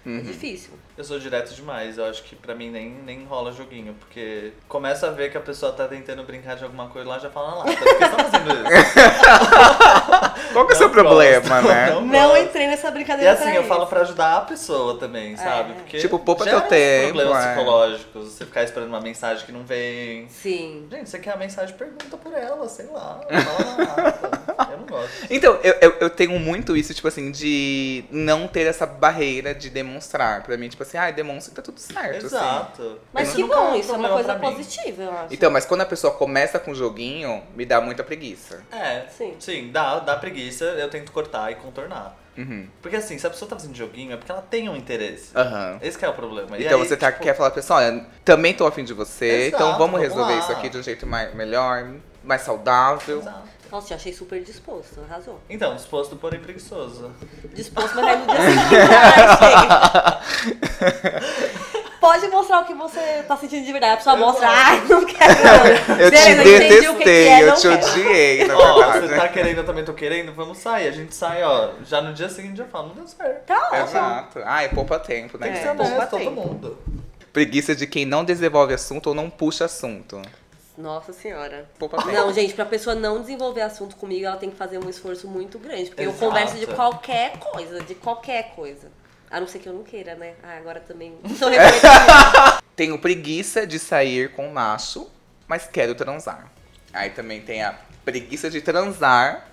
Uhum. 0.08 0.20
É 0.20 0.22
difícil. 0.22 0.72
Eu 0.98 1.04
sou 1.04 1.20
direto 1.20 1.54
demais, 1.54 1.98
eu 1.98 2.06
acho 2.06 2.24
que 2.24 2.36
pra 2.36 2.56
mim 2.56 2.72
nem, 2.72 2.90
nem 2.90 3.26
rola 3.26 3.52
joguinho, 3.52 3.94
porque 4.00 4.54
começa 4.68 5.08
a 5.08 5.12
ver 5.12 5.30
que 5.30 5.38
a 5.38 5.42
pessoa 5.42 5.72
tá 5.74 5.86
tentando 5.88 6.24
brincar 6.24 6.56
de 6.56 6.64
alguma 6.64 6.88
coisa 6.88 7.08
lá, 7.10 7.20
já 7.20 7.30
fala 7.30 7.56
lá, 7.56 7.64
por 7.66 7.76
que 7.76 7.84
você 7.84 8.00
tá 8.00 8.24
fazendo 8.24 8.52
isso? 8.54 8.98
Qual 10.54 10.66
que 10.66 10.74
é 10.74 10.76
o 10.76 10.78
seu 10.78 10.88
Não 10.88 10.94
problema, 10.94 11.42
gosto, 11.62 11.68
né? 11.68 11.90
não 11.92 12.02
Não 12.02 12.30
gosto. 12.30 12.44
entrei 12.46 12.68
nessa 12.68 12.88
E 12.88 12.92
brincadeira. 12.92 13.34
assim, 13.34 13.44
pra 13.44 13.54
eu 13.56 13.60
isso. 13.62 13.70
falo 13.70 13.86
pra 13.86 14.02
ajudar 14.02 14.38
a 14.38 14.42
pessoa 14.42 14.98
também, 14.98 15.36
sabe? 15.36 15.72
É. 15.72 15.76
Porque 15.76 15.98
Tipo, 16.00 16.18
poupa 16.20 16.46
teu 16.46 16.62
tempo, 16.62 17.14
problemas 17.14 17.46
é. 17.46 17.48
psicológicos, 17.54 18.28
você 18.32 18.46
ficar 18.46 18.64
esperando 18.64 18.88
uma 18.90 19.02
mensagem 19.02 19.46
que 19.46 19.52
não 19.52 19.64
vem. 19.64 20.28
Sim. 20.30 20.88
Gente, 20.90 21.10
você 21.10 21.20
quer 21.20 21.34
a 21.34 21.38
mensagem, 21.38 21.76
pergunta 21.76 22.18
por 22.18 22.34
ela, 22.34 22.68
sei 22.70 22.86
lá. 22.88 23.20
Não 23.30 23.42
fala 23.42 23.78
nada. 23.86 24.67
Eu 24.78 24.82
não 24.82 24.88
gosto. 24.88 25.28
Então, 25.30 25.60
eu, 25.64 25.76
eu, 25.82 25.92
eu 26.02 26.10
tenho 26.10 26.38
muito 26.40 26.76
isso, 26.78 26.94
tipo 26.94 27.08
assim, 27.08 27.32
de 27.32 28.04
não 28.12 28.48
ter 28.48 28.68
essa 28.68 28.86
barreira 28.86 29.54
de 29.54 29.70
demonstrar. 29.70 30.44
Pra 30.44 30.58
mim, 30.58 30.70
tipo 30.70 30.84
assim, 30.84 30.98
ah, 30.98 31.10
demonstra 31.12 31.50
que 31.52 31.56
tá 31.56 31.62
tudo 31.62 31.80
certo. 31.80 32.26
assim. 32.26 32.36
Exato. 32.36 33.00
Mas 33.14 33.30
Isso 33.30 33.38
que 33.38 33.44
bom, 33.44 33.72
um 33.72 33.76
isso 33.76 33.92
é 33.92 33.98
uma 33.98 34.08
problema 34.10 34.40
coisa 34.40 34.56
positiva, 34.56 35.04
eu 35.04 35.12
acho. 35.12 35.34
Então, 35.34 35.52
mas 35.52 35.66
quando 35.66 35.82
a 35.82 35.86
pessoa 35.86 36.14
começa 36.14 36.60
com 36.60 36.74
joguinho, 36.74 37.44
me 37.56 37.66
dá 37.66 37.82
muita 37.82 38.04
preguiça. 38.04 38.62
É, 38.72 39.06
Sim. 39.10 39.36
sim, 39.40 39.70
dá, 39.72 40.00
dá 40.00 40.16
preguiça, 40.16 40.66
eu 40.66 40.90
tento 40.90 41.12
cortar 41.12 41.52
e 41.52 41.56
contornar. 41.56 42.16
Uhum. 42.38 42.68
Porque 42.84 42.96
assim, 42.96 43.18
se 43.18 43.26
a 43.26 43.32
pessoa 43.32 43.50
tá 43.50 43.56
fazendo 43.56 43.76
joguinho 43.76 44.14
é 44.14 44.16
porque 44.18 44.32
ela 44.32 44.44
tem 44.44 44.70
um 44.70 44.76
interesse. 44.76 45.32
Aham. 45.36 45.80
Esse 45.82 45.98
que 45.98 46.06
é 46.06 46.10
o 46.10 46.14
problema. 46.14 46.56
E 46.58 46.66
Então 46.66 46.80
aí, 46.80 46.88
você 46.88 46.96
tá, 46.96 47.12
tipo, 47.12 47.24
quer 47.24 47.34
falar 47.36 47.50
pra 47.50 47.56
pessoa, 47.62 47.80
olha, 47.80 48.06
também 48.24 48.54
tô 48.54 48.68
afim 48.68 48.84
de 48.84 48.94
você, 48.94 49.48
então 49.48 49.60
Exato, 49.70 49.80
vamos 49.80 50.00
vamos 50.00 50.02
resolver 50.02 50.34
lá. 50.34 50.40
isso 50.40 50.52
aqui 50.52 50.70
de 50.70 50.78
um 50.78 50.84
jeito 50.84 51.08
mais, 51.08 51.34
melhor, 51.34 51.88
mais 52.24 52.42
saudável. 52.42 53.20
Exato. 53.20 53.57
Nossa, 53.72 53.88
te 53.88 53.94
achei 53.94 54.14
super 54.14 54.42
disposto, 54.42 55.00
arrasou. 55.10 55.40
Então, 55.50 55.76
disposto, 55.76 56.16
porém 56.16 56.40
preguiçoso. 56.40 57.12
Disposto, 57.54 57.96
mas 57.96 58.06
aí 58.06 58.18
no 58.18 58.26
dia 58.28 58.42
seguinte. 58.42 58.70
Chega. 59.40 60.22
Pode 62.00 62.28
mostrar 62.30 62.62
o 62.62 62.66
que 62.66 62.74
você 62.74 63.24
tá 63.28 63.36
sentindo 63.36 63.66
de 63.66 63.72
verdade. 63.72 63.94
A 63.96 63.98
pessoa 63.98 64.16
mostra, 64.16 64.48
ai, 64.48 64.82
não 64.88 65.04
quero. 65.06 65.34
Eu 66.00 66.10
Beleza, 66.12 66.44
te 66.44 66.50
entendi 66.56 66.88
o 66.88 66.96
que 66.96 67.04
que 67.04 67.06
detestei, 67.06 67.28
é, 67.28 67.44
eu 67.50 67.54
te 67.56 67.62
quero. 67.62 67.76
odiei, 67.76 68.48
na 68.48 68.58
Ó, 68.58 68.74
verdade. 68.78 69.08
você 69.08 69.16
tá 69.16 69.28
querendo, 69.28 69.58
eu 69.58 69.66
também 69.66 69.84
tô 69.84 69.94
querendo, 69.94 70.32
vamos 70.34 70.58
sair. 70.60 70.88
A 70.88 70.92
gente 70.92 71.14
sai, 71.14 71.44
ó, 71.44 71.72
já 71.84 72.02
no 72.02 72.14
dia 72.14 72.30
seguinte 72.30 72.58
já 72.58 72.66
fala, 72.66 72.88
não 72.90 72.96
deu 72.96 73.08
certo. 73.08 73.46
Tá 73.46 73.58
ótimo. 73.72 73.84
Exato. 73.84 74.40
Ai, 74.46 74.70
poupa 74.70 75.00
tempo, 75.00 75.38
né? 75.38 75.48
Tem 75.48 75.54
que 75.54 75.60
É, 75.60 75.64
ser 75.64 75.70
honesto, 75.72 75.90
poupa 75.92 76.06
todo 76.08 76.20
tempo. 76.20 76.32
mundo. 76.32 76.78
Preguiça 77.34 77.76
de 77.76 77.86
quem 77.86 78.06
não 78.06 78.24
desenvolve 78.24 78.74
assunto 78.74 79.08
ou 79.08 79.16
não 79.16 79.30
puxa 79.30 79.66
assunto. 79.66 80.22
Nossa 80.78 81.12
senhora. 81.12 81.68
Poupa 81.80 81.98
tempo. 81.98 82.12
Não, 82.12 82.32
gente, 82.32 82.54
pra 82.54 82.64
pessoa 82.64 82.96
não 82.96 83.20
desenvolver 83.20 83.62
assunto 83.62 83.96
comigo, 83.96 84.26
ela 84.26 84.38
tem 84.38 84.52
que 84.52 84.56
fazer 84.56 84.78
um 84.78 84.88
esforço 84.88 85.28
muito 85.28 85.58
grande. 85.58 85.86
Porque 85.86 86.04
Exato. 86.04 86.24
eu 86.24 86.28
converso 86.28 86.58
de 86.58 86.68
qualquer 86.68 87.38
coisa, 87.40 87.82
de 87.82 87.96
qualquer 87.96 88.52
coisa. 88.56 88.92
A 89.30 89.40
não 89.40 89.48
ser 89.48 89.60
que 89.60 89.68
eu 89.68 89.74
não 89.74 89.84
queira, 89.84 90.14
né? 90.16 90.36
Ah, 90.44 90.56
agora 90.58 90.80
também. 90.80 91.18
Reconhecendo. 91.26 92.62
Tenho 92.76 93.00
preguiça 93.00 93.66
de 93.66 93.80
sair 93.80 94.32
com 94.34 94.48
macho, 94.50 95.10
mas 95.48 95.68
quero 95.68 95.96
transar. 95.96 96.52
Aí 96.94 97.10
também 97.10 97.42
tem 97.42 97.64
a 97.64 97.76
preguiça 98.06 98.50
de 98.50 98.62
transar, 98.62 99.48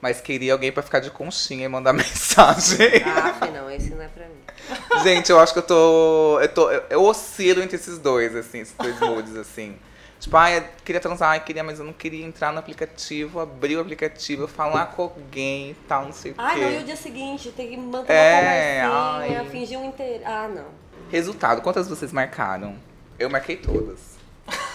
mas 0.00 0.20
queria 0.20 0.52
alguém 0.52 0.70
pra 0.70 0.82
ficar 0.82 1.00
de 1.00 1.10
conchinha 1.10 1.64
e 1.64 1.68
mandar 1.68 1.92
mensagem. 1.92 3.02
ah, 3.04 3.46
não, 3.46 3.68
esse 3.68 3.90
não 3.90 4.02
é 4.02 4.08
pra 4.08 4.26
mim. 4.28 5.02
Gente, 5.02 5.30
eu 5.30 5.40
acho 5.40 5.52
que 5.52 5.58
eu 5.58 5.66
tô. 5.66 6.38
Eu, 6.40 6.48
tô, 6.48 6.70
eu, 6.70 6.84
eu 6.88 7.04
oscilo 7.04 7.62
entre 7.62 7.76
esses 7.76 7.98
dois, 7.98 8.34
assim, 8.36 8.60
esses 8.60 8.74
dois 8.74 8.98
moods, 9.00 9.36
assim. 9.36 9.76
Tipo, 10.20 10.36
ah, 10.36 10.50
eu 10.50 10.64
queria 10.84 11.00
transar, 11.00 11.30
ai, 11.30 11.40
queria, 11.44 11.62
mas 11.62 11.78
eu 11.78 11.84
não 11.84 11.92
queria 11.92 12.24
entrar 12.26 12.52
no 12.52 12.58
aplicativo, 12.58 13.38
abrir 13.38 13.76
o 13.76 13.80
aplicativo, 13.80 14.48
falar 14.48 14.86
com 14.86 15.02
alguém 15.02 15.70
e 15.70 15.74
tal, 15.86 16.04
não 16.06 16.12
sei 16.12 16.32
o 16.32 16.34
Ah, 16.36 16.54
quê. 16.54 16.60
não, 16.60 16.70
e 16.72 16.78
o 16.78 16.84
dia 16.84 16.96
seguinte, 16.96 17.52
tem 17.52 17.68
que 17.70 17.76
manter 17.76 18.12
É, 18.12 18.82
uma 18.88 19.12
conversinha, 19.12 19.40
ai. 19.40 19.48
fingir 19.48 19.78
um 19.78 19.84
inteiro. 19.86 20.22
Ah, 20.26 20.48
não. 20.52 20.64
Resultado, 21.10 21.62
quantas 21.62 21.88
vocês 21.88 22.12
marcaram? 22.12 22.74
Eu 23.18 23.30
marquei 23.30 23.56
todas. 23.56 24.18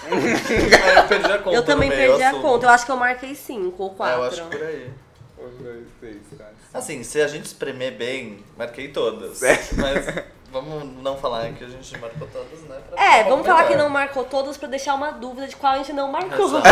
É, 0.05 0.99
eu 0.99 1.07
perdi 1.07 1.31
a 1.31 1.37
conta. 1.39 1.55
eu 1.55 1.65
também 1.65 1.89
meio, 1.89 2.09
perdi 2.11 2.23
a 2.23 2.29
assumo. 2.29 2.43
conta. 2.43 2.65
Eu 2.65 2.69
acho 2.69 2.85
que 2.85 2.91
eu 2.91 2.97
marquei 2.97 3.35
cinco 3.35 3.83
ou 3.83 3.91
É, 3.91 3.95
quatro. 3.95 4.17
eu 4.19 4.23
acho 4.25 4.43
por 4.45 4.63
aí. 4.63 4.91
Assim, 6.73 7.03
se 7.03 7.21
a 7.21 7.27
gente 7.27 7.45
espremer 7.45 7.93
bem, 7.97 8.39
marquei 8.57 8.87
todas. 8.89 9.41
É. 9.43 9.59
Mas 9.73 10.05
vamos 10.53 11.03
não 11.03 11.17
falar 11.17 11.51
que 11.51 11.63
a 11.63 11.67
gente 11.67 11.97
marcou 11.97 12.27
todas, 12.27 12.61
né? 12.61 12.79
pra 12.87 13.03
É, 13.03 13.23
vamos 13.23 13.45
falar 13.45 13.65
que 13.65 13.75
não 13.75 13.89
marcou 13.89 14.23
todas 14.23 14.55
pra 14.55 14.69
deixar 14.69 14.93
uma 14.93 15.11
dúvida 15.11 15.47
de 15.47 15.55
qual 15.55 15.73
a 15.73 15.77
gente 15.77 15.91
não 15.91 16.11
marcou. 16.11 16.47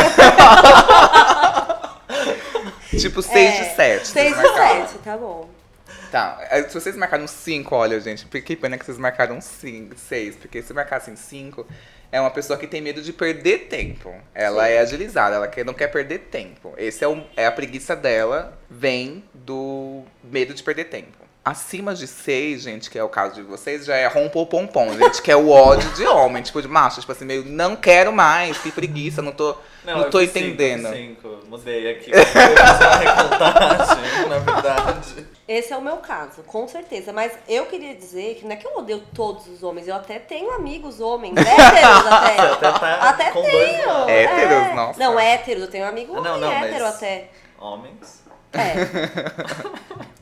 Tipo, 2.99 3.21
6 3.21 3.35
É, 3.35 3.63
de 3.63 3.75
7. 3.75 4.07
Seis 4.07 4.35
de 4.37 4.47
sete, 4.47 4.97
tá 5.03 5.17
bom. 5.17 5.49
Tá, 6.11 6.37
é, 6.51 6.61
se 6.63 6.73
vocês 6.73 6.95
marcaram 6.95 7.25
5, 7.25 7.73
olha, 7.73 7.99
gente, 7.99 8.25
que 8.25 8.55
pena 8.55 8.77
que 8.77 8.85
vocês 8.85 8.97
marcaram 8.97 9.39
6, 9.41 10.35
porque 10.35 10.61
se 10.61 10.73
marcassem 10.73 11.15
5, 11.15 11.65
é 12.11 12.19
uma 12.19 12.29
pessoa 12.29 12.59
que 12.59 12.67
tem 12.67 12.81
medo 12.81 13.01
de 13.01 13.13
perder 13.13 13.69
tempo. 13.69 14.13
Ela 14.35 14.67
é 14.67 14.79
agilizada, 14.79 15.37
ela 15.37 15.47
quer, 15.47 15.63
não 15.65 15.73
quer 15.73 15.87
perder 15.87 16.19
tempo. 16.19 16.73
Esse 16.77 17.03
é, 17.03 17.07
o, 17.07 17.23
é 17.35 17.45
a 17.47 17.51
preguiça 17.51 17.95
dela, 17.95 18.59
vem 18.69 19.23
do 19.33 20.03
medo 20.21 20.53
de 20.53 20.61
perder 20.61 20.85
tempo. 20.85 21.20
Acima 21.43 21.95
de 21.95 22.05
6, 22.05 22.61
gente, 22.61 22.87
que 22.87 22.99
é 22.99 23.03
o 23.03 23.09
caso 23.09 23.33
de 23.33 23.41
vocês, 23.41 23.83
já 23.83 23.95
é 23.95 24.05
rompou 24.05 24.45
pompom, 24.45 24.93
gente, 24.95 25.23
que 25.23 25.31
é 25.31 25.35
o 25.35 25.49
ódio 25.49 25.89
de 25.93 26.05
homem, 26.05 26.43
tipo, 26.43 26.61
de 26.61 26.67
macho, 26.67 26.99
tipo 26.99 27.11
assim, 27.11 27.25
meio, 27.25 27.43
não 27.43 27.75
quero 27.75 28.13
mais, 28.13 28.59
que 28.59 28.71
preguiça, 28.71 29.23
não 29.23 29.31
tô, 29.31 29.55
não, 29.83 30.01
eu 30.03 30.09
tô 30.11 30.19
cinco, 30.19 30.37
entendendo. 30.37 30.89
fiz 30.89 30.97
Cinco, 30.97 31.39
mudei 31.47 31.89
aqui. 31.93 32.11
Eu 32.11 32.19
recontagem, 32.99 34.03
na 34.29 34.37
verdade. 34.37 35.25
Esse 35.47 35.73
é 35.73 35.77
o 35.77 35.81
meu 35.81 35.97
caso, 35.97 36.43
com 36.43 36.67
certeza. 36.67 37.11
Mas 37.11 37.33
eu 37.49 37.65
queria 37.65 37.95
dizer 37.95 38.35
que 38.35 38.45
não 38.45 38.51
é 38.51 38.55
que 38.55 38.67
eu 38.67 38.77
odeio 38.77 39.01
todos 39.13 39.47
os 39.47 39.63
homens, 39.63 39.87
eu 39.87 39.95
até 39.95 40.19
tenho 40.19 40.51
amigos 40.51 40.99
homens, 41.01 41.33
héteros 41.41 42.05
até. 42.05 42.39
até 42.39 42.71
tá 42.79 43.09
até 43.09 43.31
com 43.31 43.41
tenho. 43.41 43.87
lados. 43.87 44.09
Héteros? 44.09 44.51
é. 44.67 44.73
Nossa. 44.75 44.99
Não, 44.99 45.19
héteros, 45.19 45.63
eu 45.63 45.69
tenho 45.71 45.87
amigo 45.87 46.15
Ah, 46.17 46.21
não, 46.21 46.35
homem 46.35 46.41
não, 46.49 46.59
mas- 46.59 46.69
hétero 46.69 46.85
até. 46.85 47.29
Homens. 47.59 48.23
É. 48.53 50.11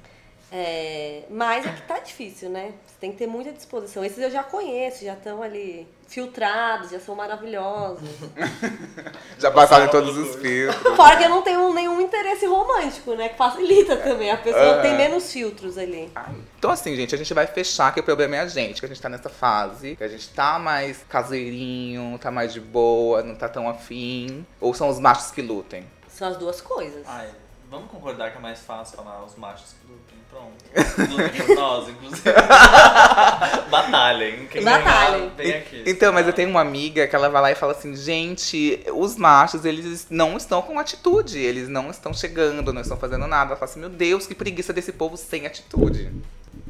É, 0.51 1.23
mas 1.29 1.65
é 1.65 1.69
que 1.69 1.81
tá 1.83 1.99
difícil, 1.99 2.49
né? 2.49 2.73
Você 2.87 2.95
tem 2.99 3.11
que 3.11 3.17
ter 3.17 3.27
muita 3.27 3.51
disposição. 3.51 4.03
Esses 4.03 4.17
eu 4.17 4.31
já 4.31 4.43
conheço, 4.43 5.05
já 5.05 5.13
estão 5.13 5.43
ali 5.43 5.87
filtrados, 6.07 6.89
já 6.89 6.99
são 6.99 7.15
maravilhosos. 7.15 8.09
Já 9.37 9.51
passaram 9.51 9.85
em 9.85 9.89
todos 9.89 10.17
os 10.17 10.35
filtros. 10.35 10.95
Fora 10.95 11.15
que 11.15 11.23
eu 11.23 11.29
não 11.29 11.41
tenho 11.41 11.73
nenhum 11.73 12.01
interesse 12.01 12.45
romântico, 12.45 13.13
né? 13.13 13.29
Que 13.29 13.37
facilita 13.37 13.95
também. 13.95 14.29
A 14.31 14.37
pessoa 14.37 14.73
Aham. 14.73 14.81
tem 14.81 14.97
menos 14.97 15.31
filtros 15.31 15.77
ali. 15.77 16.11
Então 16.57 16.71
assim, 16.71 16.93
gente, 16.95 17.15
a 17.15 17.17
gente 17.17 17.33
vai 17.33 17.47
fechar 17.47 17.93
que 17.93 17.99
o 18.01 18.03
problema 18.03 18.35
é 18.35 18.39
a 18.39 18.47
gente, 18.47 18.81
que 18.81 18.85
a 18.85 18.89
gente 18.89 19.01
tá 19.01 19.07
nessa 19.07 19.29
fase, 19.29 19.95
que 19.95 20.03
a 20.03 20.07
gente 20.09 20.27
tá 20.29 20.59
mais 20.59 21.05
caseirinho, 21.07 22.17
tá 22.19 22.31
mais 22.31 22.51
de 22.51 22.59
boa, 22.59 23.23
não 23.23 23.35
tá 23.35 23.47
tão 23.47 23.69
afim. 23.69 24.45
Ou 24.59 24.73
são 24.73 24.89
os 24.89 24.99
machos 24.99 25.31
que 25.31 25.41
lutem? 25.41 25.85
São 26.09 26.27
as 26.27 26.37
duas 26.37 26.59
coisas. 26.59 27.03
Ai, 27.07 27.29
vamos 27.69 27.89
concordar 27.91 28.31
que 28.31 28.37
é 28.37 28.41
mais 28.41 28.59
fácil 28.59 28.97
falar 28.97 29.23
os 29.23 29.35
machos 29.35 29.73
que 29.73 29.91
lutem. 29.91 30.19
Pronto. 30.29 31.11
Lutem 31.11 31.41
por 31.45 31.55
nós, 31.55 31.89
inclusive. 31.89 32.21
Batalhem. 33.69 34.47
Quem 34.47 34.63
Batalhem. 34.63 35.21
ganhar, 35.21 35.35
vem 35.35 35.53
aqui. 35.53 35.83
Então, 35.87 36.13
mas 36.13 36.27
eu 36.27 36.33
tenho 36.33 36.49
uma 36.49 36.61
amiga 36.61 37.07
que 37.07 37.15
ela 37.15 37.29
vai 37.29 37.41
lá 37.41 37.51
e 37.51 37.55
fala 37.55 37.71
assim, 37.71 37.95
gente, 37.95 38.83
os 38.93 39.15
machos, 39.15 39.65
eles 39.65 40.07
não 40.09 40.37
estão 40.37 40.61
com 40.61 40.77
atitude, 40.77 41.39
eles 41.39 41.67
não 41.67 41.89
estão 41.89 42.13
chegando, 42.13 42.71
não 42.71 42.81
estão 42.81 42.97
fazendo 42.97 43.25
nada. 43.25 43.51
Ela 43.51 43.59
fala 43.59 43.71
assim, 43.71 43.79
meu 43.79 43.89
Deus, 43.89 44.27
que 44.27 44.35
preguiça 44.35 44.71
desse 44.71 44.91
povo 44.91 45.17
sem 45.17 45.47
atitude. 45.47 46.11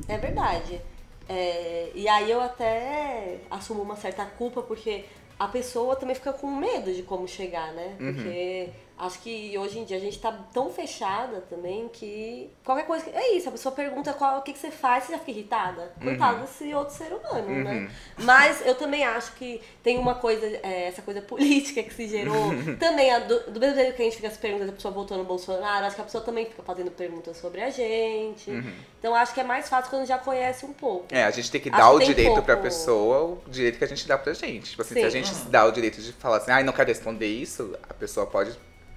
É 0.08 0.18
verdade. 0.18 0.80
É, 1.28 1.92
e 1.94 2.08
aí 2.08 2.32
eu 2.32 2.42
até 2.42 3.40
assumo 3.52 3.82
uma 3.82 3.98
certa 3.98 4.26
culpa, 4.26 4.62
porque 4.62 5.04
a 5.38 5.48
pessoa 5.48 5.96
também 5.96 6.16
fica 6.16 6.32
com 6.34 6.48
medo 6.48 6.94
de 6.94 7.04
como 7.04 7.28
chegar, 7.28 7.74
né? 7.74 7.96
Porque 7.98 8.70
acho 9.00 9.20
que 9.20 9.58
hoje 9.58 9.80
em 9.80 9.86
dia 9.86 9.96
a 9.96 10.00
gente 10.00 10.20
tá 10.20 10.32
tão 10.54 10.70
fechada 10.70 11.42
também 11.50 11.88
que 11.88 12.50
qualquer 12.66 12.86
coisa. 12.86 13.06
Que, 13.06 13.12
é 13.12 13.36
isso, 13.38 13.48
a 13.48 13.52
pessoa 13.52 13.74
pergunta 13.74 14.12
qual, 14.14 14.40
o 14.40 14.42
que, 14.42 14.52
que 14.52 14.60
você 14.60 14.70
faz, 14.70 15.06
você 15.06 15.14
já 15.14 15.20
fica 15.20 15.32
irritada. 15.32 15.94
Coitado 16.04 16.42
desse 16.42 16.74
outro 16.74 16.94
ser 16.94 17.14
humano, 17.14 17.64
né? 17.64 17.90
Mas 18.18 18.66
eu 18.66 18.76
também 18.76 19.06
acho 19.06 19.34
que 19.36 19.62
tem 19.82 19.98
uma 19.98 20.16
coisa, 20.16 20.46
é, 20.46 20.88
essa 20.88 21.02
coisa 21.02 21.22
política 21.22 21.82
que 21.82 21.94
se 21.94 22.08
gerou. 22.10 22.50
também, 22.78 23.10
do, 23.26 23.52
do 23.52 23.60
mesmo 23.60 23.76
jeito 23.76 23.96
que 23.96 24.02
a 24.02 24.06
gente 24.06 24.18
fica 24.18 24.30
se 24.30 24.38
perguntando, 24.38 24.72
a 24.72 24.74
pessoa 24.74 24.94
votou 24.94 25.18
no 25.18 25.24
Bolsonaro, 25.24 25.86
acho 25.86 25.96
que 25.96 26.02
a 26.02 26.06
pessoa 26.06 26.24
também 26.24 26.46
fica 26.46 26.62
fazendo 26.62 26.92
perguntas 26.92 27.38
sobre 27.38 27.62
a 27.62 27.70
gente. 27.70 28.52
Então 29.00 29.16
acho 29.16 29.34
que 29.34 29.40
é 29.40 29.44
mais 29.46 29.70
fácil 29.70 29.90
quando 29.90 30.06
já 30.06 30.18
conhece 30.18 30.66
um 30.66 30.74
pouco. 30.74 31.06
É, 31.10 31.24
a 31.24 31.32
gente 31.32 31.50
tem 31.50 31.62
que 31.62 31.70
Acho 31.70 31.78
dar 31.78 31.92
o 31.92 32.00
direito 32.00 32.28
pouco- 32.28 32.44
pra 32.44 32.58
pessoa, 32.58 33.40
o 33.46 33.50
direito 33.50 33.78
que 33.78 33.84
a 33.86 33.88
gente 33.88 34.06
dá 34.06 34.18
pra 34.18 34.34
gente. 34.34 34.72
Tipo 34.72 34.82
assim, 34.82 34.96
se 34.96 35.00
a 35.06 35.10
Sim. 35.10 35.24
gente 35.24 35.34
dá 35.46 35.66
o 35.66 35.72
direito 35.72 36.02
de 36.02 36.12
falar 36.14 36.38
assim, 36.38 36.52
ai, 36.52 36.64
não 36.64 36.74
quero 36.74 36.90
responder 36.90 37.28
isso, 37.28 37.78
a 37.90 37.94
pessoa 37.94 38.26
pode 38.28 38.52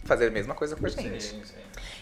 fazer 0.04 0.28
a 0.28 0.30
mesma 0.30 0.54
coisa 0.54 0.76
com 0.76 0.86
a 0.86 0.88
gente. 0.88 1.22
Sim, 1.22 1.42
sim. 1.44 1.54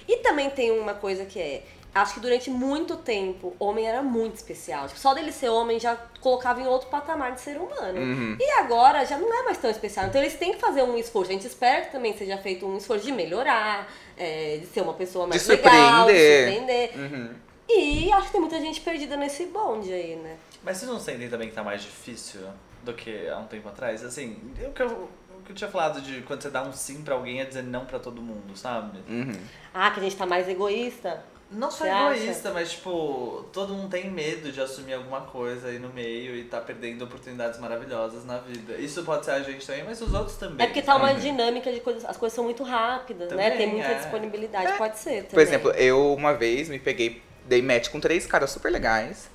E 0.08 0.18
também 0.18 0.50
tem 0.50 0.70
uma 0.70 0.94
coisa 0.94 1.24
que 1.24 1.38
é. 1.38 1.62
Acho 1.92 2.14
que 2.14 2.20
durante 2.20 2.48
muito 2.50 2.96
tempo, 2.96 3.54
homem 3.58 3.84
era 3.84 4.00
muito 4.00 4.36
especial. 4.36 4.86
Tipo, 4.86 5.00
só 5.00 5.12
dele 5.12 5.32
ser 5.32 5.48
homem 5.48 5.80
já 5.80 5.96
colocava 6.20 6.60
em 6.60 6.66
outro 6.66 6.88
patamar 6.88 7.32
de 7.32 7.40
ser 7.40 7.56
humano. 7.56 7.98
Uhum. 7.98 8.36
E 8.38 8.50
agora 8.60 9.04
já 9.04 9.18
não 9.18 9.32
é 9.34 9.42
mais 9.42 9.58
tão 9.58 9.68
especial. 9.68 10.06
Então 10.06 10.20
eles 10.20 10.34
têm 10.34 10.52
que 10.52 10.60
fazer 10.60 10.82
um 10.82 10.96
esforço. 10.96 11.32
A 11.32 11.34
gente 11.34 11.48
espera 11.48 11.86
que 11.86 11.90
também 11.90 12.16
seja 12.16 12.38
feito 12.38 12.64
um 12.64 12.76
esforço 12.76 13.04
de 13.04 13.10
melhorar, 13.10 13.92
é, 14.16 14.58
de 14.58 14.66
ser 14.66 14.82
uma 14.82 14.94
pessoa 14.94 15.26
mais 15.26 15.42
De 15.42 15.48
legal, 15.48 16.06
de 16.06 16.12
surpreender. 16.12 16.90
Uhum. 16.96 17.34
E 17.68 18.12
acho 18.12 18.26
que 18.26 18.32
tem 18.32 18.40
muita 18.40 18.60
gente 18.60 18.80
perdida 18.80 19.16
nesse 19.16 19.46
bonde 19.46 19.92
aí, 19.92 20.14
né? 20.14 20.36
Mas 20.62 20.76
vocês 20.76 20.90
não 20.90 21.00
sentem 21.00 21.28
também 21.28 21.48
que 21.48 21.54
tá 21.54 21.62
mais 21.62 21.82
difícil 21.82 22.40
do 22.82 22.92
que 22.94 23.28
há 23.28 23.38
um 23.38 23.46
tempo 23.46 23.68
atrás? 23.68 24.04
Assim, 24.04 24.36
o 24.66 24.72
que 24.72 24.82
eu, 24.82 25.08
que 25.50 25.52
eu 25.52 25.56
tinha 25.56 25.70
falado 25.70 26.00
de 26.00 26.22
quando 26.22 26.42
você 26.42 26.50
dá 26.50 26.62
um 26.62 26.72
sim 26.72 27.02
pra 27.02 27.14
alguém 27.14 27.40
é 27.40 27.44
dizer 27.44 27.62
não 27.62 27.84
pra 27.84 27.98
todo 27.98 28.22
mundo, 28.22 28.56
sabe? 28.56 28.98
Uhum. 29.08 29.32
Ah, 29.74 29.90
que 29.90 30.00
a 30.00 30.02
gente 30.02 30.16
tá 30.16 30.24
mais 30.26 30.48
egoísta. 30.48 31.22
Não 31.50 31.68
só 31.68 31.78
Você 31.84 31.90
acha? 31.90 32.22
egoísta, 32.22 32.52
mas 32.52 32.70
tipo, 32.70 33.44
todo 33.52 33.74
mundo 33.74 33.90
tem 33.90 34.08
medo 34.08 34.52
de 34.52 34.60
assumir 34.60 34.94
alguma 34.94 35.22
coisa 35.22 35.66
aí 35.66 35.80
no 35.80 35.88
meio 35.88 36.36
e 36.36 36.44
tá 36.44 36.60
perdendo 36.60 37.02
oportunidades 37.02 37.58
maravilhosas 37.58 38.24
na 38.24 38.38
vida. 38.38 38.74
Isso 38.76 39.02
pode 39.02 39.24
ser 39.24 39.32
a 39.32 39.40
gente 39.42 39.66
também, 39.66 39.82
mas 39.82 40.00
os 40.00 40.14
outros 40.14 40.36
também. 40.36 40.64
É 40.64 40.68
porque 40.68 40.80
tá 40.80 40.94
uma 40.94 41.08
sabe? 41.08 41.22
dinâmica 41.22 41.72
de 41.72 41.80
coisas. 41.80 42.04
As 42.04 42.16
coisas 42.16 42.36
são 42.36 42.44
muito 42.44 42.62
rápidas, 42.62 43.32
né? 43.32 43.50
Também, 43.50 43.58
Tem 43.58 43.66
muita 43.66 43.88
é. 43.88 43.94
disponibilidade. 43.94 44.78
Pode 44.78 44.96
ser. 44.98 45.24
Por 45.24 45.30
também. 45.30 45.44
exemplo, 45.44 45.70
eu 45.72 46.14
uma 46.14 46.32
vez 46.34 46.68
me 46.68 46.78
peguei, 46.78 47.20
dei 47.46 47.60
match 47.60 47.88
com 47.88 47.98
três 47.98 48.26
caras 48.26 48.50
super 48.50 48.70
legais. 48.70 49.28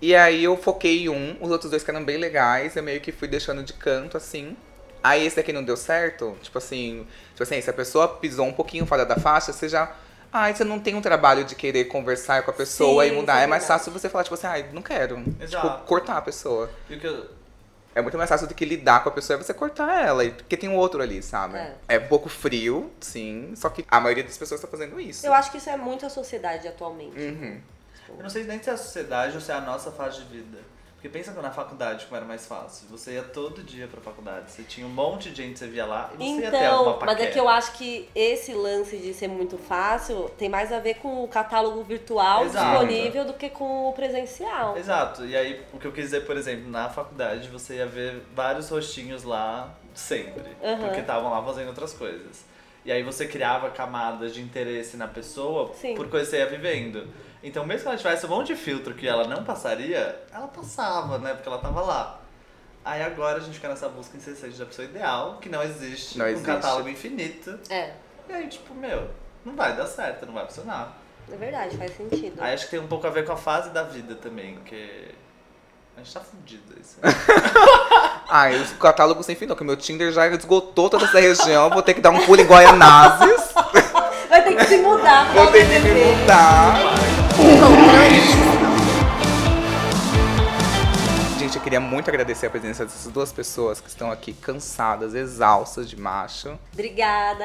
E 0.00 0.14
aí 0.14 0.44
eu 0.44 0.56
foquei 0.56 1.02
em 1.02 1.08
um, 1.10 1.36
os 1.38 1.50
outros 1.50 1.70
dois 1.70 1.82
que 1.82 1.90
eram 1.90 2.02
bem 2.02 2.16
legais, 2.16 2.76
eu 2.76 2.82
meio 2.82 3.00
que 3.00 3.12
fui 3.12 3.28
deixando 3.28 3.62
de 3.62 3.74
canto, 3.74 4.16
assim. 4.16 4.56
Aí 5.02 5.26
esse 5.26 5.36
daqui 5.36 5.52
não 5.52 5.62
deu 5.62 5.76
certo, 5.76 6.36
tipo 6.42 6.58
assim, 6.58 7.06
tipo 7.30 7.42
assim, 7.42 7.60
se 7.60 7.70
a 7.70 7.72
pessoa 7.72 8.08
pisou 8.08 8.46
um 8.46 8.52
pouquinho 8.52 8.84
fora 8.86 9.04
da 9.06 9.16
faixa, 9.16 9.52
você 9.52 9.68
já. 9.68 9.94
Ai, 10.32 10.54
você 10.54 10.64
não 10.64 10.78
tem 10.78 10.94
um 10.94 11.00
trabalho 11.00 11.44
de 11.44 11.54
querer 11.54 11.84
conversar 11.84 12.42
com 12.42 12.50
a 12.50 12.54
pessoa 12.54 13.04
Sim, 13.04 13.12
e 13.12 13.14
mudar. 13.14 13.40
é 13.40 13.44
É 13.44 13.46
mais 13.46 13.66
fácil 13.66 13.90
você 13.90 14.08
falar, 14.08 14.24
tipo 14.24 14.34
assim, 14.34 14.46
ai, 14.46 14.66
não 14.72 14.82
quero. 14.82 15.22
Exato. 15.40 15.68
Tipo, 15.68 15.84
cortar 15.86 16.18
a 16.18 16.22
pessoa. 16.22 16.68
E 16.90 16.96
o 16.96 17.00
que 17.00 17.06
eu, 17.06 17.30
É 17.94 18.02
muito 18.02 18.18
mais 18.18 18.28
fácil 18.28 18.46
do 18.46 18.54
que 18.54 18.64
lidar 18.64 19.02
com 19.02 19.08
a 19.08 19.12
pessoa 19.12 19.38
é 19.38 19.42
você 19.42 19.54
cortar 19.54 20.06
ela, 20.06 20.24
porque 20.30 20.56
tem 20.56 20.68
um 20.68 20.76
outro 20.76 21.00
ali, 21.02 21.22
sabe? 21.22 21.56
É. 21.56 21.74
É, 21.88 21.98
um 21.98 22.08
pouco 22.08 22.28
frio, 22.28 22.92
sim, 23.00 23.54
só 23.56 23.70
que 23.70 23.84
a 23.90 24.00
maioria 24.00 24.22
das 24.22 24.36
pessoas 24.36 24.60
tá 24.60 24.68
fazendo 24.68 25.00
isso. 25.00 25.26
Eu 25.26 25.32
acho 25.32 25.50
que 25.50 25.56
isso 25.56 25.70
é 25.70 25.76
muito 25.76 26.04
a 26.04 26.10
sociedade 26.10 26.68
atualmente. 26.68 27.18
Uhum. 27.18 27.60
eu 28.10 28.22
não 28.22 28.28
sei 28.30 28.44
nem 28.44 28.62
se 28.62 28.68
é 28.68 28.74
a 28.74 28.76
sociedade 28.76 29.34
ou 29.34 29.40
se 29.40 29.50
é 29.50 29.54
a 29.54 29.60
nossa 29.60 29.90
fase 29.90 30.18
de 30.18 30.24
vida. 30.24 30.58
Porque 30.98 31.08
pensa 31.08 31.32
que 31.32 31.40
na 31.40 31.52
faculdade 31.52 32.06
como 32.06 32.16
era 32.16 32.26
mais 32.26 32.44
fácil. 32.44 32.88
Você 32.90 33.12
ia 33.12 33.22
todo 33.22 33.62
dia 33.62 33.86
pra 33.86 34.00
faculdade. 34.00 34.50
Você 34.50 34.64
tinha 34.64 34.84
um 34.84 34.90
monte 34.90 35.30
de 35.30 35.36
gente 35.44 35.52
que 35.52 35.58
você 35.60 35.68
via 35.68 35.86
lá 35.86 36.10
e 36.12 36.16
você 36.16 36.40
ia 36.42 36.50
ter 36.50 36.66
alguma 36.66 36.96
Então, 36.96 37.06
mas 37.06 37.10
é 37.10 37.14
paquera. 37.14 37.30
que 37.32 37.38
eu 37.38 37.48
acho 37.48 37.72
que 37.74 38.08
esse 38.16 38.52
lance 38.52 38.96
de 38.96 39.14
ser 39.14 39.28
muito 39.28 39.56
fácil 39.56 40.28
tem 40.36 40.48
mais 40.48 40.72
a 40.72 40.80
ver 40.80 40.94
com 40.94 41.22
o 41.22 41.28
catálogo 41.28 41.84
virtual 41.84 42.44
Exato. 42.46 42.84
disponível 42.84 43.24
do 43.24 43.34
que 43.34 43.48
com 43.48 43.88
o 43.88 43.92
presencial. 43.92 44.76
Exato. 44.76 45.24
E 45.24 45.36
aí, 45.36 45.64
o 45.72 45.78
que 45.78 45.86
eu 45.86 45.92
quis 45.92 46.06
dizer, 46.06 46.26
por 46.26 46.36
exemplo, 46.36 46.68
na 46.68 46.88
faculdade 46.88 47.48
você 47.48 47.76
ia 47.76 47.86
ver 47.86 48.20
vários 48.34 48.68
rostinhos 48.68 49.22
lá 49.22 49.72
sempre. 49.94 50.48
Aham. 50.60 50.84
Porque 50.86 50.98
estavam 50.98 51.30
lá 51.30 51.40
fazendo 51.44 51.68
outras 51.68 51.92
coisas. 51.92 52.44
E 52.84 52.90
aí 52.90 53.04
você 53.04 53.24
criava 53.24 53.70
camadas 53.70 54.34
de 54.34 54.40
interesse 54.40 54.96
na 54.96 55.06
pessoa 55.06 55.72
Sim. 55.74 55.94
por 55.94 56.08
coisas 56.08 56.28
que 56.28 56.36
você 56.36 56.42
ia 56.42 56.46
vivendo. 56.50 57.06
Então, 57.42 57.64
mesmo 57.64 57.82
que 57.82 57.88
ela 57.88 57.96
tivesse 57.96 58.26
um 58.26 58.30
monte 58.30 58.48
de 58.48 58.56
filtro 58.56 58.94
que 58.94 59.06
ela 59.06 59.26
não 59.26 59.44
passaria, 59.44 60.20
ela 60.32 60.48
passava, 60.48 61.18
né? 61.18 61.34
Porque 61.34 61.48
ela 61.48 61.58
tava 61.58 61.80
lá. 61.82 62.18
Aí 62.84 63.02
agora 63.02 63.36
a 63.38 63.40
gente 63.40 63.54
fica 63.54 63.68
nessa 63.68 63.88
busca 63.88 64.16
incessante 64.16 64.56
da 64.58 64.66
pessoa 64.66 64.86
ideal, 64.86 65.38
que 65.40 65.48
não 65.48 65.62
existe, 65.62 66.18
Não 66.18 66.24
um 66.26 66.28
existe. 66.28 66.46
catálogo 66.46 66.88
infinito. 66.88 67.58
É, 67.70 67.92
E 68.28 68.32
aí, 68.32 68.48
tipo, 68.48 68.74
meu, 68.74 69.08
não 69.44 69.54
vai 69.54 69.76
dar 69.76 69.86
certo, 69.86 70.26
não 70.26 70.32
vai 70.34 70.46
funcionar. 70.46 70.96
é 71.30 71.36
verdade, 71.36 71.76
faz 71.76 71.96
sentido. 71.96 72.40
Aí 72.42 72.54
acho 72.54 72.64
que 72.64 72.70
tem 72.72 72.80
um 72.80 72.86
pouco 72.88 73.06
a 73.06 73.10
ver 73.10 73.24
com 73.24 73.32
a 73.32 73.36
fase 73.36 73.70
da 73.70 73.82
vida 73.84 74.14
também, 74.16 74.56
que 74.64 75.14
a 75.96 76.00
gente 76.00 76.12
tá 76.14 76.20
fudido 76.20 76.74
isso. 76.80 76.98
Ah, 78.28 78.50
e 78.52 78.60
o 78.62 78.66
catálogo 78.78 79.22
sem 79.22 79.36
fim 79.36 79.46
não, 79.46 79.54
que 79.54 79.62
o 79.62 79.66
meu 79.66 79.76
Tinder 79.76 80.10
já 80.12 80.26
esgotou 80.28 80.88
toda 80.88 81.04
essa 81.04 81.20
região, 81.20 81.68
vou 81.70 81.82
ter 81.82 81.94
que 81.94 82.00
dar 82.00 82.10
um 82.10 82.24
pulo 82.24 82.40
em 82.40 82.46
Guaianazes, 82.46 83.52
Vai 84.28 84.44
ter 84.44 84.56
que 84.56 84.64
se 84.64 84.78
mudar 84.78 85.30
pra 85.32 85.42
vou 85.42 85.52
ter 85.52 85.66
que 85.66 85.72
me 85.74 85.78
viver. 85.80 86.16
mudar. 86.16 86.97
Gente, 91.38 91.56
eu 91.56 91.62
queria 91.62 91.80
muito 91.80 92.10
agradecer 92.10 92.46
a 92.46 92.50
presença 92.50 92.84
dessas 92.84 93.12
duas 93.12 93.32
pessoas 93.32 93.80
que 93.80 93.88
estão 93.88 94.10
aqui 94.10 94.32
cansadas, 94.32 95.14
exaustas 95.14 95.88
de 95.88 95.96
macho. 95.96 96.58
Obrigada. 96.72 97.44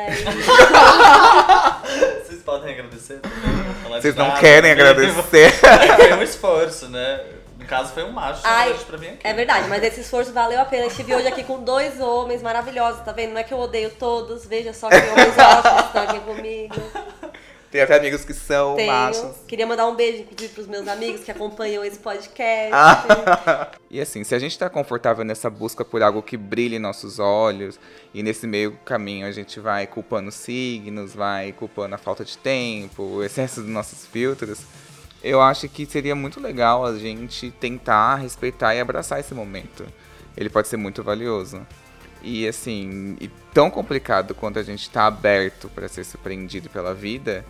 Vocês 2.25 2.41
podem 2.41 2.73
agradecer 2.73 3.19
também. 3.19 4.01
Vocês 4.01 4.15
não 4.15 4.29
nada, 4.29 4.39
querem 4.39 4.75
porque 4.75 4.89
agradecer? 4.89 5.51
Foi 5.95 6.13
um 6.13 6.23
esforço, 6.23 6.89
né? 6.89 7.21
No 7.57 7.65
caso, 7.65 7.93
foi 7.93 8.03
um 8.03 8.11
macho 8.11 8.41
Ai, 8.43 8.73
hoje 8.73 8.83
pra 8.83 8.97
mim 8.97 9.07
aqui. 9.07 9.19
É 9.23 9.33
verdade, 9.33 9.69
mas 9.69 9.81
esse 9.83 10.01
esforço 10.01 10.33
valeu 10.33 10.59
a 10.59 10.65
pena. 10.65 10.87
Estive 10.87 11.15
hoje 11.15 11.27
aqui 11.27 11.45
com 11.45 11.63
dois 11.63 11.97
homens 12.01 12.41
maravilhosos, 12.41 13.01
tá 13.05 13.13
vendo? 13.13 13.31
Não 13.31 13.39
é 13.39 13.43
que 13.43 13.53
eu 13.53 13.59
odeio 13.59 13.89
todos, 13.91 14.45
veja 14.45 14.73
só 14.73 14.89
que 14.89 14.97
homens 14.97 15.37
ótimos 15.39 15.85
estão 15.85 16.03
aqui 16.03 16.19
comigo. 16.19 16.75
Tem 17.73 17.81
até 17.81 17.97
amigos 17.97 18.23
que 18.23 18.35
são 18.35 18.75
Tenho. 18.75 18.91
machos. 18.91 19.31
Queria 19.47 19.65
mandar 19.65 19.87
um 19.87 19.95
beijo, 19.95 20.19
inclusive, 20.21 20.53
pros 20.53 20.67
meus 20.67 20.87
amigos 20.87 21.23
que 21.23 21.31
acompanham 21.31 21.83
esse 21.83 21.97
podcast. 21.97 22.71
Ah. 22.71 23.71
E 23.89 23.99
assim, 23.99 24.23
se 24.23 24.35
a 24.35 24.37
gente 24.37 24.57
tá 24.59 24.69
confortável 24.69 25.25
nessa 25.25 25.49
busca 25.49 25.83
por 25.83 26.03
algo 26.03 26.21
que 26.21 26.37
brilhe 26.37 26.75
em 26.75 26.79
nossos 26.79 27.17
olhos, 27.17 27.79
e 28.13 28.21
nesse 28.21 28.45
meio 28.45 28.77
caminho 28.85 29.25
a 29.25 29.31
gente 29.31 29.59
vai 29.59 29.87
culpando 29.87 30.31
signos, 30.31 31.15
vai 31.15 31.51
culpando 31.51 31.95
a 31.95 31.97
falta 31.97 32.23
de 32.23 32.37
tempo, 32.37 33.01
o 33.01 33.23
excesso 33.23 33.61
dos 33.61 33.71
nossos 33.71 34.05
filtros, 34.05 34.61
eu 35.23 35.41
acho 35.41 35.67
que 35.67 35.87
seria 35.87 36.13
muito 36.13 36.39
legal 36.39 36.85
a 36.85 36.95
gente 36.95 37.49
tentar 37.49 38.17
respeitar 38.17 38.75
e 38.75 38.79
abraçar 38.79 39.19
esse 39.19 39.33
momento. 39.33 39.83
Ele 40.37 40.49
pode 40.49 40.67
ser 40.67 40.77
muito 40.77 41.01
valioso. 41.01 41.65
E 42.21 42.47
assim, 42.47 43.17
e 43.19 43.29
tão 43.51 43.71
complicado 43.71 44.35
quanto 44.35 44.59
a 44.59 44.63
gente 44.63 44.89
tá 44.91 45.07
aberto 45.07 45.69
para 45.69 45.87
ser 45.87 46.03
surpreendido 46.03 46.69
pela 46.69 46.93
vida, 46.93 47.43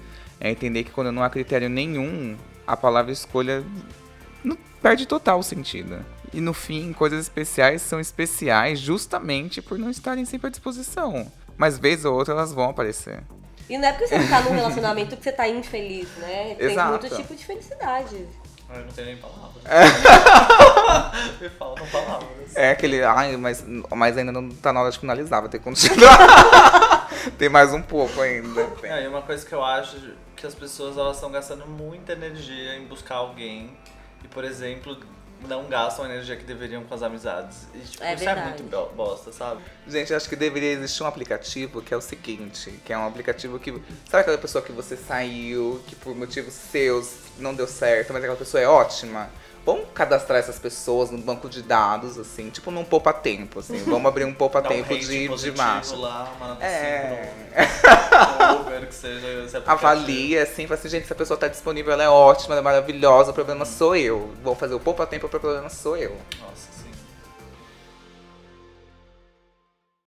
é 0.43 0.51
entender 0.51 0.83
que 0.83 0.91
quando 0.91 1.09
não 1.11 1.23
há 1.23 1.29
critério 1.29 1.69
nenhum, 1.69 2.35
a 2.67 2.75
palavra 2.75 3.13
escolha 3.13 3.63
não 4.43 4.57
perde 4.81 5.05
total 5.05 5.39
o 5.39 5.43
sentido. 5.43 6.05
E 6.33 6.41
no 6.41 6.53
fim, 6.53 6.91
coisas 6.91 7.21
especiais 7.21 7.81
são 7.81 7.97
especiais 7.97 8.79
justamente 8.79 9.61
por 9.61 9.79
não 9.79 9.89
estarem 9.89 10.25
sempre 10.25 10.47
à 10.47 10.49
disposição. 10.49 11.31
Mas 11.55 11.79
vez 11.79 12.03
ou 12.03 12.13
outra 12.13 12.33
elas 12.33 12.51
vão 12.51 12.69
aparecer. 12.69 13.21
E 13.69 13.77
não 13.77 13.87
é 13.87 13.93
porque 13.93 14.07
você 14.07 14.27
tá 14.27 14.41
num 14.41 14.51
relacionamento 14.51 15.15
que 15.15 15.23
você 15.23 15.31
tá 15.31 15.47
infeliz, 15.47 16.09
né? 16.17 16.55
Tem 16.55 16.71
Exato. 16.71 16.89
muitos 16.89 17.17
tipos 17.17 17.37
de 17.37 17.45
felicidade. 17.45 18.27
Ai, 18.69 18.79
Eu 18.81 18.85
não 18.85 18.91
tenho 18.91 19.07
nem 19.07 19.17
palavras. 19.17 19.63
É. 19.65 21.43
Me 21.43 21.49
faltam 21.51 21.87
palavras. 21.87 22.55
É 22.55 22.71
aquele, 22.71 23.01
ai, 23.01 23.37
mas, 23.37 23.63
mas 23.95 24.17
ainda 24.17 24.33
não 24.33 24.49
tá 24.49 24.73
na 24.73 24.81
hora 24.81 24.91
de 24.91 24.99
finalizar, 24.99 25.39
vai 25.39 25.49
ter 25.49 25.59
que 25.59 25.63
continuar. 25.63 26.89
Tem 27.37 27.49
mais 27.49 27.73
um 27.73 27.81
pouco 27.81 28.19
ainda. 28.21 28.67
É, 28.83 29.03
e 29.03 29.07
uma 29.07 29.21
coisa 29.21 29.45
que 29.45 29.53
eu 29.53 29.63
acho 29.63 29.97
que 30.35 30.45
as 30.45 30.55
pessoas 30.55 30.97
elas 30.97 31.15
estão 31.17 31.31
gastando 31.31 31.65
muita 31.65 32.13
energia 32.13 32.75
em 32.75 32.85
buscar 32.85 33.15
alguém 33.15 33.77
e, 34.23 34.27
por 34.27 34.43
exemplo, 34.43 34.97
não 35.47 35.65
gastam 35.67 36.05
a 36.05 36.09
energia 36.09 36.35
que 36.35 36.43
deveriam 36.43 36.83
com 36.83 36.93
as 36.93 37.03
amizades. 37.03 37.67
E, 37.73 37.79
tipo, 37.79 38.03
É 38.03 38.13
isso 38.13 38.23
é 38.23 38.33
verdade. 38.35 38.61
muito 38.63 38.63
bo- 38.63 38.89
bosta, 38.95 39.31
sabe? 39.31 39.61
Gente, 39.87 40.13
acho 40.13 40.27
que 40.29 40.35
deveria 40.35 40.71
existir 40.71 41.03
um 41.03 41.07
aplicativo 41.07 41.81
que 41.81 41.93
é 41.93 41.97
o 41.97 42.01
seguinte, 42.01 42.71
que 42.85 42.93
é 42.93 42.97
um 42.97 43.07
aplicativo 43.07 43.59
que. 43.59 43.71
Sabe 44.09 44.21
aquela 44.21 44.37
pessoa 44.37 44.63
que 44.63 44.71
você 44.71 44.95
saiu, 44.97 45.81
que 45.87 45.95
por 45.95 46.15
motivos 46.15 46.53
seus 46.53 47.13
não 47.37 47.53
deu 47.53 47.67
certo, 47.67 48.13
mas 48.13 48.23
aquela 48.23 48.37
pessoa 48.37 48.61
é 48.61 48.67
ótima? 48.67 49.29
Vamos 49.65 49.85
cadastrar 49.93 50.39
essas 50.39 50.59
pessoas 50.59 51.09
no 51.09 51.17
banco 51.17 51.47
de 51.47 51.61
dados, 51.61 52.17
assim, 52.19 52.49
tipo 52.49 52.69
num 52.69 52.83
poupa-tempo, 52.83 53.59
assim. 53.59 53.77
Vamos 53.87 54.05
abrir 54.05 54.25
um 54.25 54.27
Dá 54.27 54.33
um 54.33 54.35
poupa-tempo 54.35 54.93
rate 54.93 55.05
de, 55.05 55.27
de 55.29 55.51
marcha. 55.53 55.95
lá, 55.95 56.57
É. 56.59 57.29
no 58.49 58.61
Uber, 58.61 58.87
que 58.87 58.95
seja 58.95 59.43
esse. 59.45 59.57
Avalia, 59.65 60.43
assim, 60.43 60.67
fala 60.67 60.79
assim, 60.79 60.89
gente, 60.89 61.03
essa 61.03 61.15
pessoa 61.15 61.37
tá 61.37 61.47
disponível, 61.47 61.93
ela 61.93 62.03
é 62.03 62.09
ótima, 62.09 62.55
ela 62.55 62.61
é 62.61 62.63
maravilhosa, 62.63 63.31
o 63.31 63.33
problema 63.33 63.63
sou 63.63 63.95
eu. 63.95 64.33
Vamos 64.43 64.59
fazer 64.59 64.73
o 64.73 64.79
poupa-tempo, 64.79 65.27
o 65.27 65.29
problema 65.29 65.69
sou 65.69 65.95
eu. 65.95 66.17
Nossa. 66.41 66.72